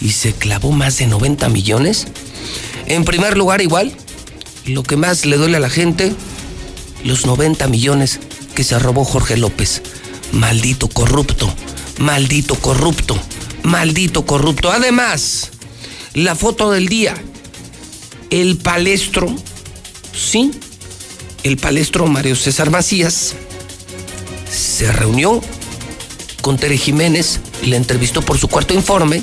[0.01, 2.07] Y se clavó más de 90 millones.
[2.87, 3.97] En primer lugar, igual,
[4.67, 6.13] lo que más le duele a la gente,
[7.05, 8.21] los 90 millones
[8.55, 9.83] que se robó Jorge López.
[10.33, 11.53] Maldito corrupto,
[11.99, 13.19] maldito corrupto,
[13.63, 14.71] maldito corrupto.
[14.71, 15.51] Además,
[16.15, 17.15] la foto del día,
[18.31, 19.35] el palestro,
[20.15, 20.51] sí,
[21.43, 23.35] el palestro Mario César Macías,
[24.51, 25.41] se reunió
[26.43, 29.23] con Tere Jiménez, le entrevistó por su cuarto informe,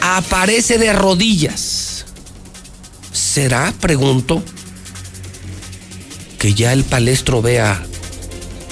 [0.00, 2.06] aparece de rodillas.
[3.12, 4.42] ¿Será, pregunto,
[6.38, 7.84] que ya el palestro vea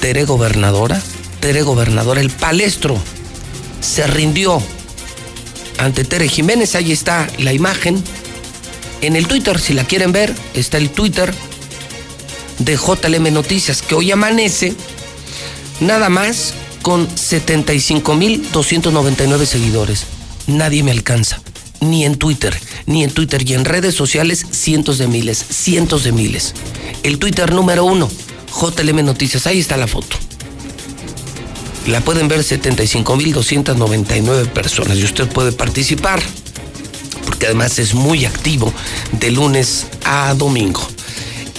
[0.00, 1.00] Tere gobernadora?
[1.40, 2.98] Tere gobernadora, el palestro
[3.80, 4.62] se rindió
[5.78, 8.02] ante Tere Jiménez, ahí está la imagen.
[9.00, 11.34] En el Twitter, si la quieren ver, está el Twitter
[12.58, 14.74] de JLM Noticias, que hoy amanece
[15.80, 20.06] nada más con 75.299 seguidores.
[20.46, 21.40] Nadie me alcanza,
[21.80, 26.12] ni en Twitter, ni en Twitter y en redes sociales, cientos de miles, cientos de
[26.12, 26.54] miles.
[27.02, 28.08] El Twitter número uno,
[28.58, 30.16] JLM Noticias, ahí está la foto.
[31.86, 36.20] La pueden ver 75.299 personas y usted puede participar,
[37.24, 38.72] porque además es muy activo
[39.12, 40.84] de lunes a domingo.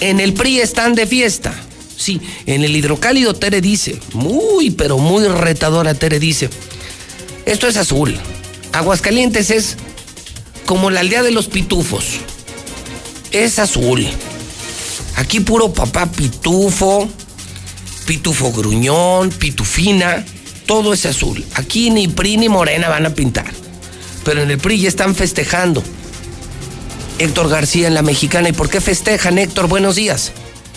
[0.00, 1.54] En el PRI están de fiesta.
[1.96, 6.48] Sí, en el hidrocálido Tere dice, muy, pero muy retadora Tere dice,
[7.46, 8.14] esto es azul.
[8.72, 9.76] Aguascalientes es
[10.66, 12.18] como la aldea de los pitufos.
[13.32, 14.06] Es azul.
[15.18, 17.08] Aquí puro papá pitufo,
[18.06, 20.24] pitufo gruñón, pitufina,
[20.64, 21.44] todo es azul.
[21.54, 23.52] Aquí ni PRI ni Morena van a pintar.
[24.24, 25.82] Pero en el PRI ya están festejando.
[27.18, 28.48] Héctor García en la mexicana.
[28.48, 29.66] ¿Y por qué festejan, Héctor?
[29.66, 30.30] Buenos días.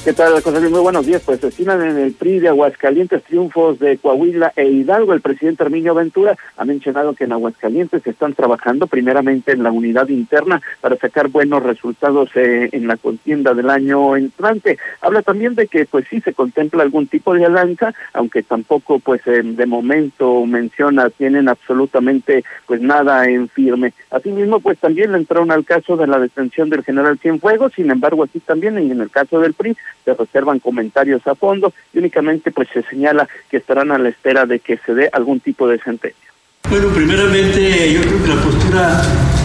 [0.03, 0.72] ¿Qué tal, José Luis?
[0.72, 1.22] Muy buenos días.
[1.23, 5.14] Pues estiman en el PRI de Aguascalientes triunfos de Coahuila e Hidalgo.
[5.14, 10.10] El presidente Arminio Ventura ha mencionado que en Aguascalientes están trabajando primeramente en la unidad
[10.10, 14.80] interna para sacar buenos resultados eh, en la contienda del año entrante.
[15.02, 19.22] Habla también de que pues sí se contempla algún tipo de alianza, aunque tampoco pues
[19.28, 23.94] eh, de momento menciona tienen absolutamente pues nada en firme.
[24.10, 28.23] Asimismo pues también le entraron al caso de la detención del general Cienfuegos, sin embargo
[28.23, 32.68] aquí también en el caso del PRI se reservan comentarios a fondo y únicamente pues
[32.73, 36.32] se señala que estarán a la espera de que se dé algún tipo de sentencia.
[36.69, 39.02] Bueno, primeramente yo creo que la postura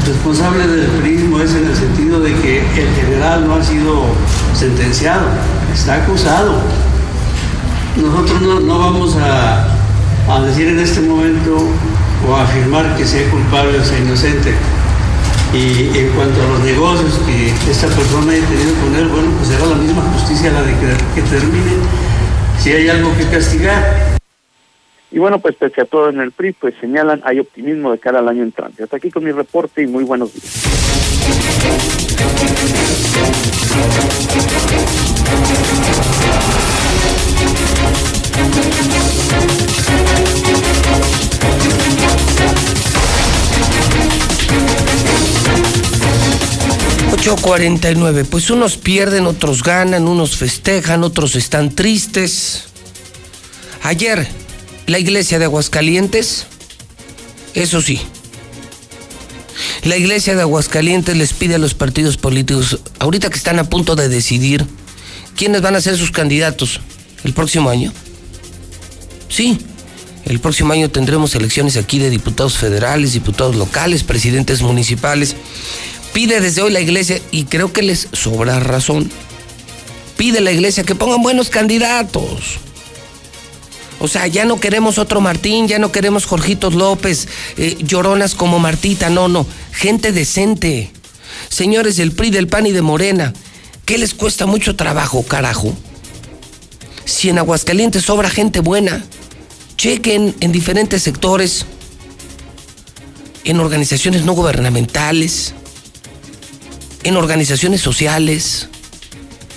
[0.07, 4.05] responsable del periodismo es en el sentido de que el general no ha sido
[4.55, 5.27] sentenciado,
[5.73, 6.61] está acusado.
[7.97, 9.66] Nosotros no, vamos a,
[10.47, 11.57] decir en este momento
[12.28, 14.55] o afirmar que sea culpable o sea inocente.
[15.52, 19.48] Y en cuanto a los negocios que esta persona haya tenido con él, bueno, pues
[19.48, 21.73] será la misma justicia la de que, que termine.
[22.59, 24.16] Si hay algo que castigar.
[25.10, 28.18] Y bueno, pues pese a todo en el PRI, pues señalan hay optimismo de cara
[28.18, 28.82] al año entrante.
[28.82, 30.66] Hasta aquí con mi reporte y muy buenos días.
[47.16, 48.26] 8.49.
[48.26, 52.64] Pues unos pierden, otros ganan, unos festejan, otros están tristes.
[53.82, 54.28] Ayer,
[54.86, 56.47] la iglesia de Aguascalientes,
[57.55, 58.01] eso sí,
[59.84, 63.97] la iglesia de Aguascalientes les pide a los partidos políticos, ahorita que están a punto
[63.97, 64.66] de decidir
[65.36, 66.80] quiénes van a ser sus candidatos
[67.24, 67.93] el próximo año.
[69.28, 69.59] Sí,
[70.24, 75.36] el próximo año tendremos elecciones aquí de diputados federales, diputados locales, presidentes municipales.
[76.16, 79.10] Pide desde hoy la iglesia, y creo que les sobra razón,
[80.16, 82.56] pide la iglesia que pongan buenos candidatos.
[84.01, 87.28] O sea, ya no queremos otro Martín, ya no queremos Jorgitos López,
[87.59, 90.90] eh, lloronas como Martita, no, no, gente decente.
[91.51, 93.34] Señores del PRI, del PAN y de Morena,
[93.84, 95.76] ¿qué les cuesta mucho trabajo, carajo?
[97.05, 99.05] Si en Aguascalientes sobra gente buena,
[99.76, 101.66] chequen en diferentes sectores,
[103.44, 105.52] en organizaciones no gubernamentales,
[107.07, 108.69] en organizaciones sociales.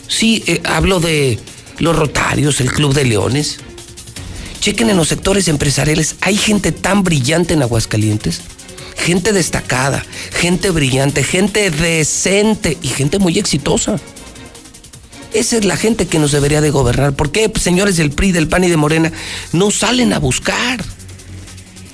[0.08, 1.40] Sí, eh, hablo de
[1.80, 3.58] los Rotarios, el Club de Leones.
[4.60, 6.16] Chequen en los sectores empresariales.
[6.22, 8.42] Hay gente tan brillante en Aguascalientes.
[8.96, 14.00] Gente destacada, gente brillante, gente decente y gente muy exitosa.
[15.34, 17.14] Esa es la gente que nos debería de gobernar.
[17.14, 19.12] ¿Por qué, pues, señores del PRI, del PAN y de Morena,
[19.54, 20.84] no salen a buscar?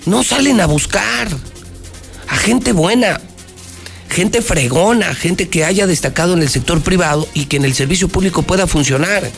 [0.05, 1.29] No salen a buscar
[2.27, 3.21] a gente buena,
[4.09, 8.07] gente fregona, gente que haya destacado en el sector privado y que en el servicio
[8.07, 9.29] público pueda funcionar.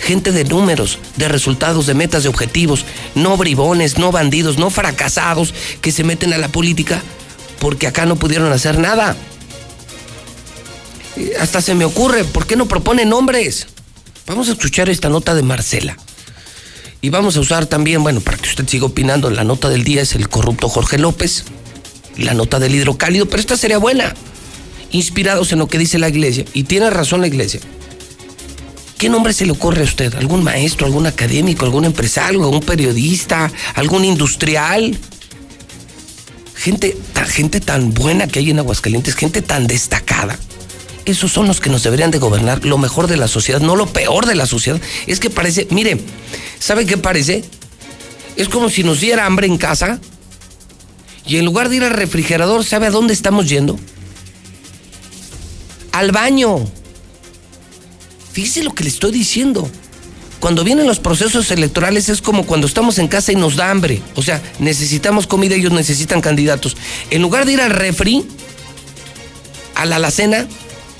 [0.00, 2.84] Gente de números, de resultados, de metas, de objetivos,
[3.14, 7.00] no bribones, no bandidos, no fracasados que se meten a la política
[7.60, 9.16] porque acá no pudieron hacer nada.
[11.16, 13.68] Eh, Hasta se me ocurre, ¿por qué no proponen nombres?
[14.26, 15.96] Vamos a escuchar esta nota de Marcela.
[17.00, 20.02] Y vamos a usar también, bueno, para que usted siga opinando, la nota del día
[20.02, 21.44] es el corrupto Jorge López
[22.16, 24.14] la nota del hidrocálido, pero esta sería buena.
[24.90, 27.60] Inspirados en lo que dice la iglesia, y tiene razón la iglesia,
[29.02, 30.14] ¿Qué nombre se le ocurre a usted?
[30.14, 34.96] ¿Algún maestro, algún académico, algún empresario, algún periodista, algún industrial?
[36.54, 40.38] Gente, gente tan buena que hay en Aguascalientes, gente tan destacada.
[41.04, 43.92] Esos son los que nos deberían de gobernar lo mejor de la sociedad, no lo
[43.92, 44.80] peor de la sociedad.
[45.08, 46.00] Es que parece, mire,
[46.60, 47.42] ¿sabe qué parece?
[48.36, 49.98] Es como si nos diera hambre en casa
[51.32, 53.80] y en lugar de ir al refrigerador, ¿sabe a dónde estamos yendo?
[55.90, 56.58] Al baño.
[58.34, 59.66] Fíjese lo que le estoy diciendo.
[60.40, 64.02] Cuando vienen los procesos electorales es como cuando estamos en casa y nos da hambre.
[64.14, 66.76] O sea, necesitamos comida, ellos necesitan candidatos.
[67.08, 68.26] En lugar de ir al refri,
[69.74, 70.46] a la alacena,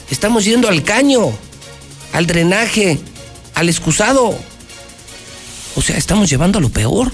[0.09, 1.31] estamos yendo al caño,
[2.15, 2.99] al drenaje,
[3.55, 4.35] al excusado.
[5.77, 7.13] O sea, estamos llevando a lo peor.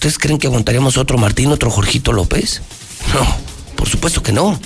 [0.00, 2.62] ¿Ustedes creen que aguantaríamos otro Martín, otro Jorgito López?
[3.12, 3.22] No,
[3.76, 4.58] por supuesto que no.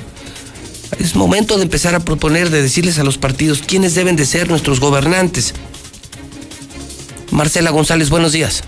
[1.00, 4.48] Es momento de empezar a proponer, de decirles a los partidos quiénes deben de ser
[4.48, 5.52] nuestros gobernantes.
[7.32, 8.62] Marcela González, buenos días.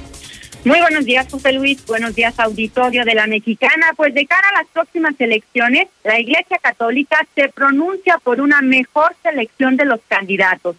[0.65, 1.87] Muy buenos días, José Luis.
[1.87, 3.93] Buenos días, auditorio de la Mexicana.
[3.97, 9.15] Pues de cara a las próximas elecciones, la Iglesia Católica se pronuncia por una mejor
[9.23, 10.75] selección de los candidatos.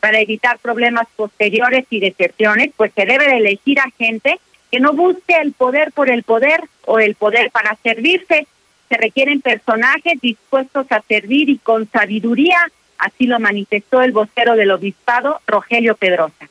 [0.00, 4.38] Para evitar problemas posteriores y decepciones, pues se debe de elegir a gente
[4.70, 8.46] que no busque el poder por el poder o el poder para servirse.
[8.88, 12.58] Se requieren personajes dispuestos a servir y con sabiduría,
[12.98, 16.48] así lo manifestó el vocero del obispado, Rogelio Pedrosa.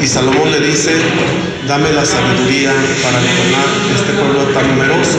[0.00, 0.92] Y Salomón le dice,
[1.68, 2.72] dame la sabiduría
[3.02, 5.18] para gobernar este pueblo tan numeroso.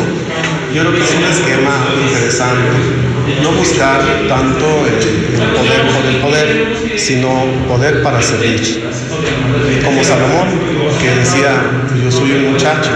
[0.73, 6.99] Yo creo que es un esquema interesante, no buscar tanto el, poder por el poder,
[6.99, 8.83] sino poder para servir.
[9.83, 10.47] Como Salomón,
[10.99, 11.61] que decía,
[12.03, 12.91] yo soy un muchacho,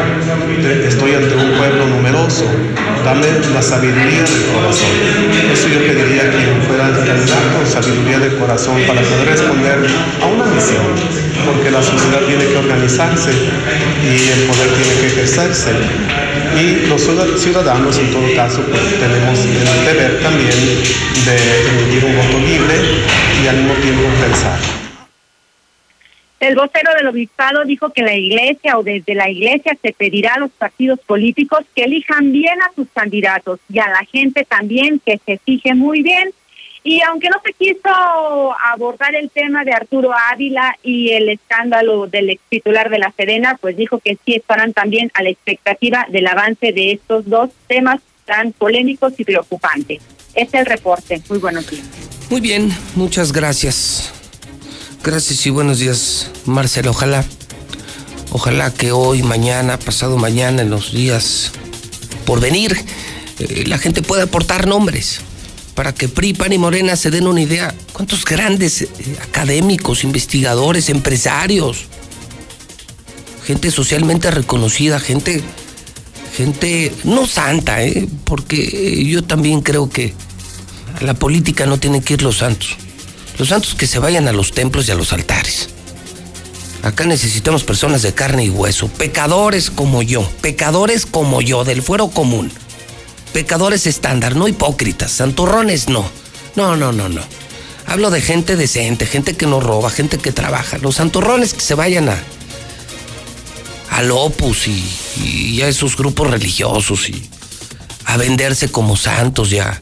[0.88, 2.46] estoy ante un pueblo numeroso,
[3.04, 4.90] dame la sabiduría del corazón.
[5.52, 9.88] Eso yo pediría que fuera el candidato, sabiduría del corazón, para poder responder
[10.22, 15.72] a una misión porque la sociedad tiene que organizarse y el poder tiene que ejercerse.
[16.56, 17.02] Y los
[17.42, 20.50] ciudadanos, en todo caso, pues, tenemos el deber también
[21.26, 21.36] de
[21.70, 22.76] emitir un voto libre
[23.44, 24.75] y al mismo tiempo pensar.
[26.46, 30.40] El vocero del obispado dijo que la iglesia o desde la iglesia se pedirá a
[30.40, 35.20] los partidos políticos que elijan bien a sus candidatos y a la gente también que
[35.26, 36.32] se fije muy bien
[36.84, 37.90] y aunque no se quiso
[38.64, 43.58] abordar el tema de Arturo Ávila y el escándalo del ex titular de la Sedena,
[43.60, 48.02] pues dijo que sí estarán también a la expectativa del avance de estos dos temas
[48.26, 50.04] tan polémicos y preocupantes.
[50.36, 51.20] Este es el reporte.
[51.28, 51.90] Muy buenos días.
[52.30, 54.15] Muy bien, muchas gracias.
[55.06, 56.90] Gracias y buenos días, Marcelo.
[56.90, 57.24] Ojalá,
[58.32, 61.52] ojalá que hoy, mañana, pasado mañana, en los días
[62.26, 62.76] por venir,
[63.38, 65.20] eh, la gente pueda aportar nombres
[65.76, 67.72] para que PRI, PAN y Morena se den una idea.
[67.94, 68.88] ¿Cuántos grandes eh,
[69.22, 71.86] académicos, investigadores, empresarios?
[73.46, 75.44] Gente socialmente reconocida, gente,
[76.36, 78.08] gente no santa, ¿eh?
[78.24, 80.16] porque yo también creo que
[81.00, 82.78] la política no tienen que ir los santos.
[83.38, 85.70] Los santos que se vayan a los templos y a los altares.
[86.84, 92.10] Acá necesitamos personas de carne y hueso, pecadores como yo, pecadores como yo, del fuero
[92.10, 92.52] común
[93.36, 96.10] pecadores estándar, no hipócritas, santurrones no.
[96.56, 97.22] No, no, no, no.
[97.86, 100.78] Hablo de gente decente, gente que no roba, gente que trabaja.
[100.78, 102.18] Los santurrones que se vayan a
[103.90, 107.30] al opus y, a esos grupos religiosos y
[108.06, 109.82] a venderse como santos y a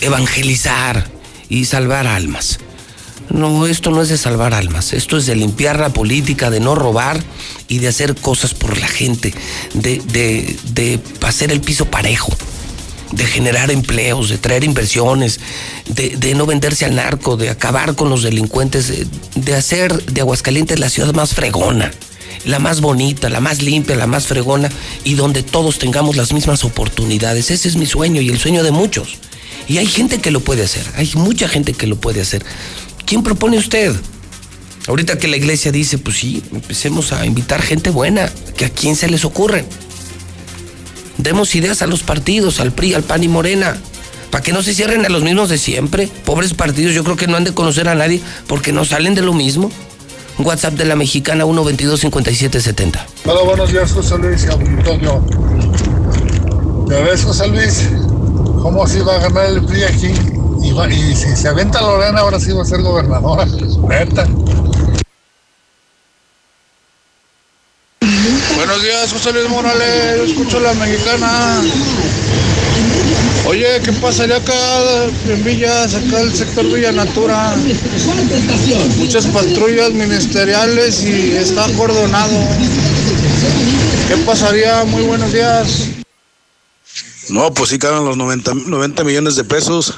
[0.00, 1.10] evangelizar
[1.48, 2.58] y salvar almas.
[3.30, 6.74] No, esto no es de salvar almas, esto es de limpiar la política, de no
[6.74, 7.22] robar
[7.68, 9.34] y de hacer cosas por la gente,
[9.74, 12.32] de, de, de hacer el piso parejo,
[13.12, 15.40] de generar empleos, de traer inversiones,
[15.86, 20.22] de, de, no venderse al narco, de acabar con los delincuentes, de, de hacer de
[20.22, 21.90] Aguascalientes la ciudad más fregona,
[22.46, 24.70] la más bonita, la más limpia, la más fregona
[25.04, 27.50] y donde todos tengamos las mismas oportunidades.
[27.50, 29.18] Ese es mi sueño y el sueño de muchos.
[29.68, 32.42] Y hay gente que lo puede hacer, hay mucha gente que lo puede hacer.
[33.04, 33.94] ¿Quién propone usted?
[34.86, 38.96] Ahorita que la iglesia dice, pues sí, empecemos a invitar gente buena, que a quién
[38.96, 39.66] se les ocurre.
[41.18, 43.76] Demos ideas a los partidos, al PRI, al PAN y Morena,
[44.30, 46.08] para que no se cierren a los mismos de siempre.
[46.24, 49.20] Pobres partidos, yo creo que no han de conocer a nadie porque no salen de
[49.20, 49.70] lo mismo.
[50.38, 53.04] WhatsApp de la mexicana 122-5770.
[53.26, 55.26] Hola, buenos días, José Luis y Antonio.
[56.88, 57.88] ¿Ya ves, José Luis?
[58.62, 60.12] ¿Cómo se va a ganar el PRI aquí?
[60.62, 63.46] Y, si se aventa Lorena, ahora sí va a ser gobernadora.
[63.46, 64.26] Neta.
[68.56, 70.30] Buenos días, José Luis Morales.
[70.30, 71.62] Escucho la mexicana.
[73.46, 74.52] Oye, ¿qué pasaría acá
[75.28, 77.56] en Villas, acá el sector Villa Natura?
[78.98, 82.36] Muchas patrullas ministeriales y está acordonado.
[84.08, 84.84] ¿Qué pasaría?
[84.84, 85.97] Muy buenos días.
[87.30, 89.94] No, pues sí caben los 90, 90 millones de pesos.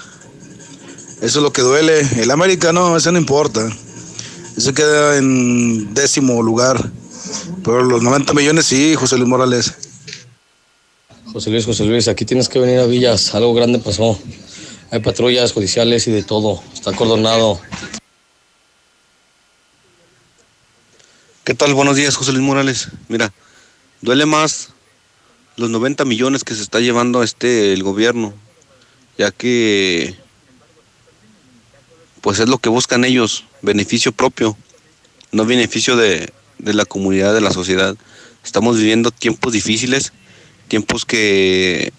[1.21, 2.01] Eso es lo que duele.
[2.21, 3.69] El América no, eso no importa.
[4.57, 6.91] Eso queda en décimo lugar.
[7.63, 9.75] Pero los 90 millones sí, José Luis Morales.
[11.33, 13.33] José Luis, José Luis, aquí tienes que venir a Villas.
[13.35, 14.19] Algo grande pasó.
[14.91, 16.61] Hay patrullas judiciales y de todo.
[16.75, 17.61] Está acordonado.
[21.45, 21.75] ¿Qué tal?
[21.75, 22.89] Buenos días, José Luis Morales.
[23.09, 23.33] Mira,
[24.01, 24.71] duele más
[25.61, 28.33] los 90 millones que se está llevando este el gobierno,
[29.19, 30.15] ya que
[32.23, 34.57] pues es lo que buscan ellos, beneficio propio,
[35.33, 37.95] no beneficio de, de la comunidad, de la sociedad.
[38.43, 40.15] Estamos viviendo tiempos difíciles,
[40.69, 41.93] tiempos que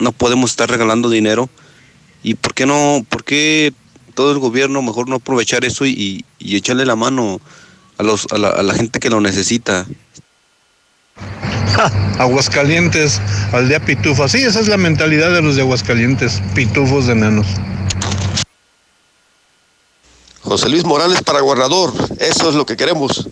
[0.00, 1.48] no podemos estar regalando dinero.
[2.24, 3.72] ¿Y por qué no, por qué
[4.14, 7.40] todo el gobierno mejor no aprovechar eso y, echarle la mano
[7.98, 9.86] a, los, a, la, a la gente que lo necesita?
[12.18, 13.20] Aguascalientes,
[13.52, 14.28] aldea pitufa.
[14.28, 17.46] Sí, esa es la mentalidad de los de Aguascalientes, pitufos de enanos.
[20.42, 23.28] José Luis Morales para gobernador, eso es lo que queremos.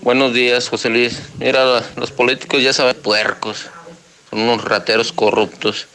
[0.00, 1.20] Buenos días, José Luis.
[1.38, 3.66] Mira, los políticos ya saben puercos,
[4.30, 5.88] son unos rateros corruptos.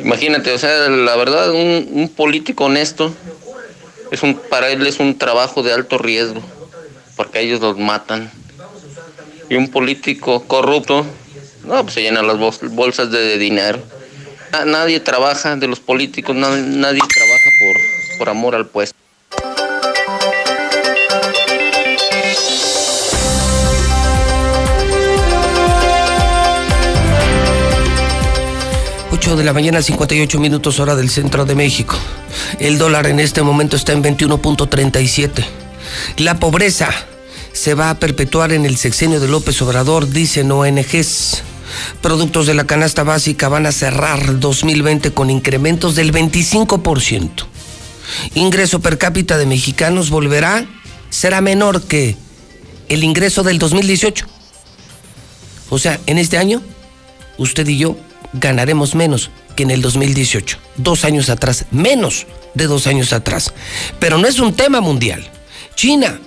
[0.00, 3.14] Imagínate, o sea, la verdad, un, un político honesto,
[4.10, 6.42] es un, para él es un trabajo de alto riesgo,
[7.16, 8.30] porque ellos los matan.
[9.48, 11.04] Y un político corrupto,
[11.64, 13.78] no, pues se llenan las bol- bolsas de, dinero.
[14.52, 18.94] Na- Nadie trabaja de los políticos, na- nadie trabaja por, por amor al puesto.
[29.12, 31.96] 8 de la mañana, 58 minutos hora del centro de México.
[32.58, 35.44] El dólar en este momento está en 21.37.
[36.18, 36.90] La pobreza
[37.52, 41.42] se va a perpetuar en el sexenio de López Obrador, dicen ONGs.
[42.02, 47.46] Productos de la canasta básica van a cerrar 2020 con incrementos del 25%.
[48.34, 50.66] Ingreso per cápita de mexicanos volverá,
[51.10, 52.16] será menor que
[52.88, 54.26] el ingreso del 2018.
[55.70, 56.62] O sea, en este año,
[57.38, 57.96] usted y yo
[58.34, 63.52] ganaremos menos que en el 2018, dos años atrás, menos de dos años atrás.
[64.00, 65.30] Pero no es un tema mundial.
[65.74, 66.18] China,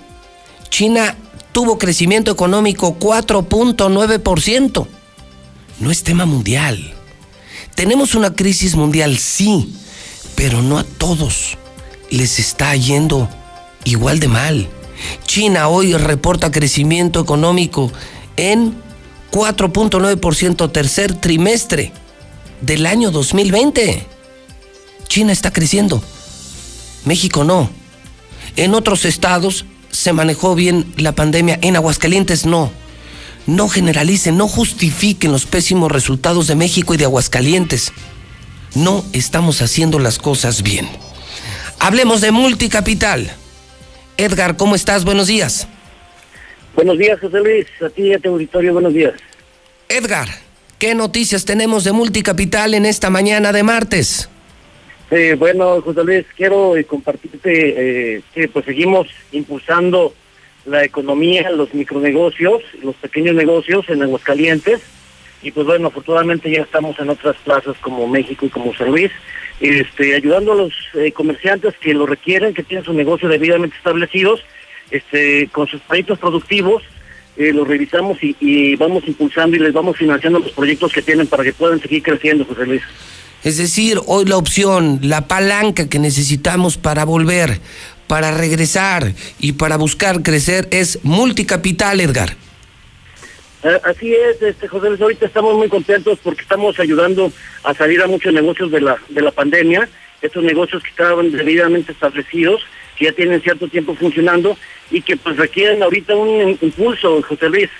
[0.68, 1.16] China
[1.52, 4.86] tuvo crecimiento económico 4.9%.
[5.80, 6.94] No es tema mundial.
[7.74, 9.74] Tenemos una crisis mundial, sí,
[10.34, 11.56] pero no a todos
[12.10, 13.28] les está yendo
[13.84, 14.68] igual de mal.
[15.26, 17.92] China hoy reporta crecimiento económico
[18.36, 18.74] en
[19.30, 21.92] 4.9% tercer trimestre
[22.60, 24.06] del año 2020.
[25.06, 26.02] China está creciendo,
[27.04, 27.77] México no.
[28.58, 32.72] En otros estados se manejó bien la pandemia, en Aguascalientes no.
[33.46, 37.92] No generalicen, no justifiquen los pésimos resultados de México y de Aguascalientes.
[38.74, 40.88] No estamos haciendo las cosas bien.
[41.78, 43.30] Hablemos de multicapital.
[44.16, 45.04] Edgar, ¿cómo estás?
[45.04, 45.68] Buenos días.
[46.74, 47.66] Buenos días, José Luis.
[47.80, 49.14] A ti y a tu auditorio, buenos días.
[49.88, 50.28] Edgar,
[50.80, 54.28] ¿qué noticias tenemos de multicapital en esta mañana de martes?
[55.10, 60.12] Eh, bueno, José Luis, quiero eh, compartirte eh, que pues seguimos impulsando
[60.66, 64.82] la economía, los micronegocios, los pequeños negocios en Aguascalientes.
[65.40, 69.10] Y pues bueno, afortunadamente ya estamos en otras plazas como México y como San Luis,
[69.60, 70.74] este, ayudando a los
[71.14, 74.44] comerciantes que lo requieren, que tienen su negocio debidamente establecidos,
[74.90, 76.82] este, con sus proyectos productivos,
[77.36, 81.52] los revisamos y vamos impulsando y les vamos financiando los proyectos que tienen para que
[81.52, 82.82] puedan seguir creciendo, José Luis.
[83.44, 87.60] Es decir, hoy la opción, la palanca que necesitamos para volver,
[88.08, 92.36] para regresar y para buscar crecer es multicapital, Edgar.
[93.62, 97.32] Eh, Así es, este José Luis, ahorita estamos muy contentos porque estamos ayudando
[97.62, 99.88] a salir a muchos negocios de la, de la pandemia,
[100.20, 102.62] estos negocios que estaban debidamente establecidos,
[102.96, 104.56] que ya tienen cierto tiempo funcionando
[104.90, 107.70] y que pues requieren ahorita un impulso, José Luis.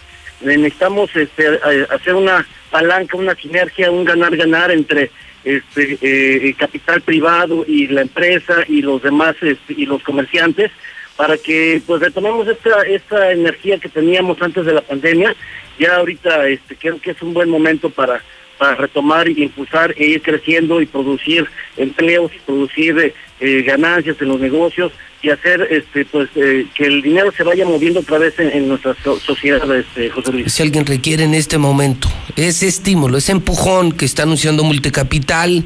[0.42, 1.58] Eh, Necesitamos este,
[1.90, 5.10] hacer una palanca, una sinergia, un ganar-ganar entre
[5.44, 10.70] este eh, capital privado y la empresa y los demás este, y los comerciantes
[11.16, 15.34] para que pues retomemos esta esta energía que teníamos antes de la pandemia.
[15.78, 18.22] Ya ahorita este creo que es un buen momento para
[18.58, 24.16] para retomar y impulsar e ir creciendo y producir empleos y producir eh, eh, ganancias
[24.20, 28.18] en los negocios y hacer este pues eh, que el dinero se vaya moviendo otra
[28.18, 30.52] vez en, en nuestra so- sociedad, este, José Luis.
[30.52, 35.64] Si alguien requiere en este momento ese estímulo, ese empujón que está anunciando Multicapital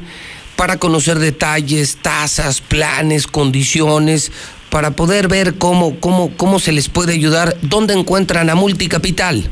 [0.55, 4.31] para conocer detalles, tasas, planes, condiciones,
[4.69, 9.43] para poder ver cómo, cómo, cómo se les puede ayudar, ¿dónde encuentran a Multicapital?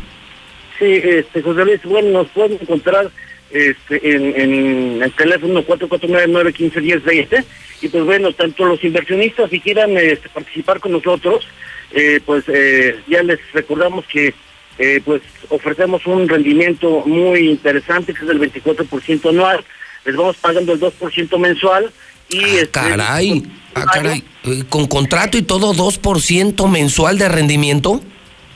[0.79, 3.11] Sí, este, José Luis, bueno, nos pueden encontrar
[3.53, 7.45] este, en, en el teléfono 449-915-1020
[7.81, 11.47] y pues bueno, tanto los inversionistas si quieran este, participar con nosotros,
[11.91, 14.33] eh, pues eh, ya les recordamos que
[14.77, 19.63] eh, pues ofrecemos un rendimiento muy interesante que es del 24% anual,
[20.05, 21.91] les vamos pagando el 2% mensual
[22.29, 22.43] y...
[22.43, 23.43] este, Caray,
[23.75, 28.01] ah, caray, eh, con contrato y todo 2% mensual de rendimiento.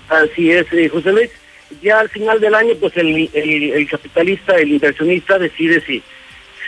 [0.10, 1.30] Así es, eh, José Luis.
[1.82, 6.02] Ya al final del año, pues el, el- capitalista, el inversionista decide si,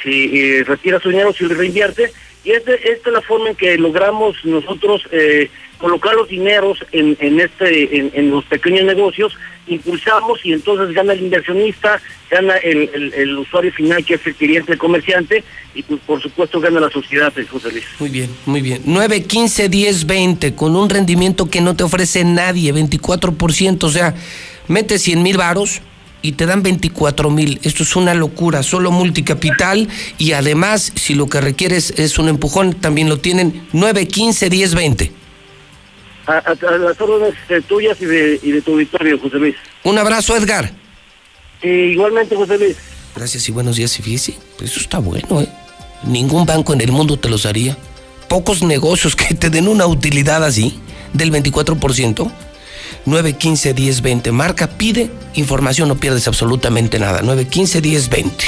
[0.04, 2.12] si eh, retira su dinero, si reinvierte.
[2.44, 7.16] Y este- esta es la forma en que logramos nosotros eh, colocar los dineros en,
[7.20, 12.02] en este en, los pequeños negocios, impulsamos y entonces gana el inversionista,
[12.32, 15.44] gana el, el- el usuario final que es el cliente, el comerciante,
[15.76, 17.86] y pues, por supuesto gana la sociedad, eh, José Luis.
[18.00, 18.82] Muy bien, muy bien.
[18.86, 24.16] 9, 15, 10, 20, con un rendimiento que no te ofrece nadie, 24%, o sea,
[24.68, 25.82] metes 100 mil varos
[26.22, 27.60] y te dan 24 mil.
[27.64, 29.88] Esto es una locura, solo multicapital
[30.18, 34.76] y además, si lo que requieres es un empujón, también lo tienen 9, 15, 10,
[34.76, 35.12] 20.
[36.26, 37.36] A, a- a las órdenes
[37.68, 39.56] tuyas y de, y de tu auditorio, José Luis.
[39.84, 40.72] Un abrazo, Edgar.
[41.62, 42.76] Igualmente, José Luis.
[43.16, 43.98] Gracias y buenos días.
[44.00, 45.48] Y fíjese, pues eso está bueno, ¿eh?
[46.04, 47.78] Ningún banco en el mundo te los daría.
[48.28, 50.78] Pocos negocios que te den una utilidad así,
[51.14, 52.30] del 24%.
[53.06, 54.32] 915 1020.
[54.32, 57.22] Marca, pide información, no pierdes absolutamente nada.
[57.22, 58.46] 915 1020.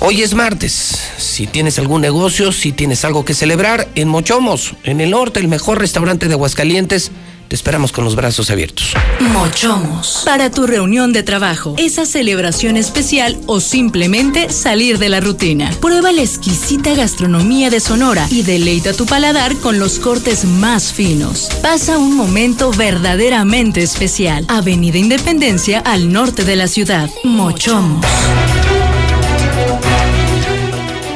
[0.00, 0.98] Hoy es martes.
[1.16, 5.48] Si tienes algún negocio, si tienes algo que celebrar, en Mochomos, en el norte, el
[5.48, 7.10] mejor restaurante de Aguascalientes,
[7.54, 8.94] te esperamos con los brazos abiertos.
[9.20, 10.22] Mochomos.
[10.24, 15.70] Para tu reunión de trabajo, esa celebración especial o simplemente salir de la rutina.
[15.80, 21.48] Prueba la exquisita gastronomía de Sonora y deleita tu paladar con los cortes más finos.
[21.62, 24.44] Pasa un momento verdaderamente especial.
[24.48, 27.08] Avenida Independencia al norte de la ciudad.
[27.22, 28.04] Mochomos.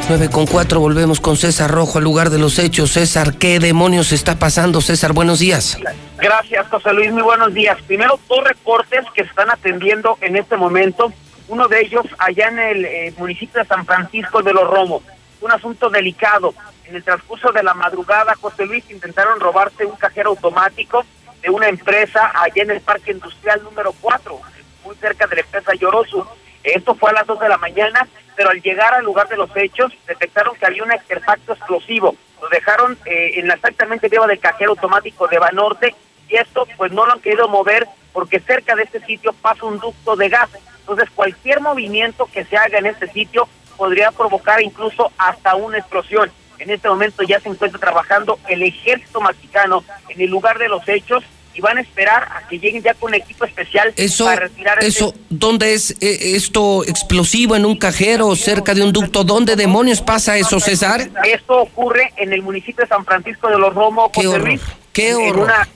[0.09, 2.93] 9 con 4, volvemos con César Rojo al lugar de los hechos.
[2.93, 4.81] César, ¿qué demonios está pasando?
[4.81, 5.77] César, buenos días.
[6.21, 7.13] Gracias, José Luis.
[7.13, 7.81] Muy buenos días.
[7.83, 11.13] Primero, dos reportes que están atendiendo en este momento.
[11.47, 15.05] Uno de ellos allá en el eh, municipio de San Francisco de los Romos.
[15.41, 16.55] Un asunto delicado.
[16.87, 21.05] En el transcurso de la madrugada, José Luis intentaron robarse un cajero automático
[21.41, 24.41] de una empresa allá en el Parque Industrial número 4,
[24.85, 26.27] muy cerca de la empresa Yorosu.
[26.65, 29.55] Esto fue a las 2 de la mañana, pero al llegar al lugar de los
[29.55, 32.17] hechos, detectaron que había un artefacto explosivo.
[32.43, 35.95] Lo dejaron eh, en la exactamente arriba del cajero automático de Banorte
[36.29, 39.79] y esto pues no lo han querido mover porque cerca de este sitio pasa un
[39.79, 40.49] ducto de gas.
[40.81, 46.31] Entonces cualquier movimiento que se haga en este sitio podría provocar incluso hasta una explosión.
[46.59, 50.87] En este momento ya se encuentra trabajando el ejército mexicano en el lugar de los
[50.89, 51.23] hechos
[51.55, 54.89] y van a esperar a que lleguen ya con equipo especial Eso, para retirar este-
[54.89, 59.25] eso, ¿dónde es eh, esto explosivo en un cajero cerca de un ducto?
[59.25, 61.09] ¿Dónde demonios pasa eso, César?
[61.25, 64.59] Esto ocurre en el municipio de San Francisco de los Romos, Qué horror,
[64.95, 65.69] En una,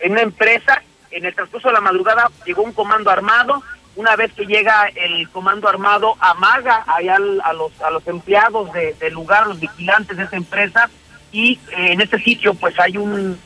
[0.00, 3.62] en una empresa, en el transcurso de la madrugada llegó un comando armado.
[3.96, 8.72] Una vez que llega el comando armado, amaga allá al- a los, a los empleados
[8.72, 10.88] de- lugar, los vigilantes de esa empresa,
[11.32, 13.38] y eh, en este sitio pues hay un,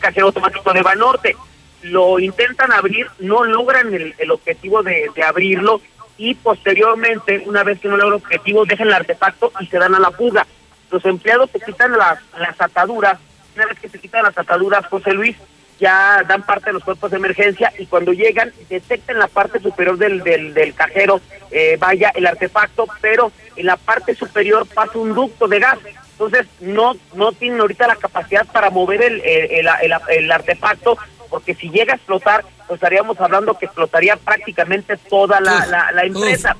[0.00, 1.36] cajero automático de Banorte.
[1.82, 5.80] Lo intentan abrir, no logran el, el objetivo de, abrirlo
[6.18, 9.94] y posteriormente, una vez que no logran el objetivo, dejan el artefacto y se dan
[9.94, 10.46] a la fuga.
[10.90, 13.18] Los empleados se quitan las ataduras,
[13.54, 15.36] una vez que se quitan las ataduras, José Luis,
[15.78, 19.98] ya dan parte de los cuerpos de emergencia y cuando llegan detectan la parte superior
[19.98, 21.20] del, del, del cajero,
[21.50, 25.78] eh, vaya el artefacto, pero en la parte superior pasa un ducto de gas.
[26.12, 29.92] Entonces no no tienen ahorita la capacidad para mover el, el, el- el-
[30.24, 30.96] el artefacto,
[31.28, 36.04] porque si llega a explotar, pues estaríamos hablando que explotaría prácticamente toda la, la, la
[36.04, 36.56] empresa.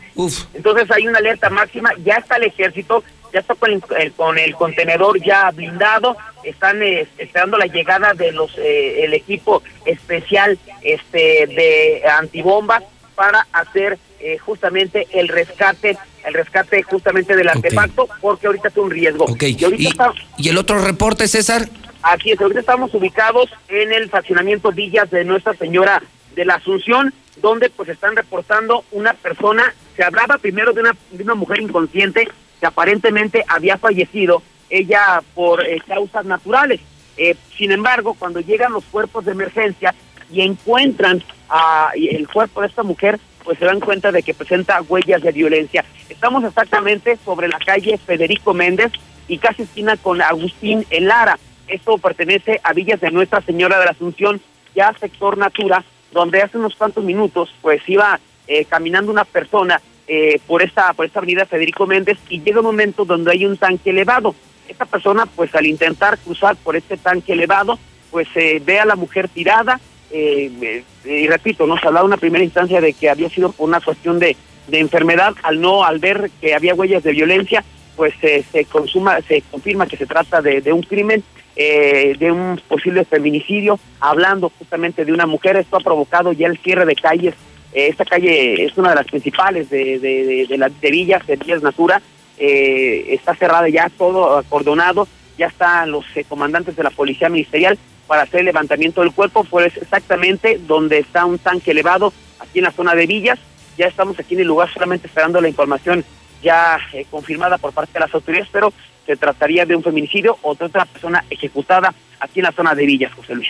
[0.55, 3.02] Entonces hay una alerta máxima, ya está el ejército,
[3.32, 8.15] ya está con el, el- con el contenedor ya blindado, están eh, esperando la llegada
[8.15, 12.82] de los eh, el equipo especial este de antibombas
[13.15, 18.90] para hacer eh, justamente el rescate, el rescate justamente del artefacto, porque ahorita es un
[18.90, 19.24] riesgo.
[19.24, 21.69] Ok, Y ¿Y, está- y el otro reporte, César?
[22.03, 26.03] Así es, ahorita estamos ubicados en el fraccionamiento Villas de Nuestra Señora
[26.35, 31.23] de la Asunción, donde pues están reportando una persona, se hablaba primero de una, de
[31.24, 32.28] una mujer inconsciente
[32.61, 36.81] que aparentemente había fallecido ella por eh, causas naturales.
[37.16, 39.95] Eh, sin embargo, cuando llegan los cuerpos de emergencia
[40.31, 44.83] y encuentran a el cuerpo de esta mujer, pues se dan cuenta de que presenta
[44.83, 45.85] huellas de violencia.
[46.09, 48.93] Estamos exactamente sobre la calle Federico Méndez
[49.28, 51.39] y casi esquina con Agustín Elara.
[51.69, 54.41] Esto pertenece a Villas de Nuestra Señora de la Asunción,
[54.74, 58.19] ya sector Natura, donde hace unos cuantos minutos pues iba
[58.49, 62.66] eh, caminando una persona eh, por esta por esta avenida Federico Méndez y llega un
[62.66, 64.35] momento donde hay un tanque elevado.
[64.69, 67.78] Esta persona pues al intentar cruzar por este tanque elevado
[68.11, 69.81] pues eh, ve a la mujer tirada
[70.11, 74.19] eh, y repito, nos hablaba una primera instancia de que había sido por una cuestión
[74.19, 74.37] de,
[74.69, 77.65] de enfermedad, al no, al ver que había huellas de violencia,
[77.97, 81.24] pues se consuma, se confirma que se trata de, de un crimen,
[81.59, 86.59] eh, de un posible feminicidio, hablando justamente de una mujer, esto ha provocado ya el
[86.59, 87.39] cierre de calles, eh,
[87.85, 92.01] esta calle es una de las principales de, de, las de Villas, de Villas Natura,
[92.39, 95.07] está cerrada ya, todo acordonado,
[95.39, 99.77] ya están los comandantes de la Policía Ministerial, para hacer el levantamiento del cuerpo, pues
[99.77, 103.39] exactamente donde está un tanque elevado, aquí en la zona de Villas.
[103.77, 106.05] Ya estamos aquí en el lugar solamente esperando la información
[106.43, 108.73] ya eh, confirmada por parte de las autoridades, pero
[109.05, 112.86] se trataría de un feminicidio o de otra persona ejecutada aquí en la zona de
[112.86, 113.48] Villas, José Luis.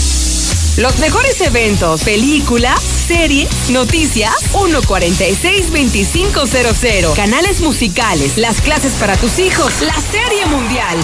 [0.79, 7.15] Los mejores eventos, películas, series, noticias, 146-2500.
[7.15, 10.97] Canales musicales, las clases para tus hijos, la serie mundial,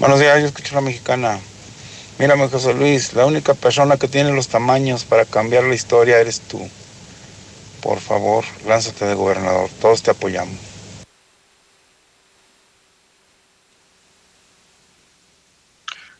[0.00, 1.38] Buenos días, yo escucho a la mexicana.
[2.18, 6.40] Mírame, José Luis, la única persona que tiene los tamaños para cambiar la historia eres
[6.40, 6.68] tú.
[7.80, 10.58] Por favor, lánzate de gobernador, todos te apoyamos.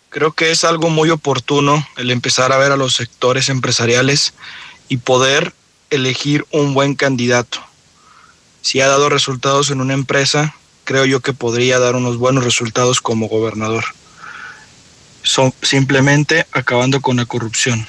[0.08, 4.34] Creo que es algo muy oportuno el empezar a ver a los sectores empresariales
[4.88, 5.52] y poder
[5.90, 7.58] elegir un buen candidato.
[8.62, 10.54] Si ha dado resultados en una empresa,
[10.84, 13.84] creo yo que podría dar unos buenos resultados como gobernador.
[15.22, 17.86] Son simplemente acabando con la corrupción.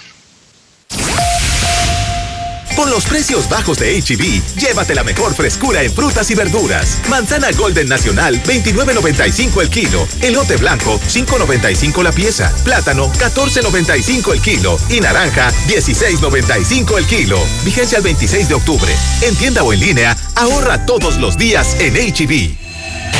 [2.80, 7.00] Con los precios bajos de HB, llévate la mejor frescura en frutas y verduras.
[7.10, 10.08] Manzana Golden Nacional, 29.95 el kilo.
[10.22, 12.54] Elote blanco, 5.95 la pieza.
[12.64, 14.78] Plátano, 14.95 el kilo.
[14.90, 17.40] Y naranja, 16.95 el kilo.
[17.66, 18.96] Vigencia el 26 de octubre.
[19.24, 22.59] En tienda o en línea, ahorra todos los días en HB.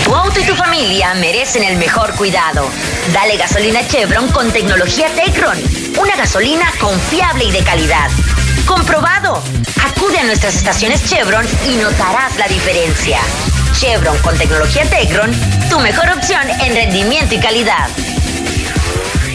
[0.04, 2.70] Tu auto y tu familia merecen el mejor cuidado.
[3.14, 5.58] Dale gasolina Chevron con tecnología Tecron.
[6.00, 8.10] Una gasolina confiable y de calidad.
[8.66, 9.44] ¡Comprobado!
[9.84, 13.20] Acude a nuestras estaciones Chevron y notarás la diferencia.
[13.80, 15.32] Chevron con tecnología Tecron,
[15.70, 17.88] tu mejor opción en rendimiento y calidad.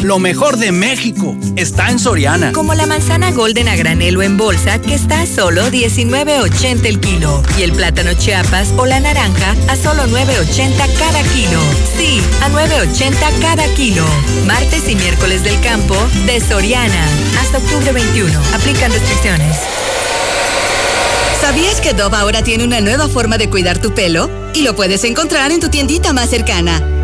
[0.05, 2.52] Lo mejor de México está en Soriana.
[2.52, 7.43] Como la manzana golden a granelo en bolsa que está a solo 19.80 el kilo.
[7.59, 11.59] Y el plátano chiapas o la naranja a solo 9.80 cada kilo.
[11.97, 14.05] Sí, a 9.80 cada kilo.
[14.47, 17.06] Martes y miércoles del campo de Soriana.
[17.40, 18.31] Hasta octubre 21.
[18.52, 19.56] Aplican restricciones.
[21.40, 24.28] ¿Sabías que Dove ahora tiene una nueva forma de cuidar tu pelo?
[24.52, 27.03] Y lo puedes encontrar en tu tiendita más cercana.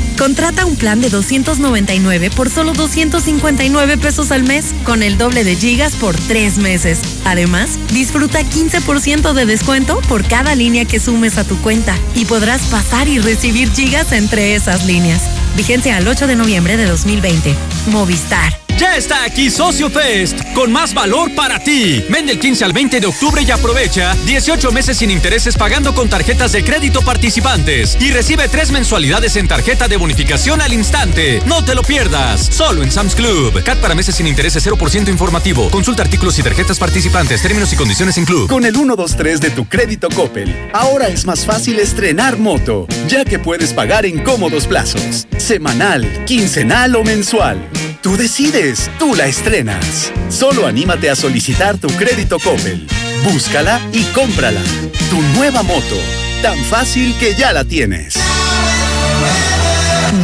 [0.17, 5.55] Contrata un plan de 299 por solo 259 pesos al mes, con el doble de
[5.55, 6.99] gigas por tres meses.
[7.25, 12.61] Además, disfruta 15% de descuento por cada línea que sumes a tu cuenta y podrás
[12.67, 15.23] pasar y recibir gigas entre esas líneas.
[15.57, 17.55] Vigencia al 8 de noviembre de 2020.
[17.87, 18.60] Movistar.
[18.77, 22.03] Ya está aquí Socio Fest, con más valor para ti.
[22.09, 26.09] Ven del 15 al 20 de octubre y aprovecha 18 meses sin intereses pagando con
[26.09, 31.41] tarjetas de crédito participantes y recibe tres mensualidades en tarjeta de bonificación al instante.
[31.45, 33.63] No te lo pierdas, solo en Sam's Club.
[33.63, 35.69] CAT para meses sin intereses 0% informativo.
[35.69, 38.49] Consulta artículos y tarjetas participantes, términos y condiciones en Club.
[38.49, 43.39] Con el 123 de tu crédito Coppel, ahora es más fácil estrenar moto, ya que
[43.39, 47.59] puedes pagar en cómodos plazos, semanal, quincenal o mensual.
[48.01, 50.11] Tú decides, tú la estrenas.
[50.29, 52.87] Solo anímate a solicitar tu crédito Coppel.
[53.23, 54.63] Búscala y cómprala.
[55.11, 55.95] Tu nueva moto,
[56.41, 58.15] tan fácil que ya la tienes.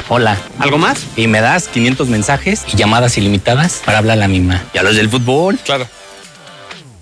[0.09, 0.37] Hola.
[0.59, 1.05] ¿Algo más?
[1.15, 4.61] Y me das 500 mensajes y llamadas ilimitadas para hablar a la misma.
[4.73, 5.57] ¿Y a los del fútbol?
[5.63, 5.87] Claro.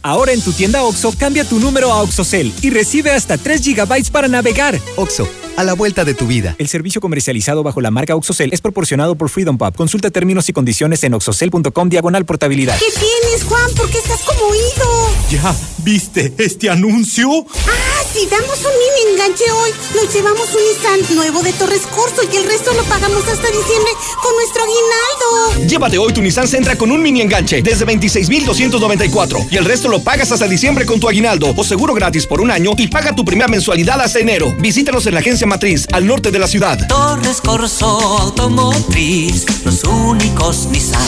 [0.02, 4.12] Ahora en tu tienda OXO, cambia tu número a OXOCEL y recibe hasta 3 GB
[4.12, 4.80] para navegar.
[4.96, 5.28] OXO,
[5.58, 6.56] a la vuelta de tu vida.
[6.58, 9.76] El servicio comercializado bajo la marca OXOCEL es proporcionado por Freedom Pub.
[9.76, 12.78] Consulta términos y condiciones en oxocel.com diagonal portabilidad.
[12.80, 13.72] ¿Qué tienes, Juan?
[13.76, 15.10] ¿Por qué estás como oído?
[15.30, 17.30] ¿Ya viste este anuncio?
[17.30, 22.22] Ah, si damos un mini enganche hoy, nos llevamos un Nissan nuevo de Torres Corso
[22.32, 25.68] y el resto lo pagamos hasta diciembre con nuestro aguinaldo.
[25.68, 30.02] Llévate hoy tu Nissan Sentra con un mini enganche desde 26,294 y el resto lo
[30.04, 33.24] pagas hasta diciembre con tu aguinaldo o seguro gratis por un año y paga tu
[33.24, 34.56] primera mensualidad hasta enero.
[34.60, 36.88] Visítanos en la agencia matriz al norte de la ciudad.
[36.88, 37.88] Torres Corso
[38.20, 41.02] Automotriz, los únicos Nissan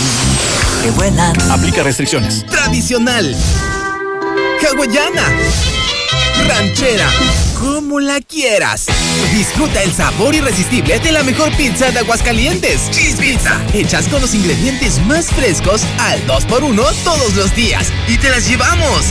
[0.83, 1.39] que vuelan.
[1.51, 2.45] Aplica restricciones.
[2.47, 3.35] Tradicional.
[4.61, 5.23] Hawaiana.
[6.47, 7.07] Ranchera.
[7.91, 8.85] Como la quieras.
[9.33, 12.89] Disfruta el sabor irresistible de la mejor pizza de Aguascalientes.
[12.89, 13.61] Cheese Pizza.
[13.73, 17.91] Hechas con los ingredientes más frescos al 2x1 todos los días.
[18.07, 19.07] Y te las llevamos.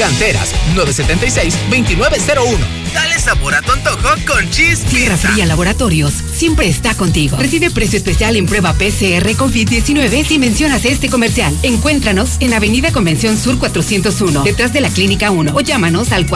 [0.00, 2.58] Canteras 976-2901.
[2.92, 5.32] Dale sabor a tu antojo con Cheese Tierra Pizza.
[5.32, 7.36] Fría Laboratorios siempre está contigo.
[7.36, 11.56] Recibe precio especial en prueba PCR COVID-19 si mencionas este comercial.
[11.62, 16.26] Encuéntranos en Avenida Convención Sur 401, detrás de la Clínica 1 o llámanos al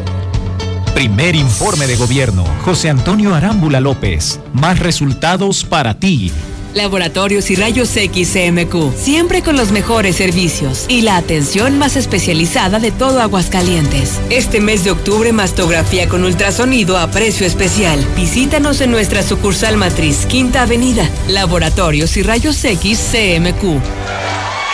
[1.00, 2.44] Primer informe de gobierno.
[2.66, 4.42] José Antonio Arámbula López.
[4.52, 6.30] Más resultados para ti.
[6.74, 12.80] Laboratorios y Rayos X CMQ, siempre con los mejores servicios y la atención más especializada
[12.80, 14.20] de todo Aguascalientes.
[14.30, 18.06] Este mes de octubre, mastografía con ultrasonido a precio especial.
[18.18, 21.10] Visítanos en nuestra sucursal matriz, Quinta Avenida.
[21.30, 24.09] Laboratorios y Rayos X CMQ.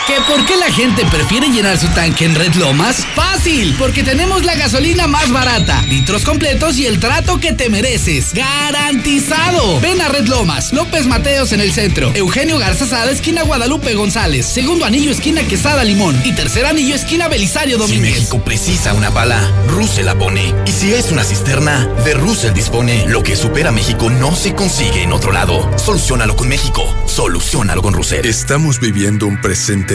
[0.07, 3.07] ¿Que por qué la gente prefiere llenar su tanque en Red Lomas?
[3.15, 8.31] Fácil, porque tenemos la gasolina más barata, litros completos y el trato que te mereces.
[8.35, 9.79] ¡Garantizado!
[9.79, 14.45] Ven a Red Lomas, López Mateos en el centro, Eugenio Garza Sada, esquina Guadalupe González,
[14.45, 18.13] segundo anillo, esquina Quesada Limón y tercer anillo, esquina Belisario Domínguez.
[18.13, 20.53] Si México precisa una bala, Russell la pone.
[20.67, 23.07] Y si es una cisterna, de Russell dispone.
[23.07, 25.67] Lo que supera México no se consigue en otro lado.
[25.79, 26.95] Solucionalo con México.
[27.07, 28.23] Solucionalo con Russell.
[28.23, 29.94] Estamos viviendo un presente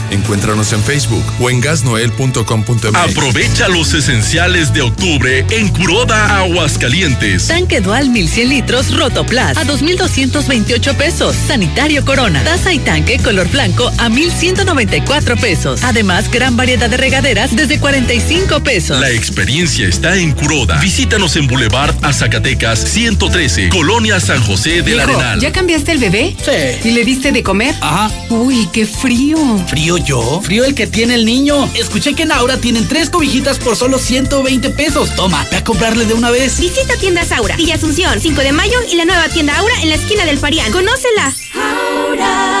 [0.11, 2.95] Encuéntranos en Facebook o en gasnoel.com.mx.
[2.95, 7.47] Aprovecha los esenciales de octubre en Curoda Aguascalientes.
[7.47, 11.35] Tanque Dual 1100 litros Rotoplas a 2,228 pesos.
[11.47, 12.43] Sanitario Corona.
[12.43, 15.83] Taza y tanque color blanco a 1,194 pesos.
[15.83, 18.99] Además, gran variedad de regaderas desde 45 pesos.
[18.99, 20.79] La experiencia está en Curoda.
[20.79, 25.39] Visítanos en Boulevard a Zacatecas 113, Colonia San José del Arenal.
[25.39, 26.35] ¿Ya cambiaste el bebé?
[26.43, 26.89] Sí.
[26.89, 27.75] ¿Y le diste de comer?
[27.81, 28.11] Ajá.
[28.29, 29.37] Uy, qué frío.
[29.67, 30.41] ¿Frío yo?
[30.41, 31.69] Frío el que tiene el niño.
[31.75, 35.15] Escuché que en Aura tienen tres cobijitas por solo 120 pesos.
[35.15, 36.59] Toma, ve a comprarle de una vez.
[36.59, 39.95] Visita tiendas Aura, Villa Asunción, 5 de mayo y la nueva tienda Aura en la
[39.95, 40.71] esquina del Parián.
[40.71, 41.33] ¡Conócela!
[41.55, 42.60] Aura.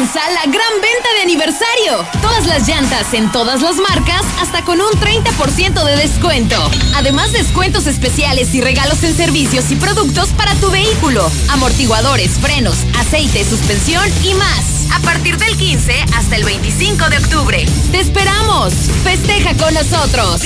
[0.00, 2.06] Comienza la gran venta de aniversario.
[2.22, 6.56] Todas las llantas en todas las marcas hasta con un 30% de descuento.
[6.94, 11.30] Además, descuentos especiales y regalos en servicios y productos para tu vehículo.
[11.50, 14.90] Amortiguadores, frenos, aceite, suspensión y más.
[14.94, 17.66] A partir del 15 hasta el 25 de octubre.
[17.92, 18.72] ¡Te esperamos!
[19.04, 20.40] Festeja con nosotros.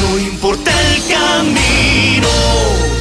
[0.00, 2.91] No importa el camino.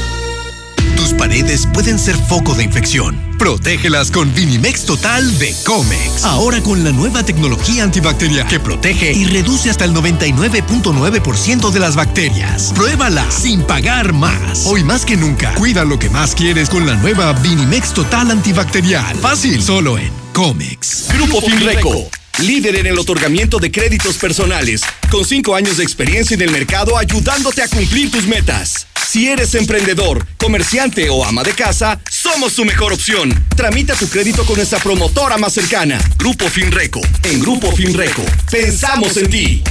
[1.11, 3.19] Tus paredes pueden ser foco de infección.
[3.37, 6.23] Protégelas con Vinimex Total de Comex.
[6.23, 11.97] Ahora con la nueva tecnología antibacterial que protege y reduce hasta el 99.9% de las
[11.97, 12.71] bacterias.
[12.73, 14.65] Pruébala sin pagar más.
[14.65, 19.17] Hoy más que nunca, cuida lo que más quieres con la nueva Vinimex Total antibacterial.
[19.17, 21.07] Fácil, solo en Comex.
[21.11, 22.20] Grupo Finreco.
[22.39, 26.97] Líder en el otorgamiento de créditos personales, con cinco años de experiencia en el mercado
[26.97, 28.87] ayudándote a cumplir tus metas.
[29.07, 33.31] Si eres emprendedor, comerciante o ama de casa, somos tu mejor opción.
[33.55, 37.01] Tramita tu crédito con nuestra promotora más cercana, Grupo Finreco.
[37.23, 39.63] En Grupo Finreco, pensamos en ti.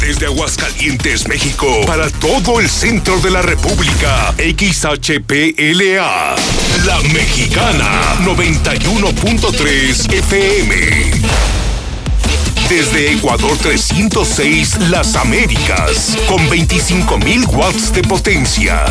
[0.00, 6.36] Desde Aguascalientes, México, para todo el centro de la República, XHPLA,
[6.86, 11.10] La Mexicana, 91.3 FM.
[12.70, 18.84] Desde Ecuador 306, Las Américas, con 25.000 watts de potencia.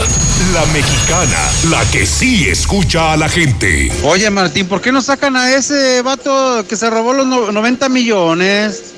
[0.54, 3.92] La Mexicana, la que sí escucha a la gente.
[4.04, 7.88] Oye, Martín, ¿por qué no sacan a ese vato que se robó los no- 90
[7.90, 8.94] millones?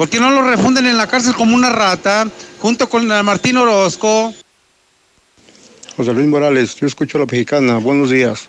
[0.00, 2.26] ¿Por qué no lo refunden en la cárcel como una rata,
[2.58, 4.32] junto con Martín Orozco?
[5.94, 7.76] José Luis Morales, yo escucho a la mexicana.
[7.76, 8.48] Buenos días.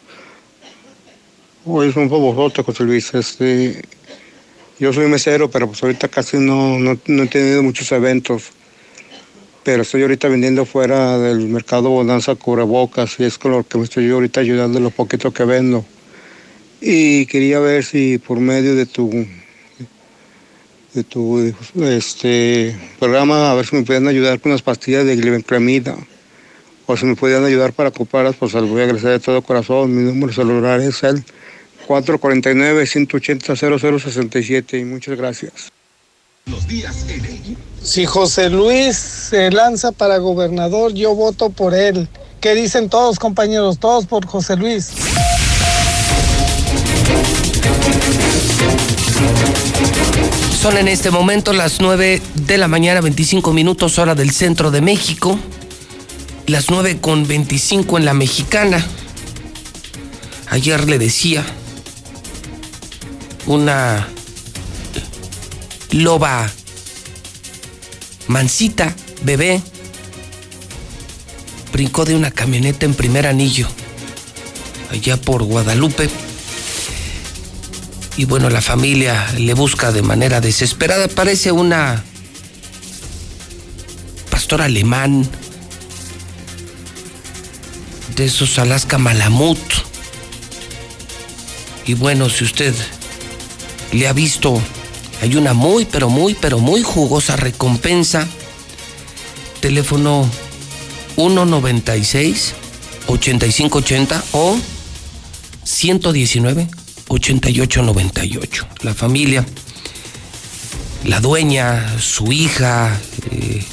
[1.65, 3.13] Hoy es un favorzote, José Luis.
[3.13, 3.81] Este,
[4.79, 8.43] yo soy mesero, pero pues ahorita casi no, no, no he tenido muchos eventos.
[9.63, 13.83] Pero estoy ahorita vendiendo fuera del mercado Bonanza cubrebocas y es con lo que me
[13.83, 15.83] estoy ahorita ayudando lo poquito que vendo.
[16.79, 19.27] Y quería ver si por medio de tu
[20.93, 21.53] de tu
[21.83, 25.97] este programa a ver si me pueden ayudar con las pastillas de glibenclamida
[26.85, 29.95] o si me podían ayudar para comprarlas, pues los voy a agradecer de todo corazón.
[29.95, 31.23] Mi número celular es el
[31.87, 35.71] 449-180-0067 y muchas gracias.
[37.81, 42.09] Si José Luis se lanza para gobernador, yo voto por él.
[42.41, 43.79] ¿Qué dicen todos, compañeros?
[43.79, 44.89] Todos por José Luis.
[50.61, 54.81] Son en este momento las 9 de la mañana, 25 minutos hora del centro de
[54.81, 55.39] México.
[56.45, 58.85] Las 9 con 25 en la mexicana.
[60.51, 61.43] Ayer le decía
[63.47, 64.07] una
[65.91, 66.47] loba
[68.27, 69.61] mansita, bebé,
[71.73, 73.67] brincó de una camioneta en primer anillo,
[74.91, 76.09] allá por Guadalupe.
[78.17, 81.07] Y bueno, la familia le busca de manera desesperada.
[81.07, 82.03] Parece una
[84.29, 85.29] pastor alemán,
[88.15, 89.59] de esos Alaska Malamut.
[91.85, 92.73] Y bueno, si usted
[93.91, 94.61] le ha visto,
[95.21, 98.27] hay una muy, pero muy, pero muy jugosa recompensa.
[99.59, 100.29] Teléfono
[101.15, 102.55] 196
[103.07, 104.57] 8580 o
[105.63, 106.80] 119
[107.11, 108.67] 8898.
[108.83, 109.45] La familia,
[111.05, 112.97] la dueña, su hija,
[113.31, 113.63] eh,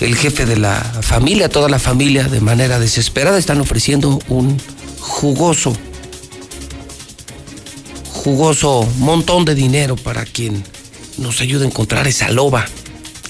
[0.00, 4.60] el jefe de la familia, toda la familia de manera desesperada están ofreciendo un
[4.98, 5.76] jugoso,
[8.12, 10.64] jugoso montón de dinero para quien
[11.18, 12.66] nos ayude a encontrar esa loba.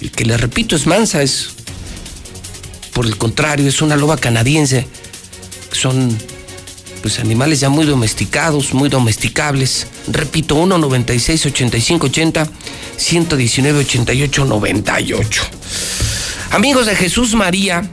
[0.00, 1.50] El que le repito es mansa, es
[2.94, 4.86] por el contrario, es una loba canadiense.
[5.72, 6.16] Son
[7.02, 9.86] pues animales ya muy domesticados, muy domesticables.
[10.08, 12.48] Repito, 196 85 80
[12.96, 15.42] 119 88 98.
[16.50, 17.88] Amigos de Jesús María,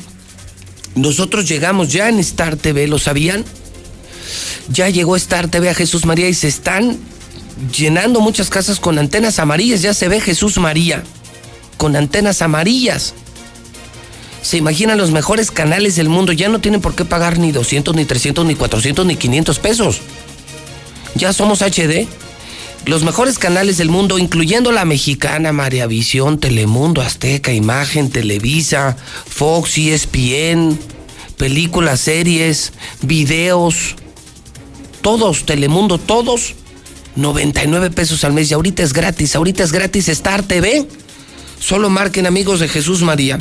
[0.96, 3.46] nosotros llegamos ya en Star TV, ¿lo sabían?
[4.70, 6.98] Ya llegó Star TV a Jesús María y se están
[7.76, 9.82] llenando muchas casas con antenas amarillas.
[9.82, 11.04] Ya se ve Jesús María
[11.78, 13.14] con antenas amarillas.
[14.48, 16.32] Se imaginan los mejores canales del mundo.
[16.32, 20.00] Ya no tienen por qué pagar ni 200, ni 300, ni 400, ni 500 pesos.
[21.16, 22.08] Ya somos HD.
[22.86, 28.96] Los mejores canales del mundo, incluyendo la mexicana, María Visión, Telemundo, Azteca, Imagen, Televisa,
[29.26, 30.80] Fox, ESPN,
[31.36, 33.98] películas, series, videos,
[35.02, 36.54] todos, Telemundo, todos,
[37.18, 40.88] 99 pesos al mes y ahorita es gratis, ahorita es gratis Star TV.
[41.60, 43.40] Solo marquen amigos de Jesús María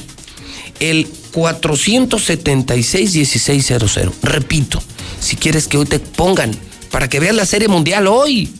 [0.81, 4.13] el 476-1600.
[4.23, 4.83] Repito,
[5.21, 6.55] si quieres que hoy te pongan
[6.91, 8.53] para que veas la serie mundial hoy.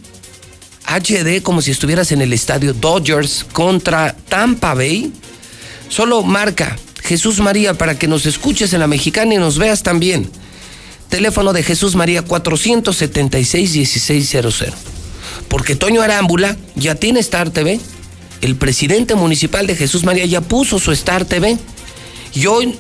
[0.86, 5.12] HD como si estuvieras en el estadio Dodgers contra Tampa Bay.
[5.89, 10.31] Solo marca Jesús María para que nos escuches en la mexicana y nos veas también.
[11.09, 14.73] Teléfono de Jesús María 476-1600.
[15.49, 17.78] Porque Toño Arámbula ya tiene Star TV.
[18.41, 21.59] El presidente municipal de Jesús María ya puso su Star TV.
[22.36, 22.74] Y hoy,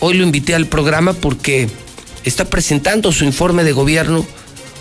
[0.00, 1.70] hoy lo invité al programa porque
[2.22, 4.26] está presentando su informe de gobierno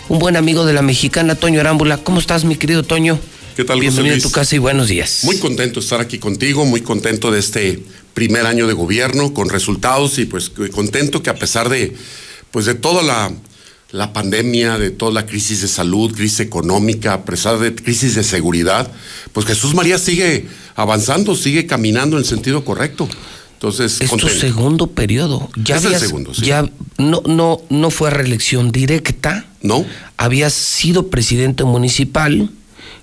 [0.10, 2.00] un buen amigo de la mexicana, Toño Arámbula.
[2.00, 3.18] ¿Cómo estás, mi querido Toño?
[3.56, 5.22] ¿Qué tal, Bienvenido a tu casa y buenos días.
[5.24, 7.82] Muy contento de estar aquí contigo, muy contento de este
[8.14, 11.96] primer año de gobierno con resultados y pues contento que a pesar de
[12.52, 13.32] pues de toda la,
[13.92, 18.24] la pandemia, de toda la crisis de salud, crisis económica, a pesar de crisis de
[18.26, 18.92] seguridad,
[19.32, 23.08] pues Jesús María sigue avanzando, sigue caminando en el sentido correcto.
[23.60, 25.50] Entonces, es tu segundo periodo.
[25.58, 26.46] Ya es el segundo, sí.
[26.46, 29.48] Ya no, no, no fue reelección directa.
[29.62, 29.86] No.
[30.16, 32.50] Habías sido presidente municipal,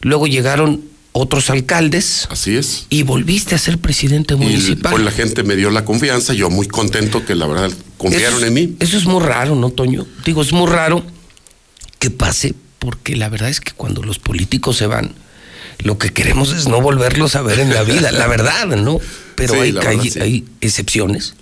[0.00, 0.80] luego llegaron
[1.12, 2.26] otros alcaldes.
[2.30, 2.86] Así es.
[2.88, 4.92] Y volviste a ser presidente municipal.
[4.92, 8.38] Y pues la gente me dio la confianza, yo muy contento que la verdad confiaron
[8.38, 8.76] eso, en mí.
[8.80, 10.06] Eso es muy raro, ¿no, Toño?
[10.24, 11.04] Digo, es muy raro
[11.98, 15.12] que pase, porque la verdad es que cuando los políticos se van,
[15.80, 19.00] lo que queremos es no volverlos a ver en la vida, la verdad, ¿no?
[19.36, 20.44] Pero Sí, hay, sí.
[20.60, 21.34] excepciones.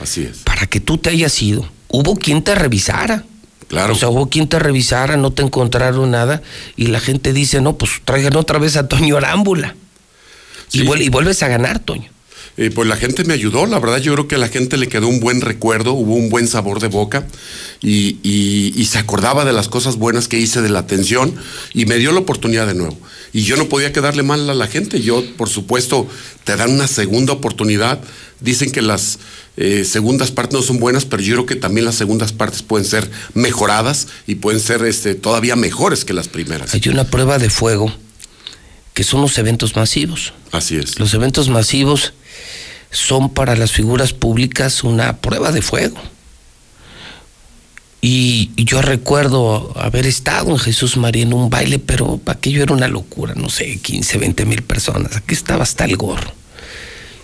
[0.00, 0.38] Así es.
[0.38, 3.24] Para que tú te hayas ido, hubo quien te revisara.
[3.68, 3.92] Claro.
[3.92, 6.42] O sea, hubo quien te revisara, no te encontraron nada
[6.76, 9.76] y la gente dice, no, pues traigan otra vez a Toño Arámbula.
[10.72, 12.10] Y, vuel- y vuelves a ganar, Toño.
[12.56, 14.88] Eh, pues la gente me ayudó, la verdad yo creo que a la gente le
[14.88, 17.26] quedó un buen recuerdo, hubo un buen sabor de boca
[17.80, 21.34] y, y- y se acordaba de las cosas buenas que hice de la atención
[21.72, 22.98] y me dio la oportunidad de nuevo.
[23.32, 26.06] Y yo no podía quedarle mal a la gente, yo por supuesto
[26.44, 28.00] te dan una segunda oportunidad,
[28.40, 29.20] dicen que las
[29.56, 32.84] eh, segundas partes no son buenas, pero yo creo que también las segundas partes pueden
[32.86, 36.74] ser mejoradas y pueden ser este, todavía mejores que las primeras.
[36.74, 37.94] Hay una prueba de fuego
[38.92, 40.32] que son los eventos masivos.
[40.50, 40.98] Así es.
[40.98, 42.12] Los eventos masivos
[42.90, 45.96] son para las figuras públicas una prueba de fuego.
[48.02, 52.72] Y, y yo recuerdo haber estado en Jesús María en un baile, pero aquello era
[52.72, 55.16] una locura, no sé, 15, 20 mil personas.
[55.16, 56.32] Aquí estaba hasta el gorro.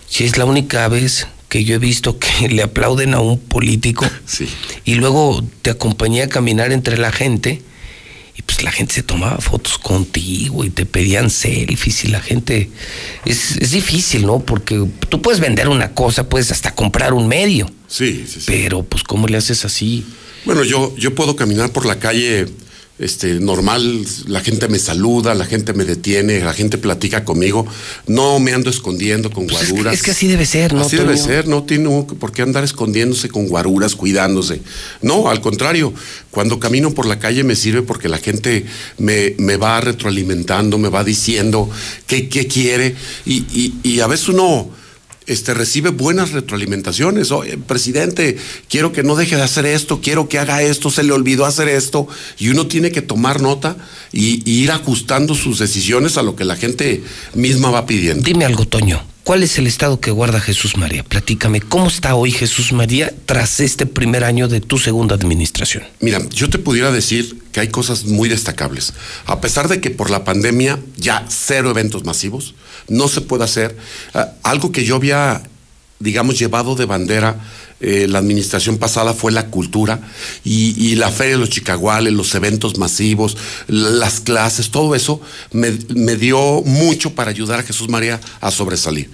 [0.07, 4.05] Si es la única vez que yo he visto que le aplauden a un político
[4.25, 4.47] Sí.
[4.85, 7.63] y luego te acompañé a caminar entre la gente
[8.37, 12.69] y pues la gente se tomaba fotos contigo y te pedían selfies y la gente
[13.25, 14.39] es, es difícil, ¿no?
[14.39, 18.43] Porque tú puedes vender una cosa, puedes hasta comprar un medio, Sí, sí, sí.
[18.45, 20.05] pero pues ¿cómo le haces así?
[20.45, 22.47] Bueno, yo, yo puedo caminar por la calle
[22.99, 27.65] este, normal, la gente me saluda, la gente me detiene, la gente platica conmigo,
[28.07, 29.93] no me ando escondiendo con Pues es que- guaruras.
[29.95, 33.29] es que así debe ser, ¿no, Así debe ser, no tiene por qué andar escondiéndose
[33.29, 34.61] con guaruras, cuidándose.
[35.01, 35.93] No, al contrario,
[36.31, 38.65] cuando camino por la calle me sirve porque la gente
[38.97, 41.69] me, me va retroalimentando, me va diciendo
[42.07, 42.95] qué, qué quiere
[43.25, 44.69] y, y- y a veces uno
[45.27, 47.31] este, recibe buenas retroalimentaciones.
[47.31, 48.37] Oye, presidente,
[48.69, 51.67] quiero que no deje de hacer esto, quiero que haga esto, se le olvidó hacer
[51.67, 52.07] esto.
[52.39, 53.77] Y uno tiene que tomar nota
[54.11, 58.23] y, y ir ajustando sus decisiones a lo que la gente misma va pidiendo.
[58.23, 59.03] Dime algo, Toño.
[59.27, 61.03] ¿Cuál es el estado que guarda Jesús María?
[61.03, 65.83] Platícame, ¿cómo está hoy Jesús María tras este primer año de tu segunda administración?
[65.99, 68.93] Mira, yo te pudiera decir que hay cosas muy destacables.
[69.25, 72.53] A pesar de que por la pandemia ya cero eventos masivos,
[72.87, 73.75] no se puede hacer
[74.13, 75.41] ah, algo que yo había,
[75.97, 77.41] digamos, llevado de bandera
[77.79, 79.99] eh, la administración pasada fue la cultura
[80.43, 83.37] y, y, la feria de los chicaguales, los eventos masivos,
[83.67, 85.19] las clases, todo eso
[85.51, 89.09] me, me dio mucho para ayudar a Jesús María a sobresalir.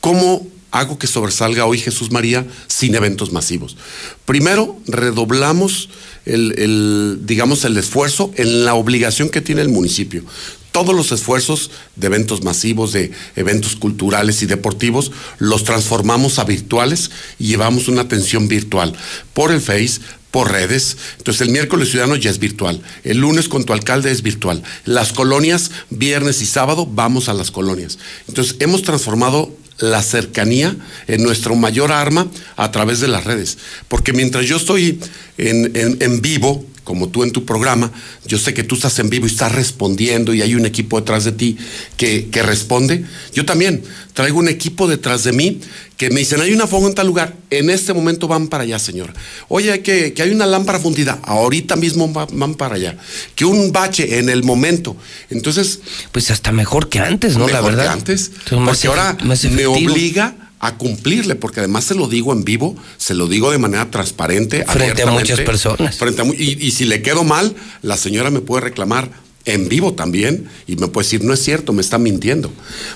[0.00, 3.76] ¿Cómo hago que sobresalga hoy Jesús María sin eventos masivos?
[4.24, 5.88] Primero, redoblamos
[6.24, 10.24] el, digamos, el esfuerzo en la obligación que tiene el municipio
[10.72, 17.10] todos los esfuerzos de eventos masivos, de eventos culturales y deportivos, los transformamos a virtuales
[17.38, 18.94] y llevamos una atención virtual
[19.32, 20.96] por el Face, por redes.
[21.18, 22.80] Entonces el miércoles ciudadano ya es virtual.
[23.02, 24.62] El lunes con tu alcalde es virtual.
[24.84, 27.98] Las colonias, viernes y sábado, vamos a las colonias.
[28.28, 30.76] Entonces hemos transformado la cercanía
[31.06, 33.58] en nuestro mayor arma a través de las redes.
[33.88, 35.00] Porque mientras yo estoy
[35.36, 37.92] en, en, en vivo, como tú en tu programa,
[38.26, 41.24] yo sé que tú estás en vivo y estás respondiendo y hay un equipo detrás
[41.24, 41.58] de ti
[41.98, 43.04] que, que responde.
[43.34, 43.82] Yo también
[44.14, 45.60] traigo un equipo detrás de mí
[45.98, 48.78] que me dicen, hay una fuego en tal lugar, en este momento van para allá,
[48.78, 49.12] señora.
[49.48, 52.96] Oye, que, que hay una lámpara fundida, ahorita mismo van para allá.
[53.34, 54.96] Que un bache en el momento.
[55.28, 55.80] Entonces...
[56.10, 57.44] Pues hasta mejor que antes, ¿no?
[57.48, 57.84] Mejor La verdad.
[57.84, 58.30] que antes.
[58.44, 59.18] Entonces, porque ahora
[59.50, 63.58] me obliga a cumplirle, porque además se lo digo en vivo, se lo digo de
[63.58, 64.64] manera transparente.
[64.64, 65.96] Frente a muchas personas.
[65.96, 69.10] frente a y, y si le quedo mal, la señora me puede reclamar
[69.48, 72.52] en vivo también y me puede decir, no es cierto, me está mintiendo.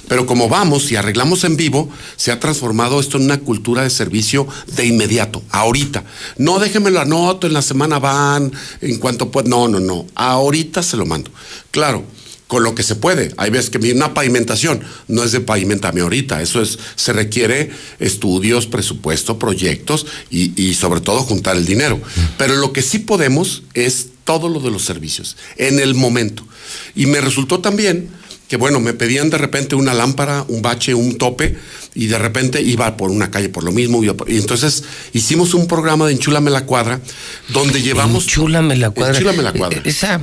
[0.07, 3.91] Pero como vamos y arreglamos en vivo, se ha transformado esto en una cultura de
[3.91, 6.05] servicio de inmediato, ahorita.
[6.36, 9.49] No déjeme lo anoto, en la semana van, en cuanto pueda.
[9.49, 11.31] No, no, no, ahorita se lo mando.
[11.70, 12.05] Claro
[12.52, 13.32] con lo que se puede.
[13.39, 18.66] Hay veces que una pavimentación no es de pavimentame ahorita, eso es, se requiere estudios,
[18.66, 21.98] presupuesto, proyectos y, y sobre todo juntar el dinero.
[22.36, 26.47] Pero lo que sí podemos es todo lo de los servicios, en el momento.
[26.94, 28.10] Y me resultó también
[28.48, 31.56] que bueno, me pedían de repente una lámpara, un bache, un tope,
[31.94, 34.05] y de repente iba por una calle por lo mismo.
[34.05, 37.00] iba por- Y entonces hicimos un programa de Enchúlame la Cuadra,
[37.48, 38.24] donde llevamos...
[38.24, 39.14] Enchúlame la cuadra.
[39.14, 39.78] Enchúlame la cuadra.
[39.78, 40.20] Eh, Esa,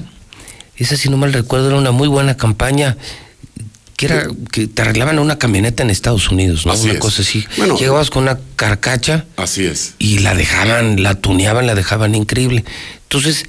[0.83, 2.97] esa, si no mal recuerdo, era una muy buena campaña.
[3.97, 6.71] Que era que te arreglaban una camioneta en Estados Unidos, ¿no?
[6.71, 6.99] Así una es.
[6.99, 7.45] cosa así.
[7.57, 7.77] Bueno.
[7.77, 9.95] Llegabas con una carcacha Así es.
[9.99, 12.63] y la dejaban, la tuneaban, la dejaban increíble.
[13.03, 13.45] Entonces,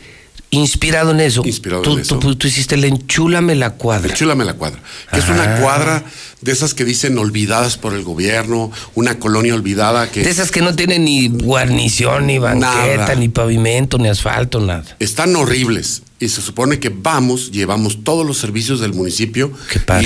[0.50, 2.18] inspirado en eso, Inspirado tú, en eso.
[2.18, 4.10] tú- tú hiciste el enchúlame la cuadra.
[4.10, 4.80] Enchúlame la cuadra.
[5.12, 5.32] Que es Ah.
[5.34, 6.02] una cuadra
[6.40, 10.62] de esas que dicen olvidadas por el gobierno, una colonia olvidada que De esas que
[10.62, 13.14] no tienen ni guarnición, ni banqueta, Nada.
[13.14, 14.96] ni pavimento, ni asfalto, nada.
[14.98, 16.02] están horribles.
[16.22, 19.50] Y se supone que vamos, llevamos todos los servicios del municipio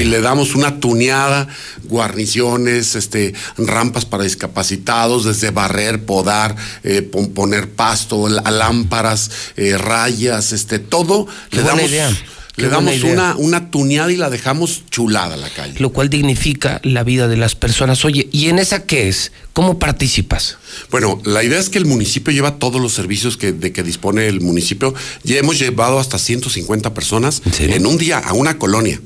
[0.01, 1.49] y le damos una tuneada,
[1.85, 10.53] guarniciones, este, rampas para discapacitados, desde barrer, podar, eh, pon- poner pasto, lámparas, eh, rayas,
[10.53, 11.27] este, todo.
[11.51, 12.11] Qué le damos, idea.
[12.57, 15.75] Le damos una, una tuneada y la dejamos chulada la calle.
[15.81, 18.05] Lo cual dignifica la vida de las personas.
[18.05, 19.33] Oye, ¿y en esa qué es?
[19.53, 20.57] ¿Cómo participas?
[20.91, 24.29] Bueno, la idea es que el municipio lleva todos los servicios que, de que dispone
[24.29, 24.95] el municipio.
[25.25, 29.01] Ya hemos llevado hasta 150 personas ¿En, un día a una colonia.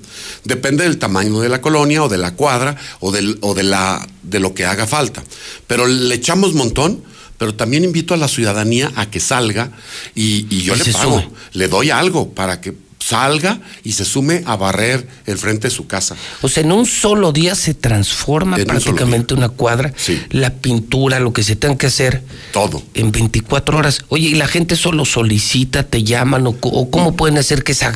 [0.44, 4.06] Depende del tamaño de la colonia o de la cuadra o, del, o de, la,
[4.24, 5.24] de lo que haga falta.
[5.66, 7.02] Pero le echamos montón.
[7.38, 9.70] Pero también invito a la ciudadanía a que salga
[10.12, 14.42] y, y yo Y le pago, le doy algo para que salga y se sume
[14.44, 16.16] a barrer el frente de su casa.
[16.42, 19.92] O sea, en un solo día se transforma En un solo prácticamente una cuadra,
[20.30, 22.22] la pintura, lo que se tenga que hacer.
[22.52, 22.82] Todo.
[22.94, 24.04] En 24 horas.
[24.08, 27.92] Oye, ¿y la gente solo solicita, te llaman o, cómo pueden hacer que esa,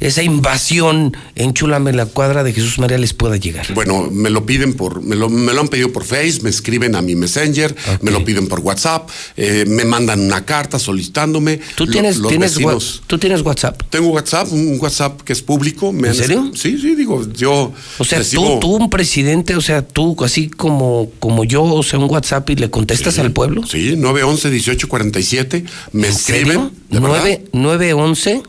[0.00, 3.72] esa invasión en Chúlame la cuadra de Jesús María les pueda llegar?
[3.74, 6.94] Bueno, me lo piden por, me lo, me lo han pedido por Face, me escriben
[6.96, 11.60] a mi Messenger, me lo piden por WhatsApp, eh, me mandan una carta solicitándome.
[11.76, 13.82] ¿Tú Lo- tienes, los tienes, vecinos- ¿Tú tienes WhatsApp?
[13.90, 15.92] Tengo WhatsApp, un WhatsApp que es público.
[15.92, 16.50] me ¿En serio?
[16.54, 17.72] Sí, sí, digo, yo.
[17.98, 21.82] O sea, recibo- tú, tú, un presidente, o sea, tú, así como, como yo, o
[21.82, 23.66] sea, un WhatsApp y le contestas al pueblo.
[23.66, 25.64] Sí, 911-1847.
[25.92, 26.46] Me ¿En escriben.
[26.46, 26.70] serio?
[26.90, 27.18] ¿de verdad?
[27.22, 28.42] 9, 911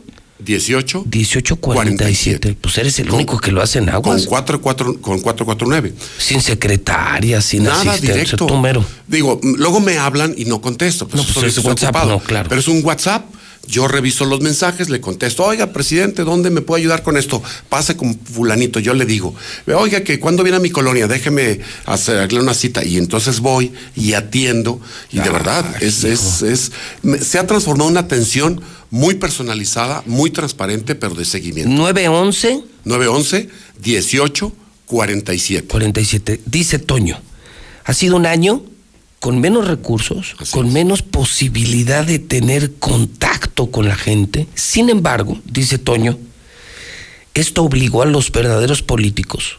[0.44, 2.56] 18 1847.
[2.60, 4.22] Pues eres el único que lo hace en aguas.
[4.22, 5.94] Con 4, con 449.
[6.18, 8.46] Sin secretaria, sin Nada directo.
[8.46, 8.84] tú mero.
[9.06, 11.06] Digo, luego me hablan y no contesto.
[11.06, 12.48] Pues, No, pues es WhatsApp, no, claro.
[12.48, 13.24] Pero es un WhatsApp
[13.66, 17.42] yo reviso los mensajes, le contesto, oiga, presidente, ¿dónde me puede ayudar con esto?
[17.68, 19.34] Pase con fulanito, yo le digo,
[19.74, 22.84] oiga, que cuando viene a mi colonia, déjeme hacerle una cita.
[22.84, 26.72] Y entonces voy y atiendo, y de verdad, es, es, es,
[27.20, 28.60] se ha transformado en una atención
[28.90, 31.70] muy personalizada, muy transparente, pero de seguimiento.
[31.70, 32.64] 911.
[32.84, 33.48] 911
[33.80, 34.52] 18
[34.86, 35.68] 47.
[35.68, 36.40] 47.
[36.44, 37.18] Dice Toño,
[37.84, 38.62] ha sido un año
[39.22, 44.48] con menos recursos, con menos posibilidad de tener contacto con la gente.
[44.56, 46.18] Sin embargo, dice Toño,
[47.32, 49.58] esto obligó a los verdaderos políticos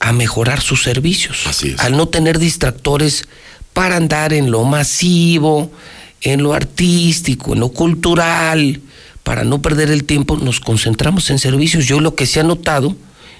[0.00, 1.46] a mejorar sus servicios,
[1.78, 3.26] al no tener distractores
[3.72, 5.72] para andar en lo masivo,
[6.20, 8.82] en lo artístico, en lo cultural,
[9.22, 11.86] para no perder el tiempo, nos concentramos en servicios.
[11.86, 12.94] Yo lo que se ha notado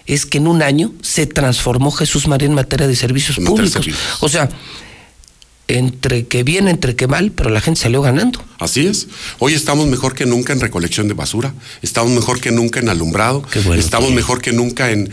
[0.06, 3.86] es que en un año se transformó Jesús María en materia de servicios públicos.
[4.20, 4.48] O sea,
[5.68, 8.42] entre que bien, entre que mal, pero la gente salió ganando.
[8.58, 9.06] Así es.
[9.38, 13.44] Hoy estamos mejor que nunca en recolección de basura, estamos mejor que nunca en alumbrado,
[13.76, 15.10] estamos mejor que nunca en,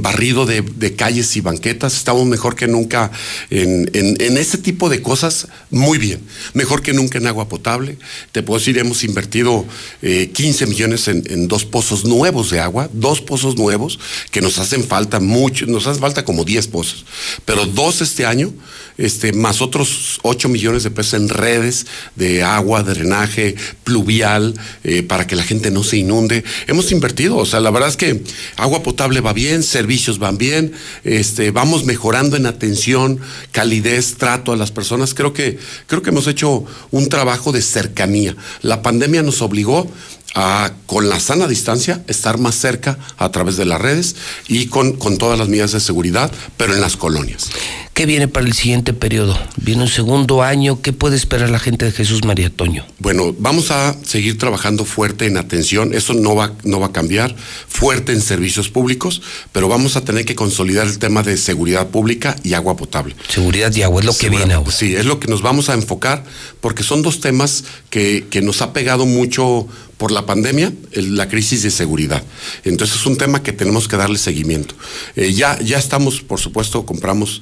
[0.00, 3.10] barrido de, calles y banquetas, estamos mejor que nunca
[3.50, 6.20] en, en, ese tipo de cosas, muy bien.
[6.54, 7.98] Mejor que nunca en agua potable.
[8.32, 9.66] Te puedo decir, hemos invertido
[10.00, 13.98] 15 eh, millones en, dos pozos nuevos de agua, dos pozos nuevos
[14.30, 17.04] que nos hacen falta mucho, nos hacen falta como 10 pozos,
[17.44, 18.54] pero dos este año,
[18.96, 25.26] este, más otros 8 millones de pesos en redes de agua, drenaje pluvial, eh, para
[25.26, 26.44] que la gente no se inunde.
[26.66, 28.22] Hemos invertido, o sea, la verdad es que
[28.56, 30.72] agua potable va bien, servicios van bien,
[31.04, 33.20] este, vamos mejorando en atención,
[33.52, 35.14] calidez, trato a las personas.
[35.14, 38.36] Creo que, creo que hemos hecho un trabajo de cercanía.
[38.62, 39.90] La pandemia nos obligó
[40.34, 44.16] a, con la sana distancia, estar más cerca a través de las redes
[44.48, 47.48] y con, con todas las medidas de seguridad, pero en las colonias.
[47.96, 49.38] ¿Qué viene para el siguiente periodo?
[49.56, 50.82] Viene un segundo año.
[50.82, 52.84] ¿Qué puede esperar la gente de Jesús María Toño?
[52.98, 55.94] Bueno, vamos a seguir trabajando fuerte en atención.
[55.94, 57.34] Eso no va, no va a cambiar.
[57.66, 62.36] Fuerte en servicios públicos, pero vamos a tener que consolidar el tema de seguridad pública
[62.42, 63.16] y agua potable.
[63.30, 64.70] Seguridad y agua es lo que viene ahora.
[64.70, 66.22] Sí, es lo que nos vamos a enfocar
[66.60, 69.66] porque son dos temas que, que nos ha pegado mucho
[69.96, 72.22] por la pandemia, la crisis de seguridad.
[72.64, 74.74] Entonces es un tema que tenemos que darle seguimiento.
[75.14, 77.40] Eh, ya, ya estamos, por supuesto, compramos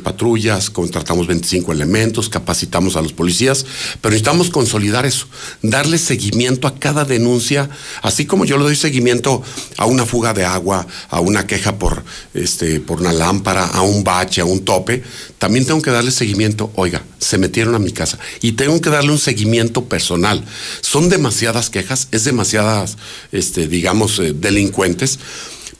[0.00, 3.64] patrullas, contratamos 25 elementos, capacitamos a los policías,
[4.00, 5.26] pero necesitamos consolidar eso,
[5.62, 7.68] darle seguimiento a cada denuncia,
[8.02, 9.42] así como yo le doy seguimiento
[9.76, 12.04] a una fuga de agua, a una queja por,
[12.34, 15.02] este, por una lámpara, a un bache, a un tope,
[15.38, 19.12] también tengo que darle seguimiento, oiga, se metieron a mi casa y tengo que darle
[19.12, 20.44] un seguimiento personal.
[20.80, 22.96] Son demasiadas quejas, es demasiadas,
[23.32, 25.18] este, digamos, eh, delincuentes,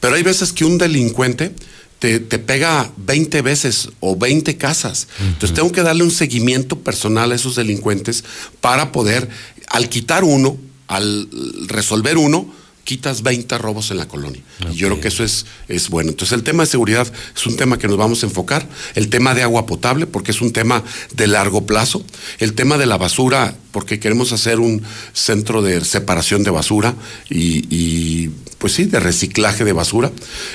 [0.01, 1.55] pero hay veces que un delincuente
[2.03, 5.07] te, pega 20 veces o 20 casas.
[5.21, 8.25] Entonces tengo que darle un seguimiento personal a esos delincuentes
[8.61, 9.29] para poder,
[9.69, 10.57] al quitar uno,
[10.89, 11.29] al
[11.69, 14.43] resolver uno, quitas 20 robos en la colonia.
[14.73, 16.11] Y yo creo que eso es, es bueno.
[16.11, 17.07] Entonces el tema de seguridad
[17.37, 18.69] es un tema que nos vamos a enfocar.
[18.97, 20.83] El tema de agua potable, porque es un tema
[21.15, 22.05] de largo plazo.
[22.41, 24.83] El tema de la basura, porque queremos hacer un
[25.13, 26.97] centro de separación de basura
[27.31, 28.31] y,
[28.63, 30.13] pues sí, de reciclaje de basura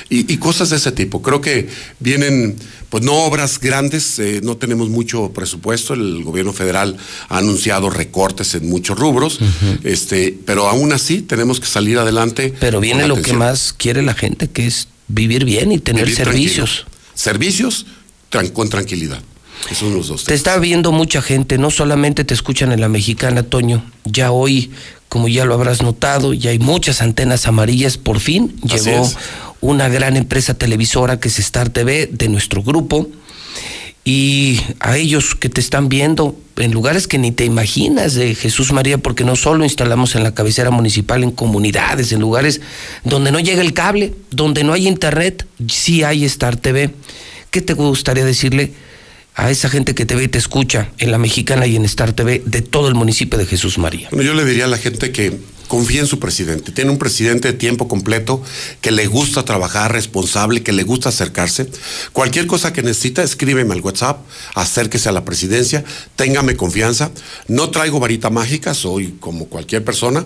[0.08, 1.20] y, y cosas de ese tipo.
[1.20, 1.68] Creo que
[2.00, 2.56] vienen
[2.88, 6.96] pues no obras grandes, eh, no tenemos mucho presupuesto, el gobierno federal
[7.28, 9.40] ha anunciado recortes en muchos rubros,
[9.84, 12.54] este, pero aún así tenemos que salir adelante.
[12.58, 16.86] Pero viene lo que más quiere la gente, que es vivir bien y tener servicios.
[17.12, 17.84] Servicios
[18.54, 19.20] con tranquilidad.
[19.66, 20.24] Esos son los dos.
[20.24, 24.70] Te está viendo mucha gente, no solamente te escuchan en la mexicana, Toño, ya hoy
[25.08, 27.96] como ya lo habrás notado, ya hay muchas antenas amarillas.
[27.96, 29.10] Por fin llegó
[29.60, 33.08] una gran empresa televisora que es Star TV de nuestro grupo.
[34.04, 38.72] Y a ellos que te están viendo en lugares que ni te imaginas de Jesús
[38.72, 42.62] María, porque no solo instalamos en la cabecera municipal, en comunidades, en lugares
[43.04, 46.94] donde no llega el cable, donde no hay internet, sí hay Star TV.
[47.50, 48.72] ¿Qué te gustaría decirle
[49.38, 52.12] a esa gente que te ve y te escucha en la mexicana y en Star
[52.12, 54.08] TV de todo el municipio de Jesús María?
[54.10, 56.72] Bueno, yo le diría a la gente que confía en su presidente.
[56.72, 58.42] Tiene un presidente de tiempo completo
[58.80, 61.68] que le gusta trabajar, responsable, que le gusta acercarse.
[62.12, 64.18] Cualquier cosa que necesita, escríbeme al WhatsApp,
[64.54, 65.84] acérquese a la presidencia,
[66.16, 67.12] téngame confianza.
[67.46, 70.24] No traigo varita mágica, soy como cualquier persona,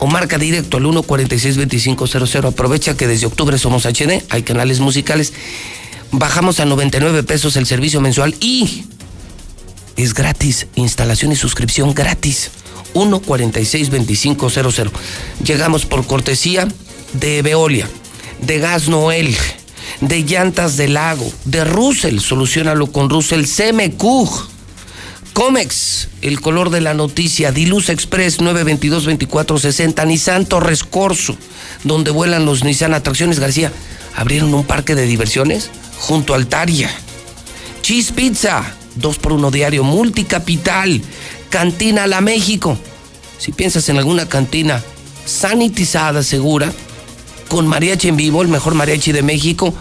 [0.00, 2.48] o marca directo al 146-2500.
[2.48, 5.32] Aprovecha que desde octubre somos HD, hay canales musicales.
[6.10, 8.84] Bajamos a 99 pesos el servicio mensual y
[9.96, 10.66] es gratis.
[10.74, 12.50] Instalación y suscripción gratis.
[12.94, 14.90] 146-2500.
[15.44, 16.66] Llegamos por cortesía
[17.12, 17.86] de Veolia,
[18.40, 19.36] de Gas Noel,
[20.00, 22.20] de Llantas del Lago, de Russell.
[22.20, 24.04] Solucionalo con Russell CMQ.
[25.34, 31.36] Comex, el color de la noticia, Diluz Express 922-2460, Nissan Torres Corso,
[31.84, 33.70] donde vuelan los Nissan Atracciones García.
[34.16, 36.90] Abrieron un parque de diversiones junto al Taria.
[37.82, 38.64] Cheese Pizza,
[38.96, 41.00] 2 por 1 diario, multicapital,
[41.50, 42.76] Cantina La México.
[43.38, 44.82] Si piensas en alguna cantina
[45.24, 46.72] sanitizada, segura,
[47.48, 49.74] con mariachi en vivo, el mejor mariachi de México,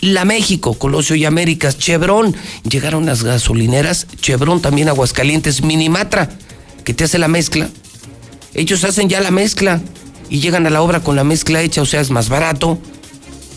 [0.00, 2.36] La México, Colosio y Américas, Chevron.
[2.68, 6.28] Llegaron las gasolineras, Chevron también Aguascalientes, Minimatra,
[6.84, 7.68] que te hace la mezcla.
[8.52, 9.80] Ellos hacen ya la mezcla
[10.28, 12.78] y llegan a la obra con la mezcla hecha, o sea, es más barato,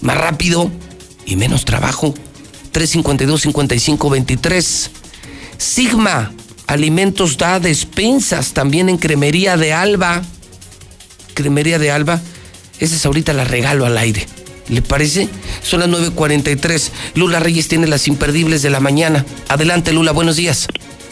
[0.01, 0.71] más rápido
[1.27, 2.15] y menos trabajo.
[2.73, 4.89] 352-5523.
[5.57, 6.31] Sigma,
[6.65, 10.23] alimentos da despensas también en Cremería de Alba.
[11.35, 12.19] Cremería de Alba,
[12.79, 14.25] esa es ahorita la regalo al aire.
[14.69, 15.29] ¿Le parece?
[15.61, 16.91] Son las 9.43.
[17.15, 19.25] Lula Reyes tiene las imperdibles de la mañana.
[19.47, 20.67] Adelante, Lula, buenos días.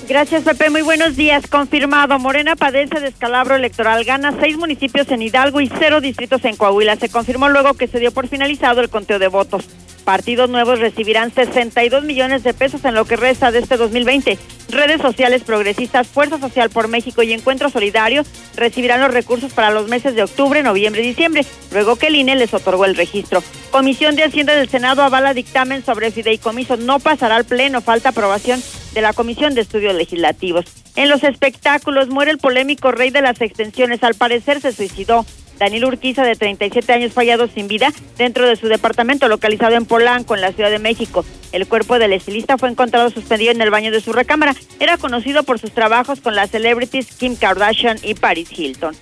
[0.08, 0.70] Gracias, Pepe.
[0.70, 1.48] Muy buenos días.
[1.48, 4.04] Confirmado, Morena padece descalabro electoral.
[4.04, 6.98] Gana seis municipios en Hidalgo y cero distritos en Coahuila.
[6.98, 9.66] Se confirmó luego que se dio por finalizado el conteo de votos.
[10.06, 14.38] Partidos nuevos recibirán 62 millones de pesos en lo que resta de este 2020.
[14.70, 18.24] Redes sociales progresistas, Fuerza Social por México y Encuentro Solidario
[18.56, 22.36] recibirán los recursos para los meses de octubre, noviembre y diciembre, luego que el INE
[22.36, 23.44] les otorgó el registro.
[23.72, 26.78] Comisión de Hacienda del Senado avala dictamen sobre fideicomiso.
[26.78, 28.62] No pasará al Pleno, falta aprobación
[28.94, 30.66] de la Comisión de Estudios Legislativos.
[30.96, 34.04] En los espectáculos muere el polémico rey de las extensiones.
[34.04, 35.26] Al parecer se suicidó.
[35.58, 40.36] Daniel Urquiza, de 37 años, fallado sin vida dentro de su departamento localizado en Polanco,
[40.36, 41.26] en la Ciudad de México.
[41.52, 44.56] El cuerpo del estilista fue encontrado suspendido en el baño de su recámara.
[44.80, 48.96] Era conocido por sus trabajos con las celebrities Kim Kardashian y Paris Hilton.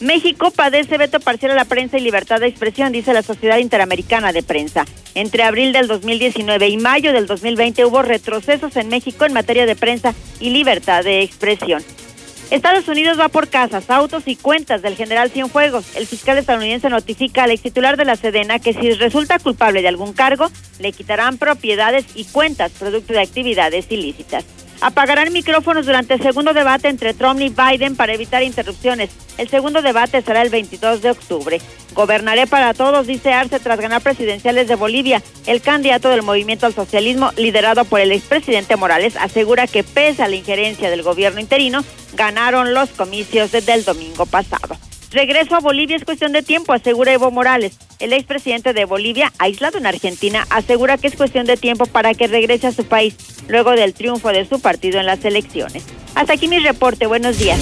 [0.00, 4.32] México padece veto parcial a la prensa y libertad de expresión, dice la Sociedad Interamericana
[4.32, 4.86] de Prensa.
[5.14, 9.76] Entre abril del 2019 y mayo del 2020 hubo retrocesos en México en materia de
[9.76, 11.82] prensa y libertad de expresión.
[12.50, 15.94] Estados Unidos va por casas, autos y cuentas del general Cienfuegos.
[15.94, 19.88] El fiscal estadounidense notifica al ex titular de la Sedena que si resulta culpable de
[19.88, 24.44] algún cargo, le quitarán propiedades y cuentas producto de actividades ilícitas.
[24.80, 29.10] Apagarán micrófonos durante el segundo debate entre Trump y Biden para evitar interrupciones.
[29.36, 31.60] El segundo debate será el 22 de octubre.
[31.92, 35.22] Gobernaré para todos, dice Arce tras ganar presidenciales de Bolivia.
[35.46, 40.28] El candidato del movimiento al socialismo, liderado por el expresidente Morales, asegura que pese a
[40.28, 41.84] la injerencia del gobierno interino,
[42.14, 44.76] ganaron los comicios desde el domingo pasado.
[45.10, 47.76] Regreso a Bolivia es cuestión de tiempo, asegura Evo Morales.
[47.98, 52.28] El expresidente de Bolivia, aislado en Argentina, asegura que es cuestión de tiempo para que
[52.28, 53.16] regrese a su país
[53.48, 55.84] luego del triunfo de su partido en las elecciones.
[56.14, 57.06] Hasta aquí mi reporte.
[57.06, 57.58] Buenos días.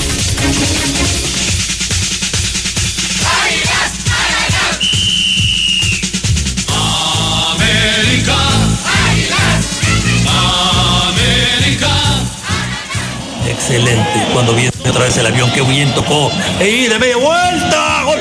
[13.49, 14.27] Excelente.
[14.33, 16.31] Cuando viene otra vez el avión, qué bien tocó.
[16.61, 18.03] ¡Y de media vuelta!
[18.05, 18.21] ¡Gol!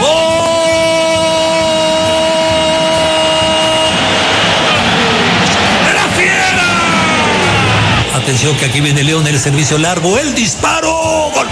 [0.00, 0.36] ¡Gol!
[8.14, 10.90] Atención que aquí viene León, el servicio largo, el disparo.
[11.32, 11.46] ¡Gol!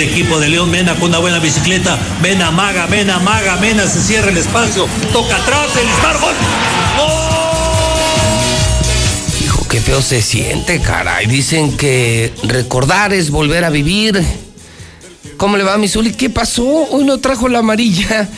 [0.00, 0.70] El equipo de León.
[0.70, 1.98] Mena con una buena bicicleta.
[2.22, 4.88] Mena maga, Mena maga, Mena se cierra el espacio.
[5.12, 6.20] Toca atrás, el disparo.
[6.20, 6.34] ¡Gol!
[9.44, 11.26] Hijo, qué feo se siente, caray.
[11.26, 14.22] Dicen que recordar es volver a vivir.
[15.36, 16.12] ¿Cómo le va a mi Zuli?
[16.12, 16.64] ¿Qué pasó?
[16.64, 18.28] Hoy no trajo la amarilla.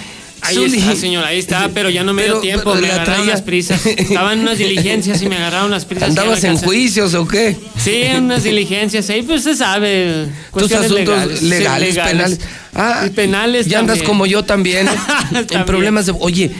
[0.42, 0.78] Ahí Zuli.
[0.78, 3.42] está, señor, ahí está, pero ya no me dio tiempo, me la agarraron traía- las
[3.42, 3.84] prisas.
[3.86, 6.08] Estaba en unas diligencias y me agarraron las prisas.
[6.08, 7.56] ¿Andabas en juicios o qué?
[7.82, 10.26] Sí, en unas diligencias, ahí pues se sabe.
[10.56, 12.40] Tus asuntos legales, sí, penales.
[12.74, 14.06] Ah, Y penales Ya andas también.
[14.06, 14.86] como yo también.
[14.88, 14.90] ¿eh?
[15.30, 15.64] en También.
[15.66, 16.14] problemas de.
[16.18, 16.50] Oye,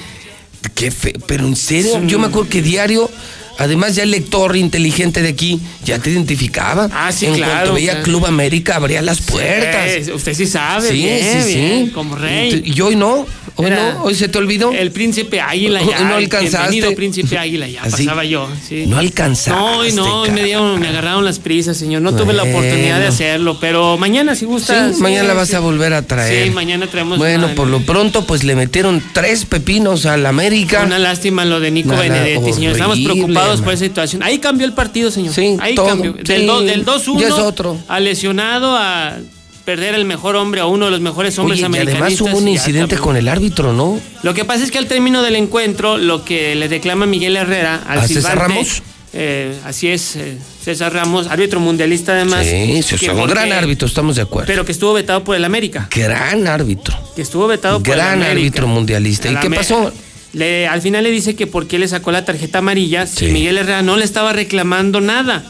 [0.75, 1.15] qué fe.
[1.27, 3.11] Pero en serio, yo me acuerdo que diario.
[3.59, 6.89] Además, ya el lector inteligente de aquí ya te identificaba.
[6.93, 8.05] Ah, sí, en claro, cuanto veía claro.
[8.05, 9.87] Club América, abría las puertas.
[10.09, 11.91] Eh, usted sí sabe, Sí, bien, sí, bien, sí.
[11.93, 12.63] como rey.
[12.65, 14.73] Y hoy no, hoy Era no, hoy se te olvidó.
[14.73, 16.01] El príncipe Águila ya.
[16.05, 16.71] no alcanzaste.
[16.71, 18.05] Bienvenido príncipe Águila ya Así.
[18.05, 18.49] pasaba yo.
[18.67, 18.85] Sí.
[18.87, 19.51] No alcanzaste.
[19.61, 22.01] No, hoy no, hoy me dieron, me agarraron las prisas, señor.
[22.01, 24.93] No tuve la oportunidad de hacerlo, pero mañana si gusta.
[24.95, 26.47] Sí, mañana la vas a volver a traer.
[26.47, 30.83] Sí, mañana traemos Bueno, una- por lo pronto, pues le metieron tres pepinos al América.
[30.87, 32.73] Una lástima lo de Nico Nada, Benedetti, señor.
[32.73, 34.23] Estamos horrible, preocupados por esa situación.
[34.23, 35.35] Ahí cambió el partido, señor.
[35.35, 35.87] Sí, Ahí todo.
[35.87, 36.13] cambió.
[36.13, 37.79] Del, Sí, do- del 2-1 ya es otro.
[37.89, 39.17] a lesionado a
[39.65, 42.49] perder el mejor hombre, a uno de los mejores hombres Oye, y además hubo un
[42.49, 44.01] incidente con el árbitro, ¿no?
[44.23, 47.81] Lo que pasa es que al término del encuentro, lo que le reclama Miguel Herrera
[47.87, 48.83] al ¿A César silbante, Ramos?
[49.13, 52.47] eh, así es, eh, César Ramos, árbitro mundialista además.
[52.47, 54.47] sí, sí, o sea, un porque- gran árbitro, estamos de acuerdo.
[54.47, 55.89] Pero que estuvo vetado por el América.
[55.95, 56.97] gran árbitro.
[57.15, 58.31] Que estuvo vetado por el Gran América.
[58.33, 59.31] árbitro mundialista.
[59.31, 59.93] ¿Y qué pasó?
[60.33, 63.33] Le, al final le dice que por qué le sacó la tarjeta amarilla si Sí.
[63.33, 65.43] Miguel Herrera no le estaba reclamando nada.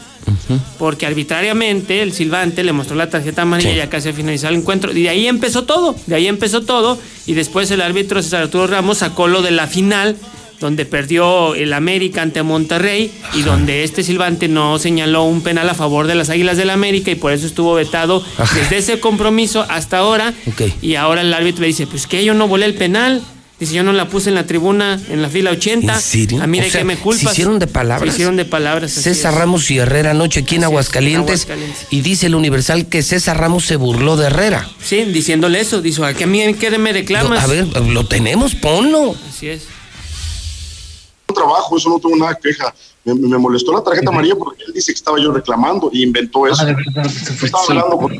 [0.77, 3.77] Porque arbitrariamente el silbante le mostró la tarjeta amarilla Sí.
[3.77, 4.91] ya casi al finalizar el encuentro.
[4.91, 5.95] Y de ahí empezó todo.
[6.07, 6.99] De ahí empezó todo.
[7.25, 10.15] Y después el árbitro César Arturo Ramos sacó lo de la final,
[10.59, 15.73] donde perdió el América ante Monterrey y donde este silbante no señaló un penal a
[15.73, 18.55] favor de las Águilas del América y por eso estuvo vetado Ajá.
[18.59, 20.33] desde ese compromiso hasta ahora.
[20.81, 23.21] Y ahora el árbitro le dice, pues que yo no volé el penal.
[23.61, 25.93] Dice, yo no la puse en la tribuna, en la fila 80.
[25.93, 26.41] ¿En serio?
[26.41, 27.21] A mí de O sea, qué me culpas.
[27.21, 28.09] se hicieron de palabras.
[28.09, 28.91] Se hicieron de palabras.
[28.91, 29.39] César es.
[29.39, 31.87] Ramos y Herrera anoche aquí en Aguascalientes, en Aguascalientes.
[31.91, 34.67] y dice el Universal que César Ramos se burló de Herrera.
[34.83, 35.79] Sí, diciéndole eso.
[35.81, 37.43] Dijo, ¿a que a mí qué me reclamas?
[37.43, 39.15] A ver, lo tenemos, ponlo.
[39.29, 39.61] Así es.
[41.33, 42.73] trabajo, eso no tengo nada que queja.
[43.05, 46.45] Me, me molestó la tarjeta amarilla porque él dice que estaba yo reclamando y inventó
[46.47, 46.65] eso.
[46.67, 48.19] Estaba, hablando con-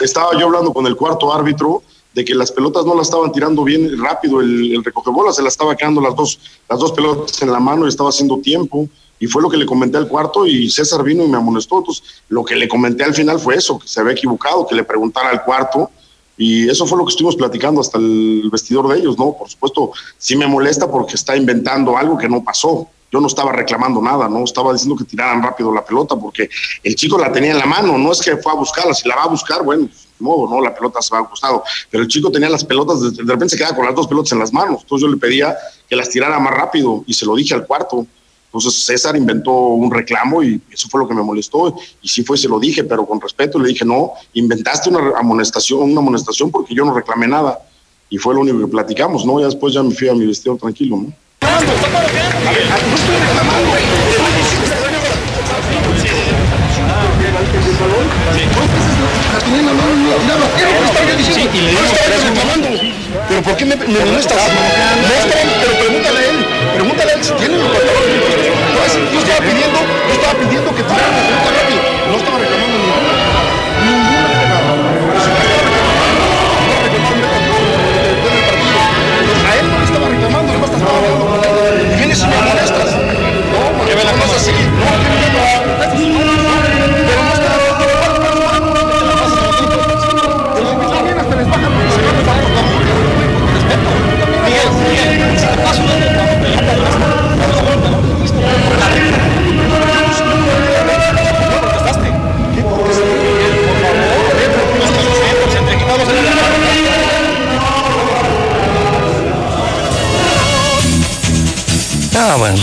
[0.00, 1.82] estaba yo hablando con el cuarto árbitro
[2.14, 5.54] de que las pelotas no las estaban tirando bien rápido, el, el recogebolas se las
[5.54, 8.88] estaba quedando las dos, las dos pelotas en la mano y estaba haciendo tiempo.
[9.20, 11.78] Y fue lo que le comenté al cuarto y César vino y me amonestó.
[11.78, 14.82] Entonces, lo que le comenté al final fue eso, que se había equivocado, que le
[14.82, 15.90] preguntara al cuarto.
[16.38, 19.36] Y eso fue lo que estuvimos platicando hasta el vestidor de ellos, ¿no?
[19.36, 22.88] Por supuesto, sí me molesta porque está inventando algo que no pasó.
[23.12, 26.48] Yo no estaba reclamando nada, no estaba diciendo que tiraran rápido la pelota porque
[26.82, 29.16] el chico la tenía en la mano, no es que fue a buscarla, si la
[29.16, 29.88] va a buscar, bueno,
[30.22, 31.62] modo, no, la pelota se va a costado.
[31.90, 34.32] Pero el chico tenía las pelotas, de, de repente se queda con las dos pelotas
[34.32, 34.82] en las manos.
[34.82, 35.56] Entonces yo le pedía
[35.88, 38.06] que las tirara más rápido y se lo dije al cuarto.
[38.52, 41.76] Entonces César inventó un reclamo y eso fue lo que me molestó.
[42.02, 45.82] Y sí fue, se lo dije, pero con respeto le dije, no, inventaste una amonestación,
[45.82, 47.60] una amonestación porque yo no reclamé nada.
[48.08, 49.38] Y fue lo único que platicamos, ¿no?
[49.38, 51.12] Ya después ya me fui a mi vestido tranquilo, ¿no?
[58.34, 58.42] Sí,
[61.52, 62.68] y le dimos tres reclamando.
[63.28, 64.38] Pero ¿por qué me, me molestas?
[65.06, 66.46] Muéstrame, pero pregúntale a él.
[66.74, 68.20] Pregúntale a él si tiene los pantalones.
[69.12, 69.78] Yo estaba pidiendo,
[70.08, 71.80] yo estaba pidiendo que tiraran la pelota rápido.
[72.10, 73.12] No estaba reclamando ninguna.
[73.84, 74.39] Ninguna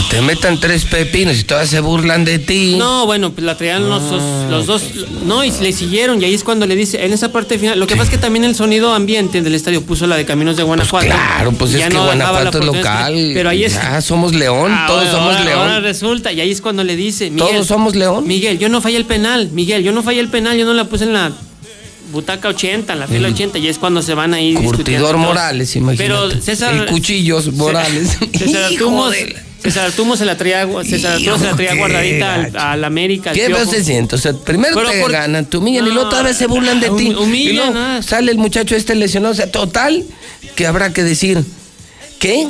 [0.10, 2.76] Te metan tres pepinos y todas se burlan de ti.
[2.78, 4.84] No, bueno, pues la traían los, dos- los dos.
[5.26, 6.22] No, y le siguieron.
[6.22, 7.80] Y ahí es cuando le dice, en esa parte final.
[7.80, 10.58] Lo que pasa es que también el sonido ambiente del estadio puso la de Caminos
[10.58, 11.06] de Guanajuato.
[11.08, 13.32] Claro, pues es que no Guanajuato es local.
[13.34, 13.74] Pero ahí es.
[13.74, 15.60] Ya somos León, Ah, todos ahora- somos León.
[15.60, 17.50] Ahora resulta, y ahí es cuando le dice, Miguel.
[17.52, 18.28] Todos somos León.
[18.28, 19.50] Miguel, yo no fallé el penal.
[19.52, 20.58] Miguel, yo no fallé el penal.
[20.58, 21.32] Yo no la puse en la
[22.12, 23.58] butaca 80, en la fila 80.
[23.60, 24.52] Y es cuando se van ahí.
[24.56, 25.18] discutiendo Curtidor.
[25.18, 26.04] Morales, imagínate.
[26.10, 26.74] Pero César.
[26.74, 28.18] El Cuchillos Morales.
[28.38, 32.34] César Hijo de César Artumo se la traía, César Artumo se la traía qué guardadita
[32.36, 33.32] al, al América.
[33.32, 33.66] al ¿Qué Piojo.
[33.70, 34.16] se siente?
[34.16, 36.90] O sea, primero Pero te por- ganan, te humillan y luego todavía se burlan de
[36.92, 37.14] ti.
[37.16, 38.00] humillan, y luego ah.
[38.06, 39.34] sale el muchacho este lesionado.
[39.34, 40.06] O sea, total,
[40.56, 41.44] que habrá que decir
[42.20, 42.48] que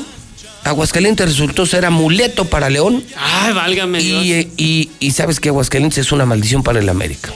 [0.64, 3.04] Aguascalientes resultó ser amuleto para León.
[3.16, 4.24] Ay, válgame Dios.
[4.26, 7.30] Y, eh, y, y sabes que Aguascalientes es una maldición para el América.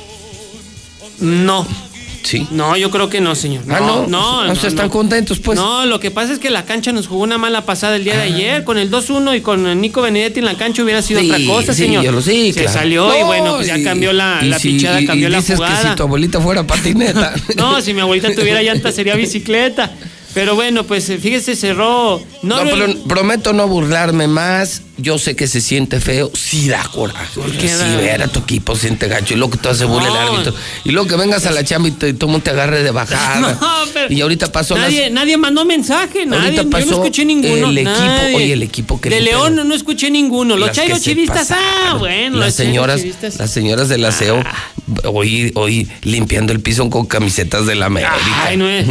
[1.20, 1.66] No.
[2.24, 2.48] Sí.
[2.52, 3.64] No, yo creo que no, señor.
[3.70, 4.08] Ah, no.
[4.08, 4.46] no.
[4.46, 4.92] No, sea, están no.
[4.92, 5.58] contentos, pues.
[5.58, 8.14] No, lo que pasa es que la cancha nos jugó una mala pasada el día
[8.14, 8.18] Ah.
[8.18, 8.64] de ayer.
[8.64, 11.74] Con el 2-1 y con Nico Benedetti en la cancha hubiera sido Sí, otra cosa,
[11.74, 12.04] sí, señor.
[12.04, 12.78] yo lo- sí, Se claro.
[12.80, 15.38] salió y No, bueno, pues ya cambió la, y la si- pichada, cambió y la
[15.40, 15.82] dices jugada.
[15.82, 17.34] que si tu abuelita fuera patineta.
[17.58, 19.92] No, si mi abuelita tuviera llanta sería bicicleta.
[20.34, 22.22] Pero bueno, pues eh, fíjese, cerró.
[22.42, 24.82] No, No, pero prometo no burlarme más.
[25.02, 26.32] Yo sé que se siente feo.
[26.34, 27.42] Sí da coraje.
[27.60, 27.98] qué sí, da?
[27.98, 29.34] ver a tu equipo siente gacho.
[29.34, 30.54] Y luego que tú hace burla el árbitro.
[30.84, 33.40] Y luego que vengas a la chamba y, todo el mundo te agarre de bajada.
[33.42, 33.58] No,
[33.94, 36.44] pero y ahorita pasó las- nadie, nadie mandó mensaje, nadie.
[36.44, 37.70] Ahorita Yo pasó no escuché ninguno.
[37.70, 38.36] el equipo- nadie.
[38.36, 40.56] oye, el equipo que De le León no, no escuché ninguno.
[40.58, 42.38] Los chairos se chivistas, ah, bueno.
[42.38, 43.38] Las señoras, chivistas.
[43.38, 44.44] las señoras del aseo,
[45.06, 48.14] hoy, hoy limpiando el piso con camisetas de la América.
[48.46, 48.88] Ay, no es.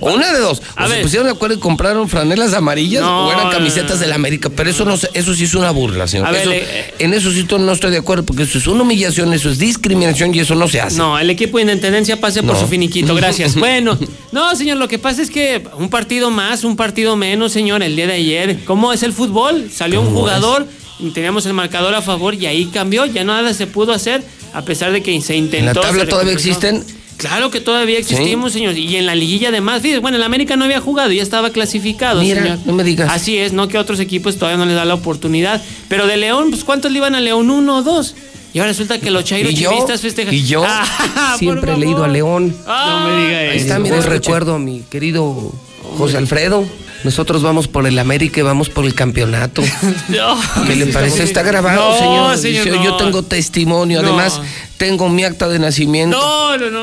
[0.00, 0.62] O una de dos.
[0.76, 1.02] A o se ver.
[1.02, 4.48] pusieron de acuerdo y compraron franelas amarillas o eran camisetas de la América.
[4.54, 6.26] Pero eso no sé, eso sí es una burla, señor.
[6.26, 8.82] A ver, Eso- eh, en eso sí no estoy de acuerdo, porque eso es una
[8.82, 10.96] humillación, eso es discriminación y eso no se hace.
[10.96, 13.54] No, el equipo de intendencia pase por su finiquito, gracias.
[13.54, 13.98] Bueno,
[14.32, 17.96] no, señor, lo que pasa es que un partido más, un partido menos, señor, el
[17.96, 18.64] día de ayer.
[18.64, 19.70] ¿Cómo es el fútbol?
[19.72, 20.66] Salió un ¿Cómo jugador,
[20.98, 24.62] y teníamos el marcador a favor y ahí cambió, ya nada se pudo hacer, a
[24.62, 25.58] pesar de que se intentó.
[25.58, 26.84] ¿En la tabla todavía existen?
[27.16, 28.76] Claro que todavía existimos, señor.
[28.76, 32.20] Y en la liguilla además, fíjese, bueno, el América no había jugado, ya estaba clasificado,
[32.20, 32.58] Mira, señor.
[32.64, 33.10] no me digas.
[33.12, 35.62] Así es, no que otros equipos todavía no les da la oportunidad.
[35.88, 37.50] Pero de León, pues ¿cuántos le iban a León?
[37.50, 38.14] ¿Uno o dos?
[38.52, 40.32] Y ahora resulta que los Chairo Y yo, chivistas festejan.
[40.34, 42.08] y yo Ah, siempre he leído a.
[42.08, 42.54] León.
[42.66, 43.66] no me diga Ahí eso.
[43.66, 44.08] está, el Escuche.
[44.08, 45.52] recuerdo a mi querido
[45.98, 46.64] José Alfredo.
[47.04, 49.62] Nosotros vamos por el América y vamos por el campeonato.
[50.08, 51.22] No, ¿Qué le parece?
[51.22, 52.38] está grabado, No, señor.
[52.38, 52.84] señor, Dice, no.
[52.84, 54.00] Yo tengo testimonio.
[54.00, 54.40] Además,
[54.76, 56.18] tengo mi acta de nacimiento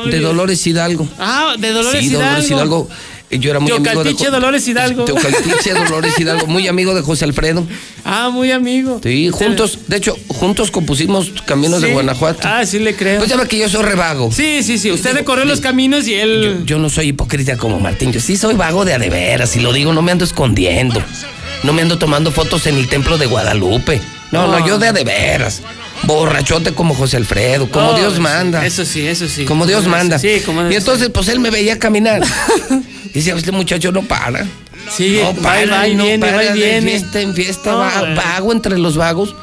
[0.09, 0.19] de.
[0.19, 1.08] Dolores Hidalgo.
[1.19, 2.25] Ah, de Dolores sí, Hidalgo.
[2.30, 2.90] Dolores Hidalgo.
[3.40, 4.14] Yo era muy amigo de...
[4.14, 5.06] Dolores Hidalgo.
[5.06, 6.48] Teocaltiche Dolores Hidalgo.
[6.48, 7.66] Muy amigo de José Alfredo.
[8.03, 9.00] Ah, muy amigo.
[9.01, 11.92] Sí, juntos, de hecho, juntos compusimos Caminos de.
[11.93, 12.48] Guanajuato.
[12.48, 13.19] Ah, sí le creo.
[13.19, 14.32] Pues ya ve que yo soy revago.
[14.32, 14.92] Sí, sí, sí.
[14.92, 16.64] Usted recorrió los caminos y él.
[16.66, 19.60] Yo no soy hipócrita como Martín, yo sí soy vago de a de veras, y
[19.60, 21.01] lo digo, no me ando escondiendo.
[21.64, 24.01] No me ando tomando fotos en el templo de Guadalupe.
[24.32, 24.68] No, no, No.
[24.68, 25.61] yo de a de veras.
[26.04, 28.66] Borrachote como José Alfredo, como Oh, Dios manda.
[28.66, 29.46] Eso sí, eso sí.
[29.46, 30.18] Como Dios manda.
[30.20, 32.22] Sí, como Y entonces, pues él me veía caminar.
[33.14, 34.46] Y decía, este muchacho no para.
[34.90, 36.92] Sí, no y- va y no viene, para, va y de viene.
[36.92, 39.36] fiesta en fiesta, No, va- vago entre los vagos.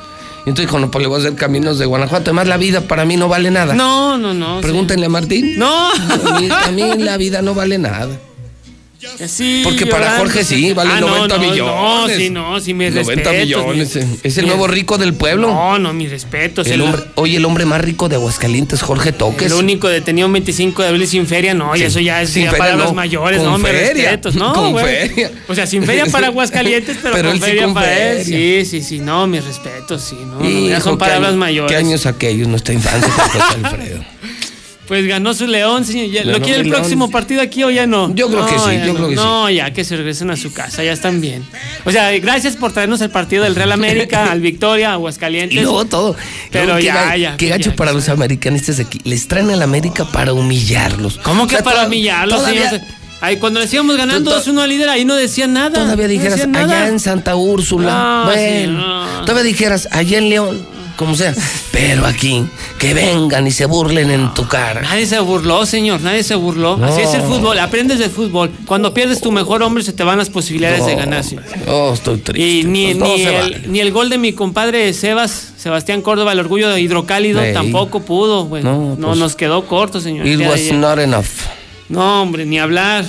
[0.47, 2.31] Y entonces dijo, no, pues le voy a hacer caminos de Guanajuato.
[2.31, 3.75] Además, la vida para mí no vale nada.
[3.75, 4.63] No, no, no.
[4.63, 5.59] Pregúntenle a Martín.
[5.59, 5.91] No.
[5.91, 8.09] A mí, a mí la vida no vale nada.
[9.29, 10.25] Sí, Porque para llorando.
[10.25, 12.09] Jorge sí, vale Ah, no, 90 no, millones.
[12.09, 13.33] No, sí, no, sí, mis 90 respetos.
[13.47, 13.95] millones.
[13.97, 14.07] mi- eh.
[14.25, 15.49] Es el mi- nuevo rico del pueblo.
[15.49, 16.67] No, no, mis respetos.
[16.67, 19.53] El el, hombre, oye, el hombre más rico de Aguascalientes, Jorge Toques.
[19.53, 22.31] el único detenido un 25 de abril sin feria, no, y Sí, eso ya es
[22.31, 24.85] sin ya feria palabras no, mayores, no, mis feria, respetos, no, con güey.
[24.85, 25.31] feria.
[25.47, 28.25] O sea, sin feria para Aguascalientes, pero, Pero con feria con para él.
[28.25, 31.71] Sí, sí, sí, no, mis respetos, sí, no, no, Hijo, ya son palabras mayores.
[31.71, 32.49] ¿Qué años aquellos?
[32.49, 34.05] Nuestra infancia José Alfredo.
[34.89, 36.07] Pues ganó su León, señor.
[36.11, 36.79] Ya- ¿Lo quiere el León.
[36.81, 38.13] próximo partido aquí o ya no?
[38.15, 38.95] Yo creo que sí, yo no.
[38.95, 39.23] creo que sí.
[39.23, 41.45] No, ya que se regresen a su casa, ya están bien.
[41.85, 45.59] O sea, gracias por traernos el partido del Real América, al Victoria, Aguascalientes.
[45.59, 46.17] Y luego todo.
[46.51, 48.99] Pero Luego, ya, ya, Qué ya, gacho ya, para los americanistas aquí.
[49.05, 51.19] Les traen a la América para humillarlos.
[51.23, 52.85] ¿Cómo que O sea, para humillarlos, todavía- señor?
[53.21, 55.71] Ay, cuando les íbamos ganando Tú- tú- 2-1 al líder, ahí no decían nada.
[55.83, 56.87] Todavía dijeras, allá nada.
[56.89, 58.23] en Santa Úrsula.
[58.25, 60.67] No, bueno, sí, todavía dijeras, allá en León,
[60.99, 61.33] como sea.
[61.71, 62.45] Pero aquí,
[62.79, 64.83] que vengan y se burlen en tu cara.
[64.83, 66.75] Nadie se burló, señor, nadie se burló.
[66.85, 68.51] Así es el fútbol, aprendes del fútbol.
[68.67, 71.25] Cuando pierdes tu mejor hombre, se te van las posibilidades de ganar.
[71.69, 72.43] Oh, estoy triste.
[72.43, 73.63] Y ni, Pues el, vale.
[73.69, 78.45] ni el gol de mi compadre Sebas, Sebastián Córdoba, el orgullo de hidrocálido, tampoco pudo,
[78.47, 78.65] güey.
[78.65, 80.27] No, No, pues, nos quedó corto, señor.
[80.27, 81.27] It was not enough.
[81.89, 83.05] No, hombre, ni hablar.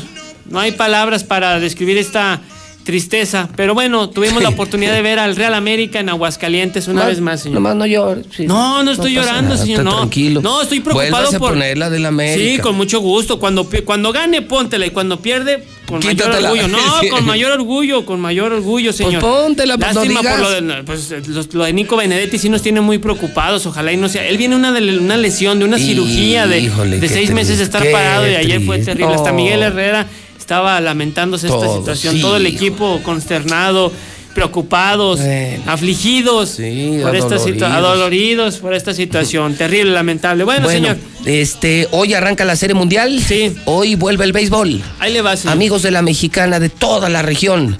[0.45, 2.39] No hay palabras para describir esta
[2.83, 3.49] tristeza.
[3.55, 7.41] Pero bueno, tuvimos la oportunidad de ver al Real América en Aguascalientes una vez más,
[7.41, 7.55] señor.
[7.55, 8.25] Nomás no llores.
[8.35, 8.47] sí.
[8.47, 9.83] No, no estoy llorando, nada, señor.
[9.83, 10.41] No, tranquilo.
[10.41, 11.51] no, estoy preocupado por.
[11.51, 12.55] poner la del América.
[12.55, 13.39] Sí, con mucho gusto.
[13.39, 14.85] Cuando, cuando gane, póntela.
[14.85, 16.49] Y cuando pierde, con Quítatela.
[16.49, 16.67] mayor orgullo.
[16.67, 19.21] No, con mayor orgullo, con mayor orgullo, señor.
[19.21, 22.81] póntela, pues, no Lástima por lo de, pues, lo de Nico Benedetti sí nos tiene
[22.81, 23.65] muy preocupados.
[23.65, 24.27] Ojalá y no sea.
[24.27, 27.63] Él viene una de una lesión, de una cirugía de, Híjole, de seis meses de
[27.63, 28.29] estar parado.
[28.29, 29.13] Y ayer fue terrible.
[29.13, 29.29] Hasta.
[29.31, 30.07] Miguel Herrera
[30.49, 32.15] estaba lamentándose esta situación.
[32.15, 32.57] sí, Todo el hijo.
[32.57, 33.91] equipo consternado.
[34.33, 35.19] Preocupados,
[35.65, 37.73] afligidos Sí, por esta situa- adoloridos.
[37.73, 40.43] adoloridos por esta situación terrible, lamentable.
[40.43, 43.19] Bueno, Bueno, señor, este, hoy arranca la Serie Mundial.
[43.27, 43.55] Sí.
[43.65, 44.81] Hoy vuelve el béisbol.
[44.99, 45.53] ahí le va, señor.
[45.53, 47.77] Amigos de la mexicana de toda la región.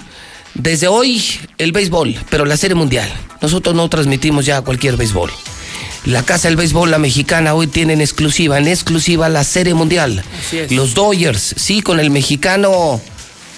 [0.54, 1.22] Desde hoy,
[1.56, 3.08] el béisbol, pero la Serie Mundial.
[3.40, 5.30] Nosotros no transmitimos ya cualquier béisbol.
[6.06, 10.24] La Casa del Béisbol, la mexicana, hoy tiene en exclusiva, en exclusiva la Serie Mundial.
[10.38, 10.72] Así es.
[10.72, 13.00] Los Dodgers, sí, con el mexicano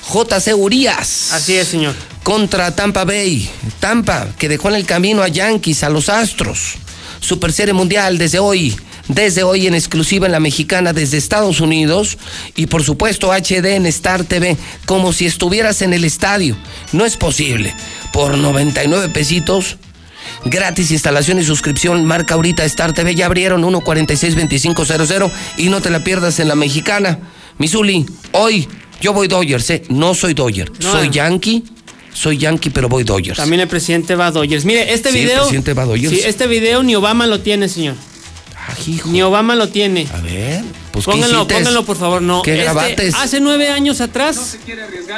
[0.03, 0.53] J.C.
[0.53, 1.33] Urias.
[1.33, 1.95] Así es, señor.
[2.25, 3.49] Contra Tampa Bay.
[3.79, 6.75] Tampa, que dejó en el camino a Yankees, a los Astros.
[7.21, 8.77] Super Serie Mundial desde hoy.
[9.07, 12.19] Desde hoy en exclusiva en la mexicana desde Estados Unidos
[12.55, 14.57] y por supuesto HD en Star TV
[14.87, 16.57] como si estuvieras en el estadio.
[16.93, 17.75] No es posible.
[18.12, 19.77] Por 99 pesitos
[20.45, 22.05] Gratis instalación y suscripción.
[22.05, 23.15] Marca ahorita Star TV.
[23.15, 27.19] Ya abrieron 1462500 y no te la pierdas en la mexicana.
[27.59, 28.69] Misuli, hoy
[29.01, 29.83] yo voy Dodgers, ¿eh?
[29.89, 30.71] No soy Dodger.
[30.81, 30.93] No.
[30.93, 31.65] Soy Yankee.
[32.12, 33.39] Soy Yankee, pero voy Dodgers.
[33.39, 34.65] También el presidente va a Dodgers.
[34.65, 35.39] Mire, este Sí, el video.
[35.43, 36.11] presidente va a Dodgers.
[36.15, 37.95] Sí, este video ni Obama lo tiene, señor.
[39.07, 40.07] Ni Obama lo tiene.
[40.12, 42.23] A ver, pues ¿qué pónganlo, pónganlo, por favor.
[42.23, 42.42] No.
[42.42, 44.59] ¿Qué Este, hace nueve años atrás,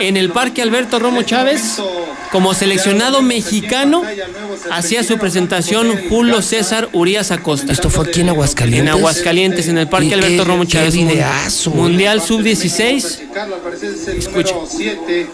[0.01, 1.77] en el Parque Alberto Romo Chávez,
[2.33, 4.03] como seleccionado mexicano,
[4.71, 7.73] hacía su presentación Julio César Urias Acosta.
[7.73, 8.81] ¿Esto fue aquí en Aguascalientes?
[8.83, 10.95] En Aguascalientes, en el ¿Y Parque qué- Alberto Romo qué Chávez.
[11.75, 13.21] Mundial Sub-16.
[14.19, 14.55] Escucha.
[14.69, 15.27] 7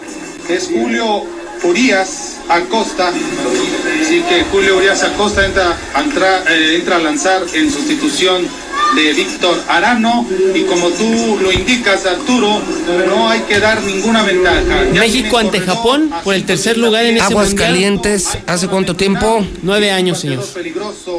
[0.49, 1.23] es Julio
[1.63, 3.09] Urias Acosta.
[3.09, 8.47] Así que Julio Urias Acosta entra, entra, eh, entra a lanzar en sustitución
[8.95, 10.25] de Víctor Arano.
[10.53, 12.61] Y como tú lo indicas, Arturo,
[13.07, 14.85] no hay que dar ninguna ventaja.
[14.93, 17.45] Ya México ante Japón por el tercer lugar en ese mundial.
[17.45, 19.45] Aguascalientes, ¿hace cuánto tiempo?
[19.61, 20.43] Nueve años, señor.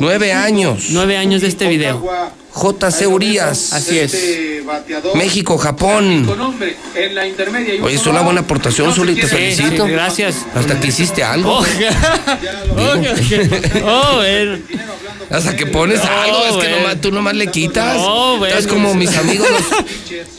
[0.01, 0.87] Nueve años.
[0.91, 2.03] Nueve años de este video.
[2.55, 3.73] JC Urias.
[3.73, 4.15] Así es.
[5.15, 6.29] México, Japón.
[7.83, 9.87] Oye, es una buena aportación, No Zuli, te felicito.
[9.87, 10.37] Sí, gracias.
[10.55, 11.59] Hasta que hiciste algo.
[11.59, 11.65] Oh,
[13.85, 14.59] oh, bueno.
[15.31, 17.97] Hasta que pones algo, es que nomás, tú nomás le quitas.
[17.99, 18.45] Oh.
[18.45, 19.63] Estás como mis amigos los...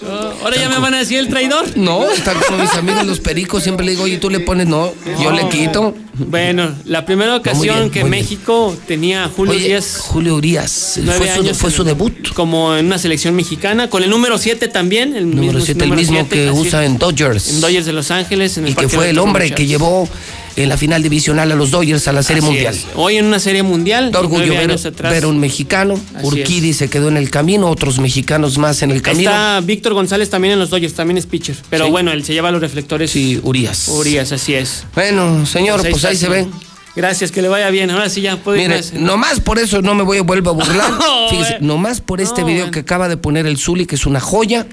[0.06, 1.78] Oh, Ahora ya me van a decir el traidor.
[1.78, 3.64] No, están como mis amigos los pericos.
[3.64, 5.96] Siempre le digo, oye, tú le pones, no, yo le quito.
[6.16, 8.12] Bueno, la primera ocasión bien, que bien.
[8.12, 9.98] México tenía a Julio Oye, Díaz.
[10.00, 12.34] Julio Urias, fue, su, años fue en- su debut.
[12.34, 15.16] Como en una selección mexicana, con el número 7 también.
[15.16, 17.50] El Número mismo, 7, el mismo siete, que usa en Dodgers.
[17.50, 18.58] En Dodgers de Los Ángeles.
[18.58, 20.08] En el Y que fue el hombre que llevó
[20.56, 22.74] en la final divisional a los Dodgers a la Serie Así Mundial.
[22.76, 22.86] es.
[22.96, 24.12] Hoy en una serie mundial.
[24.12, 26.00] Da orgullo ver, un mexicano.
[26.16, 29.30] Así Urquidi se quedó en el camino, otros mexicanos más en el camino.
[29.32, 31.56] Está Víctor González también en los Dodgers, también es pitcher.
[31.70, 31.92] Pero Sí.
[31.92, 33.12] bueno, él se lleva los reflectores.
[33.12, 33.88] Sí, Urias.
[33.88, 34.86] Urias, así es.
[34.96, 36.44] Bueno, señor, pues ahí, está, se ve.
[36.44, 36.56] señor.
[36.96, 37.90] Gracias, que le vaya bien.
[37.90, 39.00] Ahora sí ya puedo Mire, irme.
[39.00, 40.92] nomás por eso no me voy a volver a burlar.
[41.00, 44.06] No, Fíjese, nomás por este No, video que acaba de poner el Zuli, que es
[44.06, 44.68] una joya,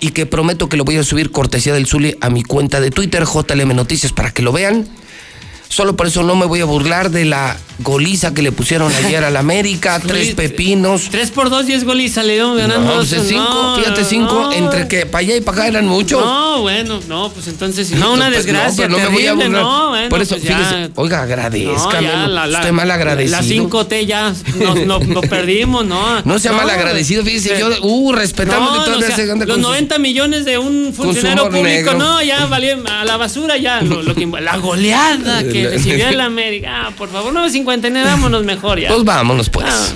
[0.00, 2.90] y que prometo que lo voy a subir cortesía del Zuli a mi cuenta de
[2.90, 4.88] Twitter, JLM Noticias, para que lo vean.
[5.72, 9.24] Solo por eso no me voy a burlar de la goliza que le pusieron ayer
[9.24, 11.08] al América, tres pepinos.
[11.10, 12.84] 3 por 2, 10 goles salieron ganando.
[12.90, 13.08] No, dos.
[13.08, 14.52] pues es cinco, No, fíjate, cinco, no.
[14.52, 16.22] entre que para allá y para acá eran muchos.
[16.22, 18.86] No, bueno, no, pues entonces, no, una Pues no, desgracia.
[18.86, 19.50] pero no me voy a burlar.
[19.50, 21.26] no, bueno, Por eso, pues fíjese, oiga.
[21.26, 23.38] No, la- Usted mal agradecido.
[23.40, 24.34] La 5T ya
[24.86, 26.20] nos, perdimos, ¿no?
[26.22, 29.48] No sea mal agradecido, fíjese, yo, uh, respetamos No, todas no, maneras, sea, los con
[29.48, 31.94] sus- 90 millones de un funcionario público, negro.
[31.94, 33.80] no, ya valieron a la basura ya.
[33.80, 36.86] Lo, lo que, la goleada que recibió el América.
[36.86, 38.88] Ah, por favor, 9.59, vámonos mejor ya.
[38.88, 39.94] Pues vámonos, pues.